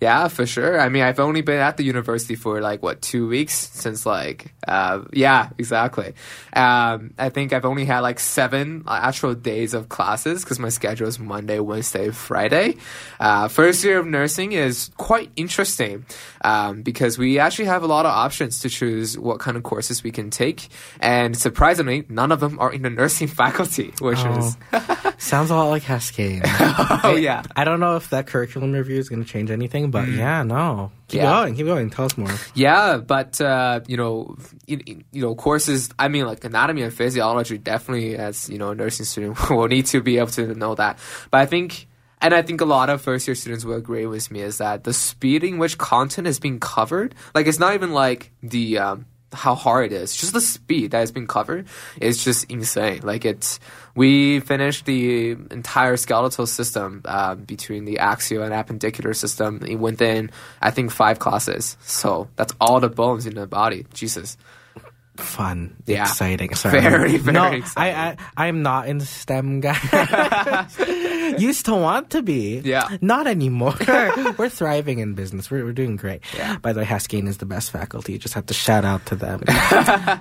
Yeah, 0.00 0.28
for 0.28 0.46
sure. 0.46 0.80
I 0.80 0.88
mean, 0.88 1.02
I've 1.02 1.20
only 1.20 1.40
been 1.42 1.60
at 1.60 1.76
the 1.76 1.84
university 1.84 2.34
for 2.34 2.60
like 2.60 2.82
what 2.82 3.00
two 3.02 3.28
weeks 3.28 3.54
since 3.54 4.04
like, 4.04 4.52
uh, 4.66 5.02
yeah, 5.12 5.50
exactly. 5.58 6.14
Um, 6.52 7.14
I 7.18 7.30
think 7.30 7.52
I've 7.52 7.64
only 7.64 7.84
had 7.84 8.00
like 8.00 8.20
seven 8.20 8.84
uh, 8.86 9.00
actual 9.02 9.34
days 9.34 9.74
of 9.74 9.88
classes 9.88 10.44
because 10.44 10.58
my 10.58 10.68
schedule 10.68 11.08
is 11.08 11.18
Monday, 11.18 11.58
Wednesday, 11.60 12.10
Friday. 12.10 12.76
Uh, 13.18 13.48
first 13.48 13.84
year 13.84 13.98
of 13.98 14.06
nursing 14.06 14.52
is 14.52 14.90
quite 14.96 15.30
interesting 15.36 16.04
um, 16.42 16.82
because 16.82 17.18
we 17.18 17.38
actually 17.38 17.66
have 17.66 17.82
a 17.82 17.86
lot 17.86 18.06
of 18.06 18.12
options 18.12 18.60
to 18.60 18.68
choose 18.68 19.18
what 19.18 19.38
kind 19.38 19.56
of 19.56 19.62
courses 19.62 20.02
we 20.02 20.10
can 20.10 20.30
take, 20.30 20.68
and 21.00 21.36
surprisingly, 21.36 22.04
none 22.08 22.32
of 22.32 22.40
them 22.40 22.58
are 22.58 22.72
in 22.72 22.82
the 22.82 22.90
nursing 22.90 23.28
faculty, 23.42 23.92
which 24.00 24.18
is 24.24 24.56
Sounds 25.18 25.50
a 25.50 25.54
lot 25.54 25.68
like 25.70 25.82
Cascade. 25.82 26.42
oh 27.04 27.16
yeah. 27.18 27.42
I 27.56 27.64
don't 27.64 27.80
know 27.80 27.96
if 27.96 28.10
that 28.10 28.26
curriculum 28.26 28.72
review 28.72 28.98
is 28.98 29.08
gonna 29.08 29.24
change 29.24 29.50
anything, 29.50 29.83
but 29.90 30.08
yeah, 30.08 30.42
no. 30.42 30.90
Keep 31.08 31.20
Yeah. 31.20 31.30
going, 31.32 31.54
keep 31.54 31.66
going. 31.66 31.90
Tell 31.90 32.06
us 32.06 32.16
more. 32.16 32.30
Yeah, 32.54 32.96
but 32.98 33.40
uh, 33.40 33.80
you 33.86 33.96
know, 33.96 34.36
you, 34.66 34.80
you 35.12 35.22
know, 35.22 35.34
courses. 35.34 35.90
I 35.98 36.08
mean, 36.08 36.26
like 36.26 36.44
anatomy 36.44 36.82
and 36.82 36.92
physiology, 36.92 37.58
definitely, 37.58 38.16
as 38.16 38.48
you 38.48 38.58
know, 38.58 38.70
a 38.70 38.74
nursing 38.74 39.04
student 39.06 39.38
will 39.50 39.68
need 39.68 39.86
to 39.86 40.00
be 40.02 40.18
able 40.18 40.30
to 40.32 40.54
know 40.54 40.74
that. 40.74 40.98
But 41.30 41.40
I 41.42 41.46
think, 41.46 41.86
and 42.20 42.32
I 42.34 42.42
think 42.42 42.60
a 42.60 42.64
lot 42.64 42.88
of 42.90 43.02
first 43.02 43.28
year 43.28 43.34
students 43.34 43.64
will 43.64 43.76
agree 43.76 44.06
with 44.06 44.30
me, 44.30 44.40
is 44.40 44.58
that 44.58 44.84
the 44.84 44.92
speed 44.92 45.44
in 45.44 45.58
which 45.58 45.76
content 45.78 46.26
is 46.26 46.38
being 46.40 46.58
covered, 46.60 47.14
like 47.34 47.46
it's 47.46 47.58
not 47.58 47.74
even 47.74 47.92
like 47.92 48.30
the 48.42 48.78
um, 48.78 49.06
how 49.34 49.54
hard 49.54 49.92
it 49.92 49.92
is, 49.92 50.16
just 50.16 50.32
the 50.32 50.40
speed 50.40 50.92
that 50.92 51.00
has 51.00 51.12
been 51.12 51.26
covered 51.26 51.66
is 52.00 52.24
just 52.24 52.50
insane. 52.50 53.00
Like 53.02 53.24
it's 53.24 53.60
we 53.94 54.40
finished 54.40 54.86
the 54.86 55.32
entire 55.50 55.96
skeletal 55.96 56.46
system 56.46 57.02
uh, 57.04 57.34
between 57.34 57.84
the 57.84 57.98
axial 57.98 58.42
and 58.42 58.52
appendicular 58.52 59.14
system 59.14 59.60
within 59.78 60.30
I 60.62 60.70
think 60.70 60.90
five 60.90 61.18
classes. 61.18 61.76
So 61.82 62.28
that's 62.36 62.54
all 62.60 62.80
the 62.80 62.88
bones 62.88 63.26
in 63.26 63.34
the 63.34 63.46
body. 63.46 63.86
Jesus. 63.92 64.36
Fun, 65.16 65.76
Yeah. 65.86 66.02
exciting. 66.02 66.54
Sorry. 66.54 66.80
Very, 66.84 67.16
very 67.18 67.34
no, 67.34 67.44
exciting. 67.52 67.94
I, 67.96 68.16
I, 68.36 68.48
I'm 68.48 68.62
not 68.62 68.88
in 68.88 68.98
STEM 69.00 69.60
guy. 69.60 70.66
Used 71.38 71.66
to 71.66 71.74
want 71.74 72.10
to 72.10 72.22
be. 72.22 72.58
Yeah. 72.64 72.96
Not 73.00 73.26
anymore. 73.26 73.74
we're 74.38 74.48
thriving 74.48 74.98
in 74.98 75.14
business. 75.14 75.50
We're, 75.50 75.64
we're 75.64 75.72
doing 75.72 75.96
great. 75.96 76.20
Yeah. 76.36 76.58
By 76.58 76.72
the 76.72 76.80
way, 76.80 76.86
Haskayne 76.86 77.28
is 77.28 77.38
the 77.38 77.46
best 77.46 77.70
faculty. 77.70 78.12
You 78.12 78.18
just 78.18 78.34
have 78.34 78.46
to 78.46 78.54
shout 78.54 78.84
out 78.84 79.06
to 79.06 79.16
them. 79.16 79.42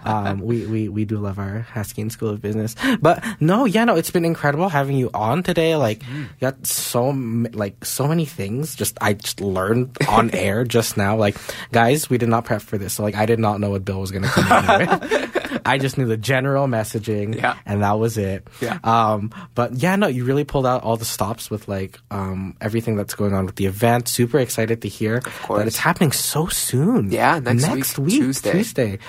um, 0.06 0.42
we, 0.42 0.66
we, 0.66 0.90
we 0.90 1.06
do 1.06 1.18
love 1.18 1.40
our 1.40 1.66
Haskayne 1.74 2.12
School 2.12 2.30
of 2.30 2.42
Business. 2.42 2.76
But 3.02 3.24
no, 3.40 3.66
yeah, 3.66 3.86
no, 3.86 3.96
it's 3.96 4.12
been 4.12 4.26
incredible 4.26 4.70
having 4.70 4.96
you 4.98 5.10
on 5.14 5.44
today. 5.44 5.76
Like, 5.76 6.02
Mm. 6.04 6.24
you 6.24 6.28
got 6.42 6.66
so, 6.68 7.10
like, 7.54 7.86
so 7.86 8.08
many 8.08 8.26
things. 8.26 8.76
Just, 8.76 8.98
I 9.02 9.14
just 9.14 9.40
learned 9.42 9.98
on 10.10 10.32
air 10.32 10.64
just 10.66 10.98
now. 10.98 11.16
Like, 11.16 11.38
guys, 11.72 12.10
we 12.10 12.18
did 12.18 12.30
not 12.30 12.46
prep 12.46 12.62
for 12.62 12.78
this. 12.78 12.94
So, 12.96 13.04
like, 13.04 13.16
I 13.16 13.26
did 13.26 13.40
not 13.40 13.60
know 13.62 13.70
what 13.70 13.86
Bill 13.86 14.00
was 14.02 14.12
going 14.12 14.24
to 14.24 14.30
come 14.30 14.82
in 14.82 14.83
with. 14.88 15.62
I 15.66 15.78
just 15.78 15.98
knew 15.98 16.06
the 16.06 16.18
general 16.18 16.68
messaging, 16.68 17.36
Yeah. 17.36 17.56
and 17.66 17.82
that 17.84 17.94
was 18.00 18.18
it. 18.18 18.48
Yeah. 18.62 18.80
Um, 18.84 19.32
but 19.56 19.74
yeah, 19.76 19.96
no, 19.96 20.08
you 20.08 20.26
really 20.26 20.44
pulled 20.44 20.66
out 20.66 20.84
all 20.84 20.98
the 20.98 21.06
stops 21.06 21.50
with 21.50 21.68
like 21.68 22.00
um, 22.12 22.58
everything 22.60 22.96
that's 22.96 23.14
going 23.16 23.34
on 23.34 23.46
with 23.46 23.56
the 23.56 23.66
event. 23.66 24.08
Super 24.08 24.40
excited 24.40 24.82
to 24.82 24.88
hear 24.90 25.22
that 25.50 25.68
it's 25.68 25.78
happening 25.78 26.12
so 26.12 26.48
soon. 26.48 27.12
Yeah, 27.12 27.40
next 27.40 27.64
next 27.68 28.00
week, 28.00 28.08
week, 28.08 28.22
Tuesday. 28.22 28.52
Tuesday. 28.52 29.00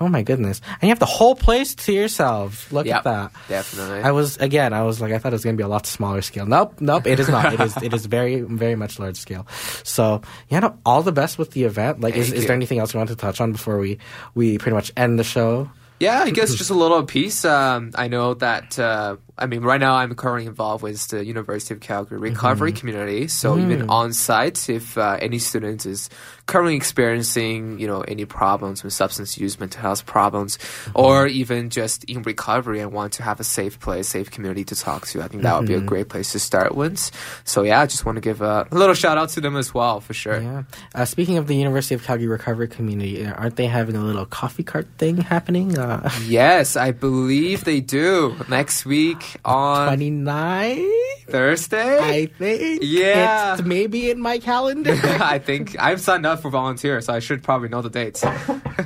Oh 0.00 0.08
my 0.08 0.22
goodness! 0.22 0.60
And 0.80 0.82
you 0.84 0.88
have 0.90 0.98
the 1.00 1.06
whole 1.06 1.34
place 1.34 1.74
to 1.74 1.92
yourself. 1.92 2.72
Look 2.72 2.86
Yep, 2.86 2.96
at 2.98 3.04
that. 3.04 3.32
definitely. 3.48 4.00
I 4.02 4.12
was 4.12 4.36
again. 4.36 4.72
I 4.72 4.82
was 4.82 5.00
like, 5.00 5.12
I 5.12 5.18
thought 5.18 5.32
it 5.32 5.34
was 5.34 5.44
going 5.44 5.56
to 5.56 5.60
be 5.60 5.64
a 5.64 5.68
lot 5.68 5.86
smaller 5.86 6.22
scale. 6.22 6.46
Nope, 6.46 6.80
nope. 6.80 7.06
It 7.06 7.18
is 7.18 7.28
not. 7.28 7.52
it 7.52 7.60
is. 7.60 7.76
It 7.82 7.92
is 7.92 8.06
very, 8.06 8.40
very 8.42 8.76
much 8.76 8.98
large 8.98 9.16
scale. 9.16 9.46
So 9.82 10.22
yeah, 10.48 10.60
no, 10.60 10.78
all 10.86 11.02
the 11.02 11.12
best 11.12 11.36
with 11.38 11.50
the 11.50 11.64
event. 11.64 12.00
Like, 12.00 12.14
is, 12.14 12.32
is 12.32 12.46
there 12.46 12.54
anything 12.54 12.78
else 12.78 12.94
you 12.94 12.98
want 12.98 13.10
to 13.10 13.16
touch 13.16 13.40
on 13.40 13.52
before 13.52 13.78
we 13.78 13.98
we 14.34 14.58
pretty 14.58 14.74
much 14.74 14.92
end 14.96 15.18
the 15.18 15.24
show? 15.24 15.70
Yeah, 16.00 16.22
I 16.22 16.30
guess 16.30 16.54
just 16.54 16.70
a 16.70 16.74
little 16.74 17.02
piece. 17.04 17.44
Um, 17.44 17.90
I 17.96 18.06
know 18.08 18.34
that. 18.34 18.78
Uh, 18.78 19.16
I 19.38 19.46
mean, 19.46 19.62
right 19.62 19.80
now 19.80 19.94
I'm 19.94 20.14
currently 20.14 20.46
involved 20.46 20.82
with 20.82 21.06
the 21.08 21.24
University 21.24 21.74
of 21.74 21.80
Calgary 21.80 22.18
Recovery 22.18 22.72
Community. 22.72 23.28
So 23.28 23.56
even 23.58 23.88
on 23.88 24.12
site, 24.12 24.68
if 24.68 24.98
uh, 24.98 25.16
any 25.20 25.38
student 25.38 25.86
is 25.86 26.10
currently 26.46 26.76
experiencing, 26.76 27.78
you 27.78 27.86
know, 27.86 28.00
any 28.00 28.24
problems 28.24 28.82
with 28.82 28.92
substance 28.92 29.38
use, 29.38 29.60
mental 29.60 29.80
health 29.80 30.06
problems, 30.06 30.58
or 30.94 31.26
even 31.26 31.70
just 31.70 32.04
in 32.04 32.22
recovery 32.22 32.80
and 32.80 32.92
want 32.92 33.12
to 33.14 33.22
have 33.22 33.38
a 33.38 33.44
safe 33.44 33.78
place, 33.78 34.08
safe 34.08 34.30
community 34.30 34.64
to 34.64 34.74
talk 34.74 35.06
to, 35.06 35.22
I 35.22 35.28
think 35.28 35.42
that 35.42 35.58
would 35.58 35.68
be 35.68 35.74
a 35.74 35.80
great 35.80 36.08
place 36.08 36.32
to 36.32 36.38
start 36.38 36.74
with. 36.74 36.98
So 37.44 37.62
yeah, 37.62 37.80
I 37.80 37.86
just 37.86 38.04
want 38.04 38.16
to 38.16 38.20
give 38.22 38.40
a, 38.40 38.66
a 38.70 38.74
little 38.74 38.94
shout 38.94 39.18
out 39.18 39.28
to 39.30 39.40
them 39.40 39.56
as 39.56 39.72
well, 39.74 40.00
for 40.00 40.14
sure. 40.14 40.40
Yeah. 40.40 40.62
Uh, 40.94 41.04
speaking 41.04 41.36
of 41.36 41.46
the 41.46 41.54
University 41.54 41.94
of 41.94 42.02
Calgary 42.02 42.26
Recovery 42.26 42.68
Community, 42.68 43.24
uh, 43.24 43.34
aren't 43.34 43.56
they 43.56 43.66
having 43.66 43.94
a 43.94 44.02
little 44.02 44.26
coffee 44.26 44.64
cart 44.64 44.88
thing 44.98 45.18
happening? 45.18 45.78
Uh, 45.78 46.10
Yes, 46.28 46.76
I 46.76 46.90
believe 46.90 47.64
they 47.64 47.80
do 47.80 48.36
next 48.48 48.84
week 48.84 49.27
on 49.44 49.88
29, 49.88 50.86
Thursday. 51.28 51.98
I 51.98 52.26
think. 52.26 52.80
Yeah. 52.82 53.54
It's 53.54 53.62
maybe 53.64 54.10
in 54.10 54.20
my 54.20 54.38
calendar. 54.38 54.92
I 55.02 55.38
think 55.38 55.76
I've 55.78 56.00
signed 56.00 56.26
up 56.26 56.40
for 56.40 56.50
volunteer, 56.50 57.00
so 57.00 57.12
I 57.12 57.18
should 57.18 57.42
probably 57.42 57.68
know 57.68 57.82
the 57.82 57.90
dates. 57.90 58.24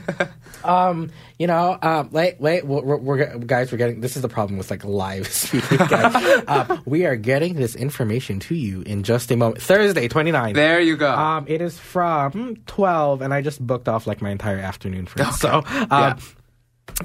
um, 0.64 1.11
you 1.38 1.47
know, 1.47 1.78
um, 1.82 2.11
wait, 2.11 2.40
wait, 2.40 2.64
we're, 2.64 2.97
we're, 2.97 3.38
guys, 3.38 3.72
we're 3.72 3.78
getting, 3.78 4.01
this 4.01 4.16
is 4.16 4.22
the 4.22 4.28
problem 4.28 4.59
with 4.59 4.70
like 4.70 4.84
live 4.84 5.26
speaking, 5.32 5.80
uh, 5.80 6.78
we 6.84 7.05
are 7.05 7.16
getting 7.16 7.55
this 7.57 7.74
information 7.74 8.38
to 8.40 8.55
you 8.55 8.82
in 8.82 9.03
just 9.03 9.30
a 9.30 9.36
moment. 9.36 9.61
Thursday, 9.62 10.09
29. 10.09 10.55
There 10.55 10.80
you 10.80 10.97
go. 10.97 11.12
Um, 11.12 11.45
it 11.49 11.61
is 11.61 11.78
from 11.78 12.57
12, 12.66 13.22
and 13.22 13.34
I 13.34 13.40
just 13.43 13.64
booked 13.64 13.88
off 13.88 14.07
like 14.07 14.22
my 14.22 14.30
entire 14.30 14.59
afternoon 14.59 15.07
for 15.07 15.22
it. 15.22 15.32
So, 15.34 15.62
um, 15.66 15.86
Yeah. 15.90 16.18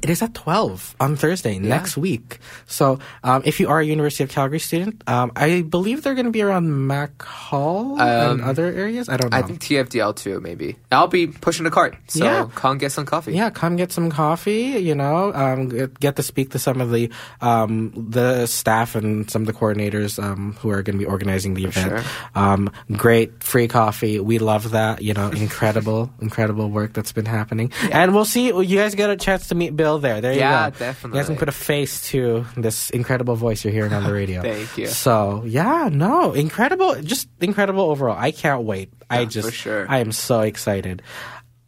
It 0.04 0.10
is 0.10 0.22
at 0.22 0.34
12 0.34 0.96
on 1.00 1.16
Thursday 1.16 1.58
next 1.60 1.98
week. 1.98 2.40
So, 2.68 3.00
um, 3.24 3.42
if 3.46 3.60
you 3.60 3.70
are 3.70 3.80
a 3.80 3.86
University 3.86 4.24
of 4.24 4.30
Calgary 4.30 4.60
student, 4.60 5.02
um, 5.08 5.32
I 5.36 5.62
believe 5.62 6.04
they're 6.04 6.14
going 6.14 6.26
to 6.26 6.32
be 6.32 6.42
around 6.42 6.88
Mac 6.88 7.22
Hall 7.24 8.00
and 8.00 8.42
other 8.42 8.66
areas. 8.66 9.08
I 9.08 9.18
don't 9.18 9.32
know. 9.32 9.38
Um, 9.38 9.44
I 9.44 9.48
think 9.48 9.62
TFDL 9.62 10.16
too, 10.16 10.40
maybe. 10.42 10.76
I'll 10.92 11.08
be 11.08 11.28
pushing 11.28 11.66
a 11.66 11.72
cart, 11.72 11.96
so 12.08 12.26
Yeah. 12.26 12.48
come 12.54 12.78
get 12.78 12.92
some 12.92 13.06
coffee. 13.06 13.34
Yeah, 13.34 13.50
come 13.50 13.76
get 13.76 13.92
some 13.92 14.12
coffee. 14.12 14.78
You 14.78 14.94
know, 14.94 15.32
um, 15.34 15.70
get, 15.70 16.00
get 16.00 16.16
to 16.18 16.24
speak 16.24 16.52
to 16.52 16.60
some 16.60 16.82
of 16.82 16.92
the 16.92 17.10
um, 17.42 17.94
the 17.96 18.46
staff 18.46 18.94
and 18.96 19.30
some 19.32 19.44
of 19.44 19.48
the 19.48 19.54
coordinators 19.54 20.22
um, 20.22 20.58
who 20.60 20.70
are 20.70 20.84
going 20.84 20.98
to 21.00 21.04
be 21.04 21.06
organizing 21.10 21.54
the 21.54 21.64
event. 21.66 22.02
sure. 22.02 22.12
Um, 22.36 22.70
great 22.92 23.42
free 23.42 23.68
coffee. 23.70 24.20
We 24.20 24.38
love 24.38 24.72
that. 24.72 25.02
You 25.02 25.14
know, 25.14 25.30
incredible, 25.30 26.12
incredible 26.22 26.70
work 26.70 26.94
that's 26.94 27.14
been 27.14 27.26
happening. 27.26 27.72
And 27.92 28.14
we'll 28.14 28.26
see. 28.26 28.48
You 28.48 28.78
guys 28.78 28.94
get 28.94 29.10
a 29.10 29.16
chance 29.16 29.48
to 29.48 29.56
meet 29.56 29.77
Bill 29.78 30.00
there. 30.00 30.20
There 30.20 30.34
you 30.34 30.40
go. 30.40 30.44
Yeah, 30.44 30.70
go. 30.72 30.94
You 31.06 31.14
guys 31.14 31.28
can 31.28 31.38
put 31.38 31.48
a 31.48 31.54
face 31.54 32.10
to 32.10 32.46
this 32.58 32.90
incredible 32.90 33.36
voice 33.36 33.64
you're 33.64 33.74
hearing 33.74 33.94
on 33.94 34.04
the 34.04 34.12
radio. 34.12 34.42
Thank 34.54 34.78
you. 34.78 34.88
So 34.88 35.44
yeah, 35.46 35.90
no, 35.92 36.34
incredible, 36.34 36.96
just 37.02 37.30
incredible 37.40 37.84
overall. 37.84 38.18
I 38.18 38.32
can't 38.32 38.64
wait. 38.64 38.92
I 39.10 39.26
just, 39.26 39.48
for 39.48 39.54
sure. 39.54 39.86
I 39.90 40.00
am 40.00 40.12
so 40.12 40.42
excited. 40.42 41.02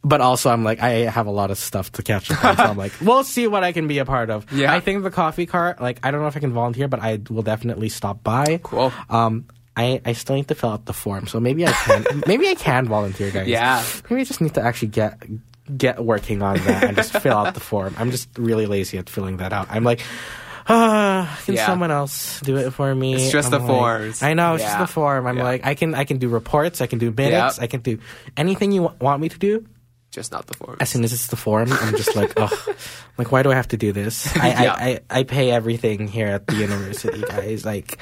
But 0.01 0.21
also, 0.21 0.49
I'm 0.49 0.63
like, 0.63 0.79
I 0.81 0.91
have 1.09 1.27
a 1.27 1.31
lot 1.31 1.51
of 1.51 1.57
stuff 1.57 1.91
to 1.93 2.03
catch 2.03 2.31
up 2.31 2.43
on. 2.43 2.55
so 2.55 2.63
I'm 2.63 2.77
like, 2.77 2.93
we'll 3.01 3.25
see 3.25 3.47
what 3.47 3.65
I 3.65 3.73
can 3.73 3.87
be 3.87 3.97
a 3.99 4.05
part 4.05 4.29
of. 4.29 4.49
Yeah. 4.51 4.73
I 4.73 4.79
think 4.79 5.03
the 5.03 5.11
coffee 5.11 5.45
cart, 5.45 5.81
like, 5.81 5.99
I 6.03 6.11
don't 6.11 6.21
know 6.21 6.27
if 6.27 6.37
I 6.37 6.39
can 6.39 6.53
volunteer, 6.53 6.87
but 6.87 7.01
I 7.01 7.19
will 7.29 7.43
definitely 7.43 7.89
stop 7.89 8.23
by. 8.23 8.61
Cool. 8.63 8.93
Um, 9.09 9.45
I, 9.75 10.01
I 10.05 10.13
still 10.13 10.35
need 10.35 10.47
to 10.49 10.55
fill 10.55 10.71
out 10.71 10.85
the 10.85 10.93
form, 10.93 11.27
so 11.27 11.39
maybe 11.39 11.67
I 11.67 11.71
can. 11.71 12.23
maybe 12.27 12.47
I 12.47 12.55
can 12.55 12.87
volunteer, 12.87 13.31
guys. 13.31 13.47
Yeah. 13.47 13.83
Maybe 14.09 14.21
I 14.21 14.23
just 14.23 14.41
need 14.41 14.53
to 14.55 14.61
actually 14.61 14.89
get 14.89 15.21
get 15.77 16.03
working 16.03 16.41
on 16.41 16.57
that 16.57 16.83
and 16.83 16.95
just 16.97 17.11
fill 17.19 17.37
out 17.37 17.53
the 17.53 17.59
form. 17.59 17.95
I'm 17.97 18.11
just 18.11 18.29
really 18.37 18.65
lazy 18.65 18.97
at 18.97 19.09
filling 19.09 19.37
that 19.37 19.53
out. 19.53 19.67
I'm 19.69 19.83
like. 19.83 20.01
Ah, 20.71 21.39
can 21.45 21.55
Yeah. 21.55 21.65
someone 21.65 21.89
else 21.89 22.39
do 22.41 22.57
it 22.57 22.69
for 22.71 22.93
me? 22.93 23.15
It's 23.15 23.31
just 23.31 23.47
I'm 23.51 23.51
the 23.53 23.57
like- 23.59 23.67
forms. 23.67 24.21
I 24.21 24.35
know 24.35 24.53
it's 24.53 24.63
just 24.63 24.77
the 24.77 24.85
form. 24.85 25.25
I'm 25.25 25.37
Yeah. 25.37 25.43
like, 25.43 25.65
I 25.65 25.73
can, 25.73 25.95
I 25.95 26.03
can 26.03 26.19
do 26.19 26.29
reports, 26.29 26.79
I 26.79 26.85
can 26.85 26.99
do 26.99 27.09
minutes, 27.09 27.57
Yep. 27.57 27.63
I 27.63 27.65
can 27.65 27.81
do 27.81 27.97
anything 28.37 28.71
you 28.71 28.83
wa- 28.83 28.93
want 29.01 29.19
me 29.19 29.29
to 29.29 29.39
do. 29.39 29.65
Just 30.11 30.31
not 30.31 30.47
the 30.47 30.55
forms. 30.55 30.77
As 30.79 30.89
soon 30.89 31.03
as 31.03 31.13
it's 31.13 31.27
the 31.27 31.35
form, 31.35 31.71
I'm 31.71 31.95
just 31.95 32.15
like, 32.15 32.33
oh, 32.37 32.75
like 33.19 33.31
why 33.31 33.43
do 33.43 33.51
I 33.51 33.55
have 33.55 33.67
to 33.69 33.77
do 33.77 33.91
this? 33.91 34.35
I, 34.41 34.47
Yeah. 34.63 34.73
I, 34.73 34.89
I, 35.11 35.19
I 35.19 35.23
pay 35.23 35.51
everything 35.51 36.07
here 36.07 36.25
at 36.27 36.47
the 36.47 36.55
university, 36.55 37.21
guys. 37.21 37.63
Like, 37.63 37.99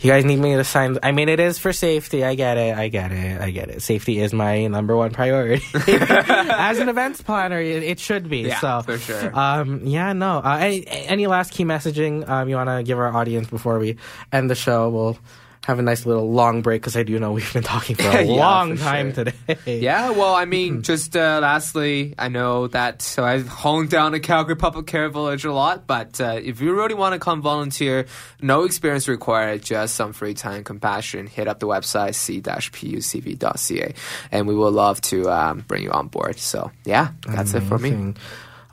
you 0.00 0.10
guys 0.10 0.24
need 0.24 0.40
me 0.40 0.56
to 0.56 0.64
sign. 0.64 0.98
I 1.02 1.12
mean, 1.12 1.28
it 1.28 1.38
is 1.38 1.60
for 1.60 1.72
safety. 1.72 2.24
I 2.24 2.34
get 2.34 2.58
it. 2.58 2.76
I 2.76 2.88
get 2.88 3.12
it. 3.12 3.40
I 3.40 3.50
get 3.52 3.70
it. 3.70 3.82
Safety 3.82 4.18
is 4.18 4.32
my 4.34 4.66
number 4.66 4.96
one 4.96 5.12
priority 5.12 5.64
as 5.88 6.80
an 6.80 6.88
events 6.88 7.22
planner. 7.22 7.60
It, 7.60 7.84
it 7.84 8.00
should 8.00 8.28
be. 8.28 8.38
Yeah, 8.40 8.58
so 8.58 8.82
for 8.82 8.98
sure. 8.98 9.30
Um, 9.38 9.86
yeah, 9.86 10.12
no. 10.12 10.38
Uh, 10.38 10.58
any, 10.60 10.86
any 10.88 11.26
last 11.28 11.52
key 11.52 11.64
messaging 11.64 12.28
um, 12.28 12.48
you 12.48 12.56
want 12.56 12.68
to 12.68 12.82
give 12.82 12.98
our 12.98 13.14
audience 13.14 13.48
before 13.48 13.78
we 13.78 13.96
end 14.32 14.50
the 14.50 14.56
show? 14.56 14.90
We'll 14.90 15.18
have 15.64 15.78
a 15.78 15.82
nice 15.82 16.04
little 16.04 16.30
long 16.30 16.60
break 16.62 16.82
because 16.82 16.94
I 16.96 17.02
do 17.04 17.18
know 17.18 17.32
we've 17.32 17.50
been 17.52 17.62
talking 17.62 17.96
for 17.96 18.08
a 18.08 18.22
Yeah, 18.24 18.34
long 18.34 18.76
for 18.76 18.82
time 18.84 19.14
sure. 19.14 19.24
today. 19.24 19.78
Yeah, 19.80 20.10
well, 20.10 20.34
I 20.34 20.44
mean, 20.54 20.82
just 20.82 21.16
uh, 21.16 21.38
lastly, 21.42 22.14
I 22.18 22.28
know 22.28 22.66
that 22.68 23.00
so 23.00 23.24
I've 23.24 23.48
honed 23.48 23.88
down 23.90 24.12
the 24.12 24.20
Calgary 24.20 24.56
Pop 24.56 24.76
Up 24.76 24.86
Care 24.86 25.08
Village 25.08 25.44
a 25.44 25.52
lot, 25.52 25.86
but 25.86 26.20
uh, 26.20 26.38
if 26.42 26.60
you 26.60 26.74
really 26.74 26.94
want 26.94 27.14
to 27.14 27.18
come 27.18 27.40
volunteer, 27.40 28.06
no 28.42 28.64
experience 28.64 29.08
required, 29.08 29.62
just 29.62 29.94
some 29.94 30.12
free 30.12 30.34
time, 30.34 30.64
compassion, 30.64 31.26
hit 31.26 31.48
up 31.48 31.60
the 31.60 31.66
website 31.66 32.14
c-pucv.ca, 32.14 33.94
and 34.32 34.46
we 34.46 34.54
would 34.54 34.74
love 34.74 35.00
to 35.00 35.30
um, 35.30 35.64
bring 35.66 35.82
you 35.82 35.90
on 35.90 36.08
board. 36.08 36.38
So, 36.38 36.70
yeah, 36.84 37.08
that's 37.26 37.54
it 37.54 37.62
for 37.62 37.78
me. 37.78 38.14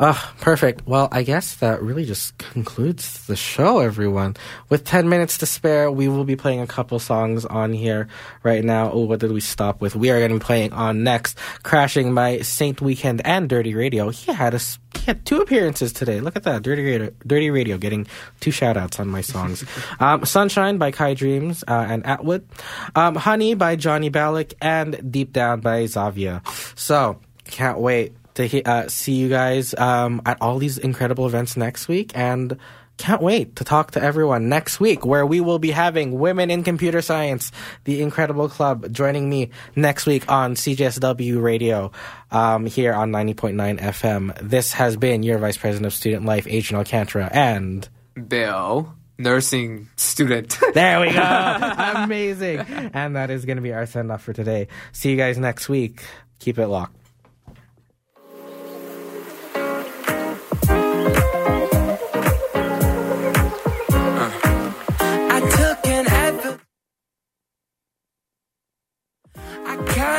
Ah, 0.04 0.34
perfect. 0.40 0.88
Well, 0.88 1.10
I 1.12 1.22
guess 1.22 1.58
that 1.58 1.80
really 1.84 2.06
just 2.06 2.36
concludes 2.40 3.28
the 3.28 3.36
show, 3.36 3.78
everyone. 3.78 4.36
With 4.68 4.84
10 4.84 5.08
minutes 5.08 5.38
to 5.38 5.46
spare, 5.46 5.92
we 5.92 6.08
will 6.08 6.24
be 6.24 6.36
playing 6.36 6.60
a 6.60 6.66
couple 6.66 6.98
songs 6.98 7.46
on 7.46 7.72
here 7.72 8.08
right 8.42 8.64
now. 8.64 8.92
Oh, 8.92 9.02
what 9.02 9.20
did 9.20 9.32
we 9.32 9.42
stop 9.42 9.80
with? 9.80 9.96
We 9.96 10.10
are 10.10 10.18
going 10.18 10.32
to 10.32 10.40
be 10.40 10.44
playing 10.44 10.74
on 10.74 11.04
next, 11.04 11.38
Crashing 11.62 12.16
by 12.16 12.40
Saint 12.40 12.82
Weekend 12.82 13.22
and 13.28 13.48
Dirty 13.48 13.76
Radio. 13.76 14.10
He 14.10 14.34
had 14.34 14.56
a, 14.56 14.60
he 14.98 15.06
had 15.06 15.24
two 15.24 15.38
appearances 15.38 15.94
today. 15.94 16.20
Look 16.20 16.36
at 16.36 16.44
that. 16.44 16.64
Dirty 16.64 16.84
Radio, 16.84 17.12
Dirty 17.28 17.52
Radio 17.52 17.78
getting 17.78 18.08
two 18.40 18.50
shout 18.50 18.78
outs 18.78 19.00
on 19.00 19.08
my 19.08 19.22
songs. 19.22 19.64
um, 20.00 20.26
Sunshine 20.26 20.80
by 20.80 20.90
Kai 20.90 21.14
Dreams 21.14 21.64
uh, 21.68 21.86
and 21.88 22.04
Atwood. 22.08 22.50
Um, 22.96 23.14
Honey 23.14 23.54
by 23.54 23.76
Johnny 23.76 24.10
Ballack 24.10 24.56
and 24.62 25.12
Deep 25.12 25.32
Down 25.32 25.60
by 25.60 25.84
Zavia. 25.84 26.42
So, 26.76 27.20
can't 27.46 27.78
wait 27.78 28.16
to 28.36 28.46
he- 28.46 28.64
uh, 28.64 28.88
see 28.88 29.14
you 29.14 29.30
guys 29.30 29.74
um, 29.76 30.22
at 30.26 30.38
all 30.42 30.58
these 30.58 30.78
incredible 30.78 31.26
events 31.26 31.58
next 31.58 31.88
week 31.88 32.12
and 32.16 32.58
can't 32.98 33.22
wait 33.22 33.56
to 33.56 33.64
talk 33.64 33.92
to 33.92 34.02
everyone 34.04 34.48
next 34.48 34.80
week 34.80 35.06
where 35.06 35.26
we 35.26 35.42
will 35.42 35.58
be 35.58 35.72
having 35.72 36.20
women 36.20 36.52
in 36.52 36.64
computer 36.64 37.02
science 37.02 37.52
the 37.86 38.02
incredible 38.02 38.48
club 38.48 38.92
joining 38.94 39.28
me 39.28 39.50
next 39.76 40.06
week 40.06 40.30
on 40.32 40.54
cjsw 40.54 41.42
radio 41.42 41.92
um, 42.30 42.68
here 42.68 42.94
on 42.94 43.12
90.9 43.12 43.80
fm 43.80 44.38
this 44.48 44.74
has 44.74 44.98
been 44.98 45.24
your 45.24 45.40
vice 45.40 45.58
president 45.58 45.88
of 45.88 45.94
student 45.94 46.26
life 46.26 46.46
adrian 46.48 46.78
alcantara 46.78 47.28
and 47.34 47.90
Bill, 48.28 48.94
nursing 49.18 49.88
student. 49.96 50.60
there 50.74 51.00
we 51.00 51.12
go. 51.14 51.22
Amazing. 51.96 52.60
And 52.94 53.16
that 53.16 53.30
is 53.30 53.46
going 53.46 53.56
to 53.56 53.62
be 53.62 53.74
our 53.74 53.86
send 53.86 54.12
off 54.12 54.22
for 54.24 54.34
today. 54.34 54.68
See 54.92 55.12
you 55.12 55.18
guys 55.18 55.38
next 55.38 55.70
week. 55.70 56.04
Keep 56.40 56.60
it 56.60 56.68
locked 56.68 57.01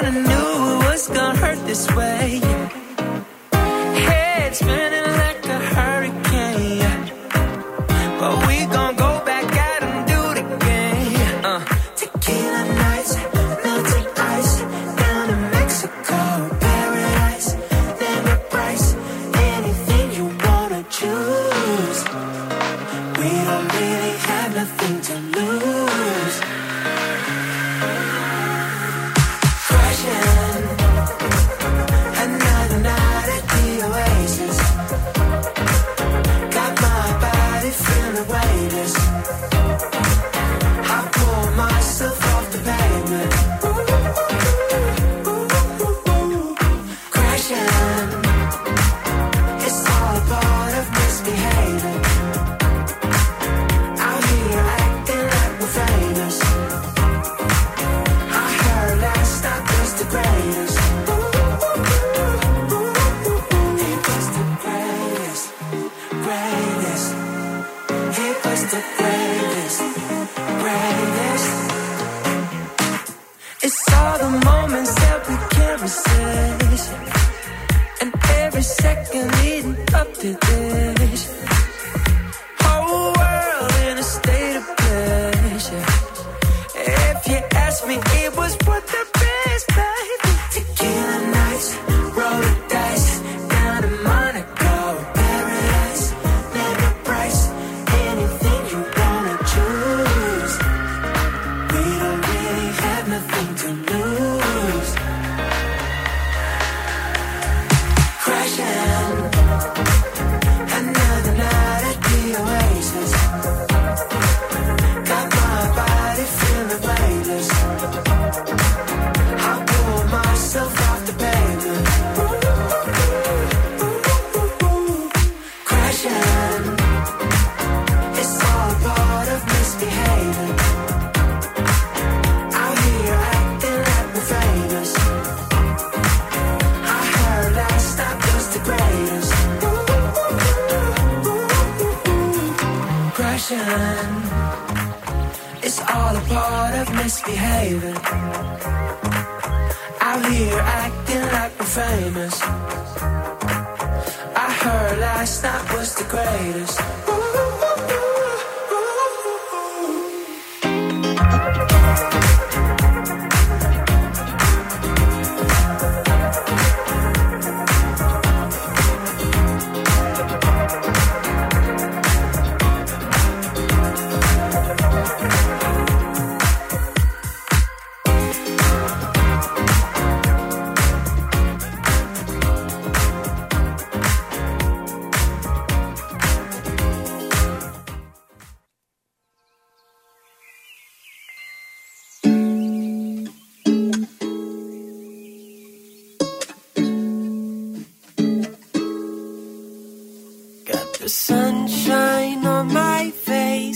kinda 0.03 0.21
knew 0.21 0.49
it 0.75 0.91
was 0.91 1.09
gonna 1.09 1.37
hurt 1.39 1.65
this 1.65 1.87
way. 1.95 2.41
Head 3.53 4.57
spinning 4.57 4.92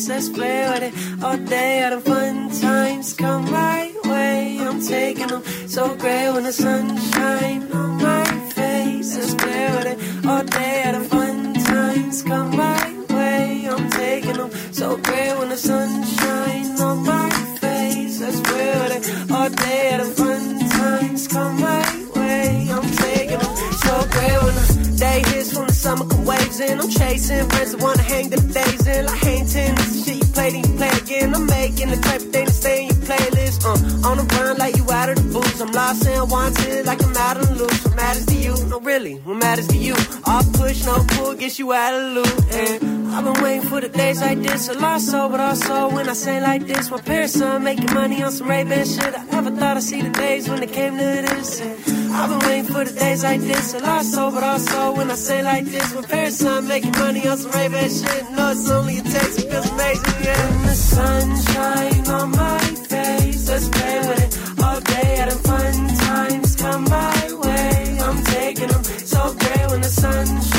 let's 0.09 0.29
play 0.29 0.69
with 0.69 0.83
it 0.83 1.25
all 1.25 1.37
day. 1.37 1.85
All 1.85 1.91
the 1.91 2.01
fun 2.01 2.51
times 2.61 3.15
come 3.15 3.51
my 3.51 3.93
way. 4.05 4.59
I'm 4.61 4.81
taking 4.81 5.29
them 5.29 5.43
so 5.67 5.97
great 5.97 6.31
when 6.33 6.45
the 6.45 6.53
sunshine 6.53 7.73
on 7.73 8.03
my 8.03 8.25
face. 8.55 9.17
Let's 9.17 9.35
play 9.35 9.67
with 9.77 9.87
eh? 9.87 9.97
it 9.97 10.27
all 10.27 10.45
day. 10.45 10.83
All 10.87 10.93
the 11.01 11.09
fun 11.09 11.55
times 11.55 12.23
come 12.23 12.57
my 12.57 13.05
way. 13.11 13.67
I'm 13.69 13.91
taking 13.91 14.37
them 14.37 14.51
so 14.73 14.97
great 14.97 15.39
when 15.39 15.49
the 15.49 15.57
sunshine 15.57 16.81
on 16.81 17.05
my 17.05 17.31
face. 17.61 18.21
Let's 18.21 18.41
play 18.41 18.73
with 18.81 18.93
eh? 18.93 19.25
it 19.25 19.31
all 19.31 19.51
day. 19.51 19.93
All 19.93 20.05
the 20.05 20.11
fun 20.21 20.69
times 20.71 21.29
come 21.29 21.61
my 21.61 22.09
way. 22.15 22.69
I'm 22.71 22.89
taking 23.05 23.39
them 23.39 23.57
so 23.85 23.95
great 24.15 24.39
when 24.45 24.55
the 24.61 24.95
day 24.99 25.21
hits 25.31 25.53
from 25.53 25.67
the 25.67 25.73
summer 25.73 26.07
waves 26.25 26.61
in. 26.61 26.81
I'm 26.81 26.91
chasing 26.91 27.49
friends 27.51 27.73
that 27.73 27.83
wanna 27.83 28.03
hang 28.03 28.31
the 28.31 28.41
days 28.41 28.87
in. 28.87 29.07
Like 29.07 29.23
hang 29.23 29.36
I'm 31.83 31.91
the 31.91 31.97
type 31.97 32.21
of 32.21 32.31
thing 32.33 32.47
to 32.47 32.53
stay 32.53 32.83
in 32.83 32.87
your 32.89 32.97
playlist. 33.07 33.65
Uh, 33.65 34.09
on 34.09 34.17
the 34.19 34.25
run 34.37 34.57
like 34.59 34.77
you 34.77 34.85
out 34.91 35.09
of 35.09 35.17
the 35.17 35.29
booth. 35.33 35.61
I'm 35.61 35.73
lost 35.73 36.07
and 36.07 36.31
wanted 36.31 36.87
like 36.87 37.03
I'm 37.03 37.17
out 37.17 37.37
on 37.37 37.45
the 37.45 37.65
loose. 37.65 37.85
What 37.85 37.97
matters 37.97 38.27
to 38.27 38.35
you? 38.35 38.55
No, 38.67 38.81
really, 38.81 39.15
what 39.27 39.37
matters 39.37 39.69
to 39.69 39.77
you? 39.77 39.95
All 40.27 40.43
push, 40.55 40.85
no 40.85 41.05
pull, 41.11 41.35
gets 41.35 41.59
you 41.59 41.73
out 41.73 41.95
of 41.95 42.01
the 42.03 42.21
loop. 42.21 42.37
And 42.53 43.09
I've 43.15 43.25
been 43.25 43.43
waiting 43.43 43.69
for 43.69 43.81
the 43.81 43.89
days 43.89 44.21
like 44.21 44.39
this. 44.41 44.69
A 44.69 44.75
lost 44.75 45.11
soul, 45.11 45.29
but 45.29 45.41
also 45.41 45.91
when 45.91 46.09
I 46.09 46.15
say 46.15 46.41
like 46.41 46.67
this, 46.67 46.91
my 46.91 47.01
parents 47.01 47.35
son 47.35 47.65
making 47.65 47.93
money 47.95 48.23
on 48.23 48.33
some 48.33 48.49
Ray-Ban 48.49 48.87
shit. 48.87 49.15
I 49.19 49.25
never 49.25 49.51
thought 49.51 49.77
I'd 49.77 49.83
see 49.83 50.03
the 50.03 50.11
days 50.11 50.49
when 50.49 50.63
it 50.63 50.73
came 50.73 50.93
to 50.93 51.05
this. 51.05 51.61
And 51.61 51.96
I've 52.19 52.31
been 52.31 52.39
waiting 52.49 52.65
for 52.65 52.83
the 52.85 52.93
days 52.99 53.23
like 53.23 53.41
this. 53.43 53.75
A 53.75 53.79
lost 53.81 54.13
soul, 54.15 54.31
but 54.31 54.43
also 54.43 54.95
when 54.97 55.11
I 55.11 55.15
say 55.17 55.43
like 55.43 55.67
this, 55.67 55.95
my 55.95 56.01
parents 56.03 56.39
son 56.39 56.67
making 56.67 56.93
money 56.93 57.29
on 57.29 57.37
some 57.37 57.51
Ray-Ban 57.51 57.91
shit. 57.91 58.31
No, 58.33 58.51
it's 58.53 58.71
only 58.71 58.99
a 58.99 59.03
taste, 59.03 59.39
it 59.41 59.51
feels 59.51 59.71
amazing, 59.71 60.25
yeah. 60.25 60.49
And 60.49 60.65
the 60.65 60.75
sunshine 60.75 62.07
on 62.09 62.31
my 62.31 62.59
face, 62.89 63.49
let's 63.51 63.69
play 63.69 63.99
with 64.09 64.21
it 64.25 64.65
all 64.65 64.81
day. 64.81 65.17
Having 65.21 65.43
fun 65.51 65.89
times 66.09 66.57
come 66.57 66.85
my 66.85 67.33
way. 67.45 67.99
I'm 68.01 68.25
taking 68.25 68.69
them 68.69 68.85
so 68.85 69.35
great 69.35 69.71
when 69.71 69.83
the 69.83 69.89
sunshine 69.89 70.56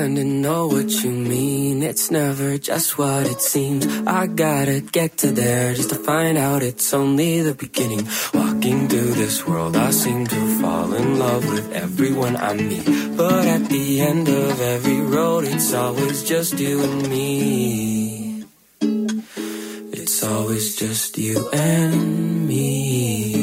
kinda 0.00 0.24
know 0.24 0.66
what 0.66 0.90
you 1.04 1.10
mean. 1.10 1.82
It's 1.82 2.10
never 2.10 2.56
just 2.56 2.96
what 2.96 3.26
it 3.26 3.42
seems. 3.42 3.84
I 4.06 4.26
gotta 4.28 4.80
get 4.80 5.18
to 5.18 5.28
there 5.30 5.74
just 5.74 5.90
to 5.90 5.96
find 5.96 6.38
out 6.38 6.62
it's 6.62 6.94
only 6.94 7.42
the 7.42 7.52
beginning. 7.52 8.08
Walking 8.32 8.88
through 8.88 9.12
this 9.22 9.46
world, 9.46 9.76
I 9.76 9.90
seem 9.90 10.26
to 10.26 10.40
fall 10.60 10.94
in 10.94 11.18
love 11.18 11.44
with 11.52 11.70
everyone 11.84 12.34
I 12.36 12.54
meet. 12.54 12.86
But 13.14 13.44
at 13.56 13.68
the 13.68 14.00
end 14.00 14.26
of 14.28 14.58
every 14.74 15.02
road, 15.16 15.44
it's 15.44 15.74
always 15.74 16.24
just 16.24 16.58
you 16.58 16.82
and 16.82 17.00
me. 17.12 18.44
It's 20.00 20.24
always 20.24 20.76
just 20.76 21.18
you 21.18 21.36
and 21.52 22.48
me. 22.48 23.39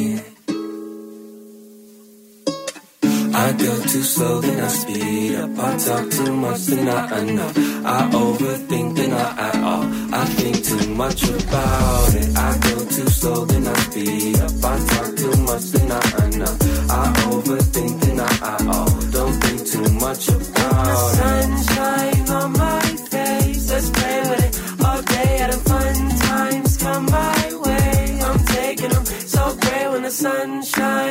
I 3.48 3.52
go 3.52 3.80
too 3.80 4.02
slow, 4.02 4.42
then 4.42 4.60
I 4.60 4.68
speed 4.68 5.34
up. 5.36 5.58
I 5.58 5.78
talk 5.78 6.10
too 6.10 6.36
much, 6.36 6.66
then 6.66 6.84
not 6.84 7.12
enough. 7.12 7.56
I 7.56 8.10
overthink, 8.12 8.94
then 8.94 9.08
not 9.08 9.38
at 9.38 9.56
all. 9.62 9.84
I 10.12 10.24
think 10.36 10.56
too 10.62 10.94
much 10.94 11.22
about 11.22 12.14
it. 12.14 12.36
I 12.36 12.58
go 12.58 12.74
too 12.84 13.08
slow, 13.08 13.46
then 13.46 13.66
I 13.66 13.72
speed 13.86 14.38
up. 14.40 14.64
I 14.72 14.76
talk 14.90 15.16
too 15.16 15.36
much, 15.48 15.64
then 15.72 15.88
not 15.88 16.24
enough. 16.24 16.58
I 16.90 17.04
overthink, 17.32 18.00
then 18.02 18.16
not 18.16 18.42
at 18.42 18.66
all. 18.66 18.90
Don't 19.16 19.36
think 19.40 19.66
too 19.66 19.88
much 19.94 20.28
about 20.28 20.88
it. 20.88 21.16
Sunshine 21.16 22.28
on 22.28 22.52
my 22.52 22.82
face, 23.12 23.70
let's 23.70 23.88
play 23.88 24.20
with 24.28 24.44
it 24.44 24.84
all 24.84 25.00
day. 25.00 25.38
Having 25.38 25.60
fun 25.70 25.94
times 26.18 26.76
come 26.76 27.06
my 27.06 27.52
way. 27.64 28.20
I'm 28.28 28.44
taking 28.44 28.90
them 28.90 29.06
so 29.06 29.56
great 29.56 29.88
when 29.90 30.02
the 30.02 30.10
sunshine 30.10 31.07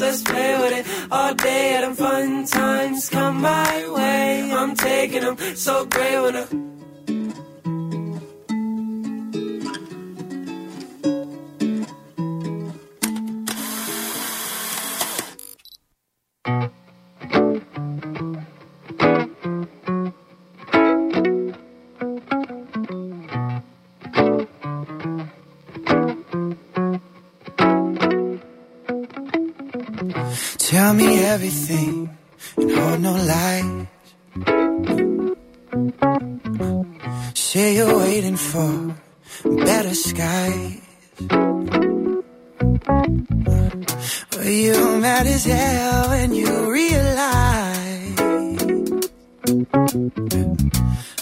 Let's 0.00 0.22
play 0.22 0.58
with 0.58 0.72
it 0.78 1.12
all 1.12 1.34
day. 1.34 1.72
Having 1.72 1.94
fun 1.96 2.44
times 2.46 3.08
come 3.08 3.40
my 3.40 3.88
way. 3.90 4.52
I'm 4.52 4.74
taking 4.74 5.22
them 5.22 5.36
so 5.54 5.86
great 5.86 6.20
when 6.20 6.34
the 6.34 6.73
Tell 30.84 30.92
me 30.92 31.18
everything 31.24 32.10
and 32.58 32.70
hold 32.76 33.00
no 33.00 33.14
lies. 33.32 33.86
Say 37.32 37.76
you're 37.76 37.96
waiting 38.04 38.36
for 38.36 38.94
better 39.64 39.94
skies. 39.94 40.82
Well, 44.32 44.52
you're 44.64 44.98
mad 45.00 45.26
as 45.26 45.44
hell 45.46 46.08
when 46.10 46.34
you 46.34 46.50
realize 46.70 48.18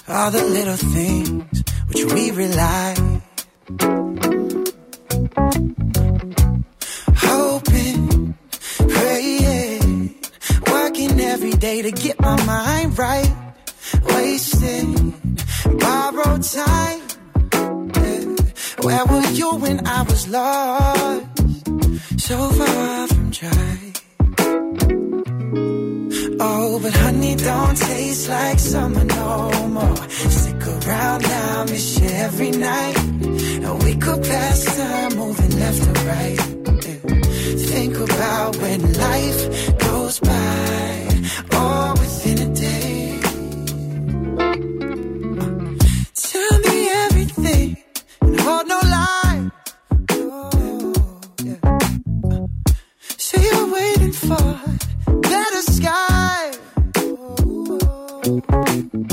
all 0.09 0.31
the 0.33 0.45
little 0.57 0.81
things 0.97 1.63
which 1.87 2.05
we 2.13 2.33
rely. 2.33 3.13
Day 11.63 11.81
to 11.81 11.93
get 11.93 12.21
my 12.21 12.37
mind 12.45 12.99
right, 12.99 13.33
wasting 14.17 15.15
borrowed 15.79 16.43
time. 16.43 17.01
Yeah. 17.95 18.25
Where 18.87 19.05
were 19.07 19.29
you 19.31 19.49
when 19.65 19.87
I 19.87 20.03
was 20.03 20.27
lost? 20.27 21.25
So 22.19 22.37
far 22.59 23.07
from 23.07 23.31
dry. 23.31 23.79
Oh, 26.41 26.81
but 26.83 26.95
honey, 27.05 27.37
don't 27.37 27.77
taste 27.77 28.29
like 28.29 28.59
summer 28.59 29.05
no 29.05 29.69
more. 29.69 30.09
Stick 30.09 30.67
around 30.67 31.23
now, 31.23 31.65
miss 31.71 32.01
you 32.01 32.09
every 32.27 32.51
night. 32.51 32.99
And 33.65 33.83
we 33.85 33.95
could 34.05 34.21
pass 34.21 34.65
time 34.65 35.13
moving 35.17 35.55
left 35.61 35.83
and 35.91 35.99
right. 36.11 36.41
Yeah. 36.87 37.01
Think 37.71 37.95
about 37.99 38.57
when 38.57 38.81
life 38.95 39.79
goes 39.79 40.19
by, 40.19 40.82
Thank 58.49 58.95
you. 58.95 59.12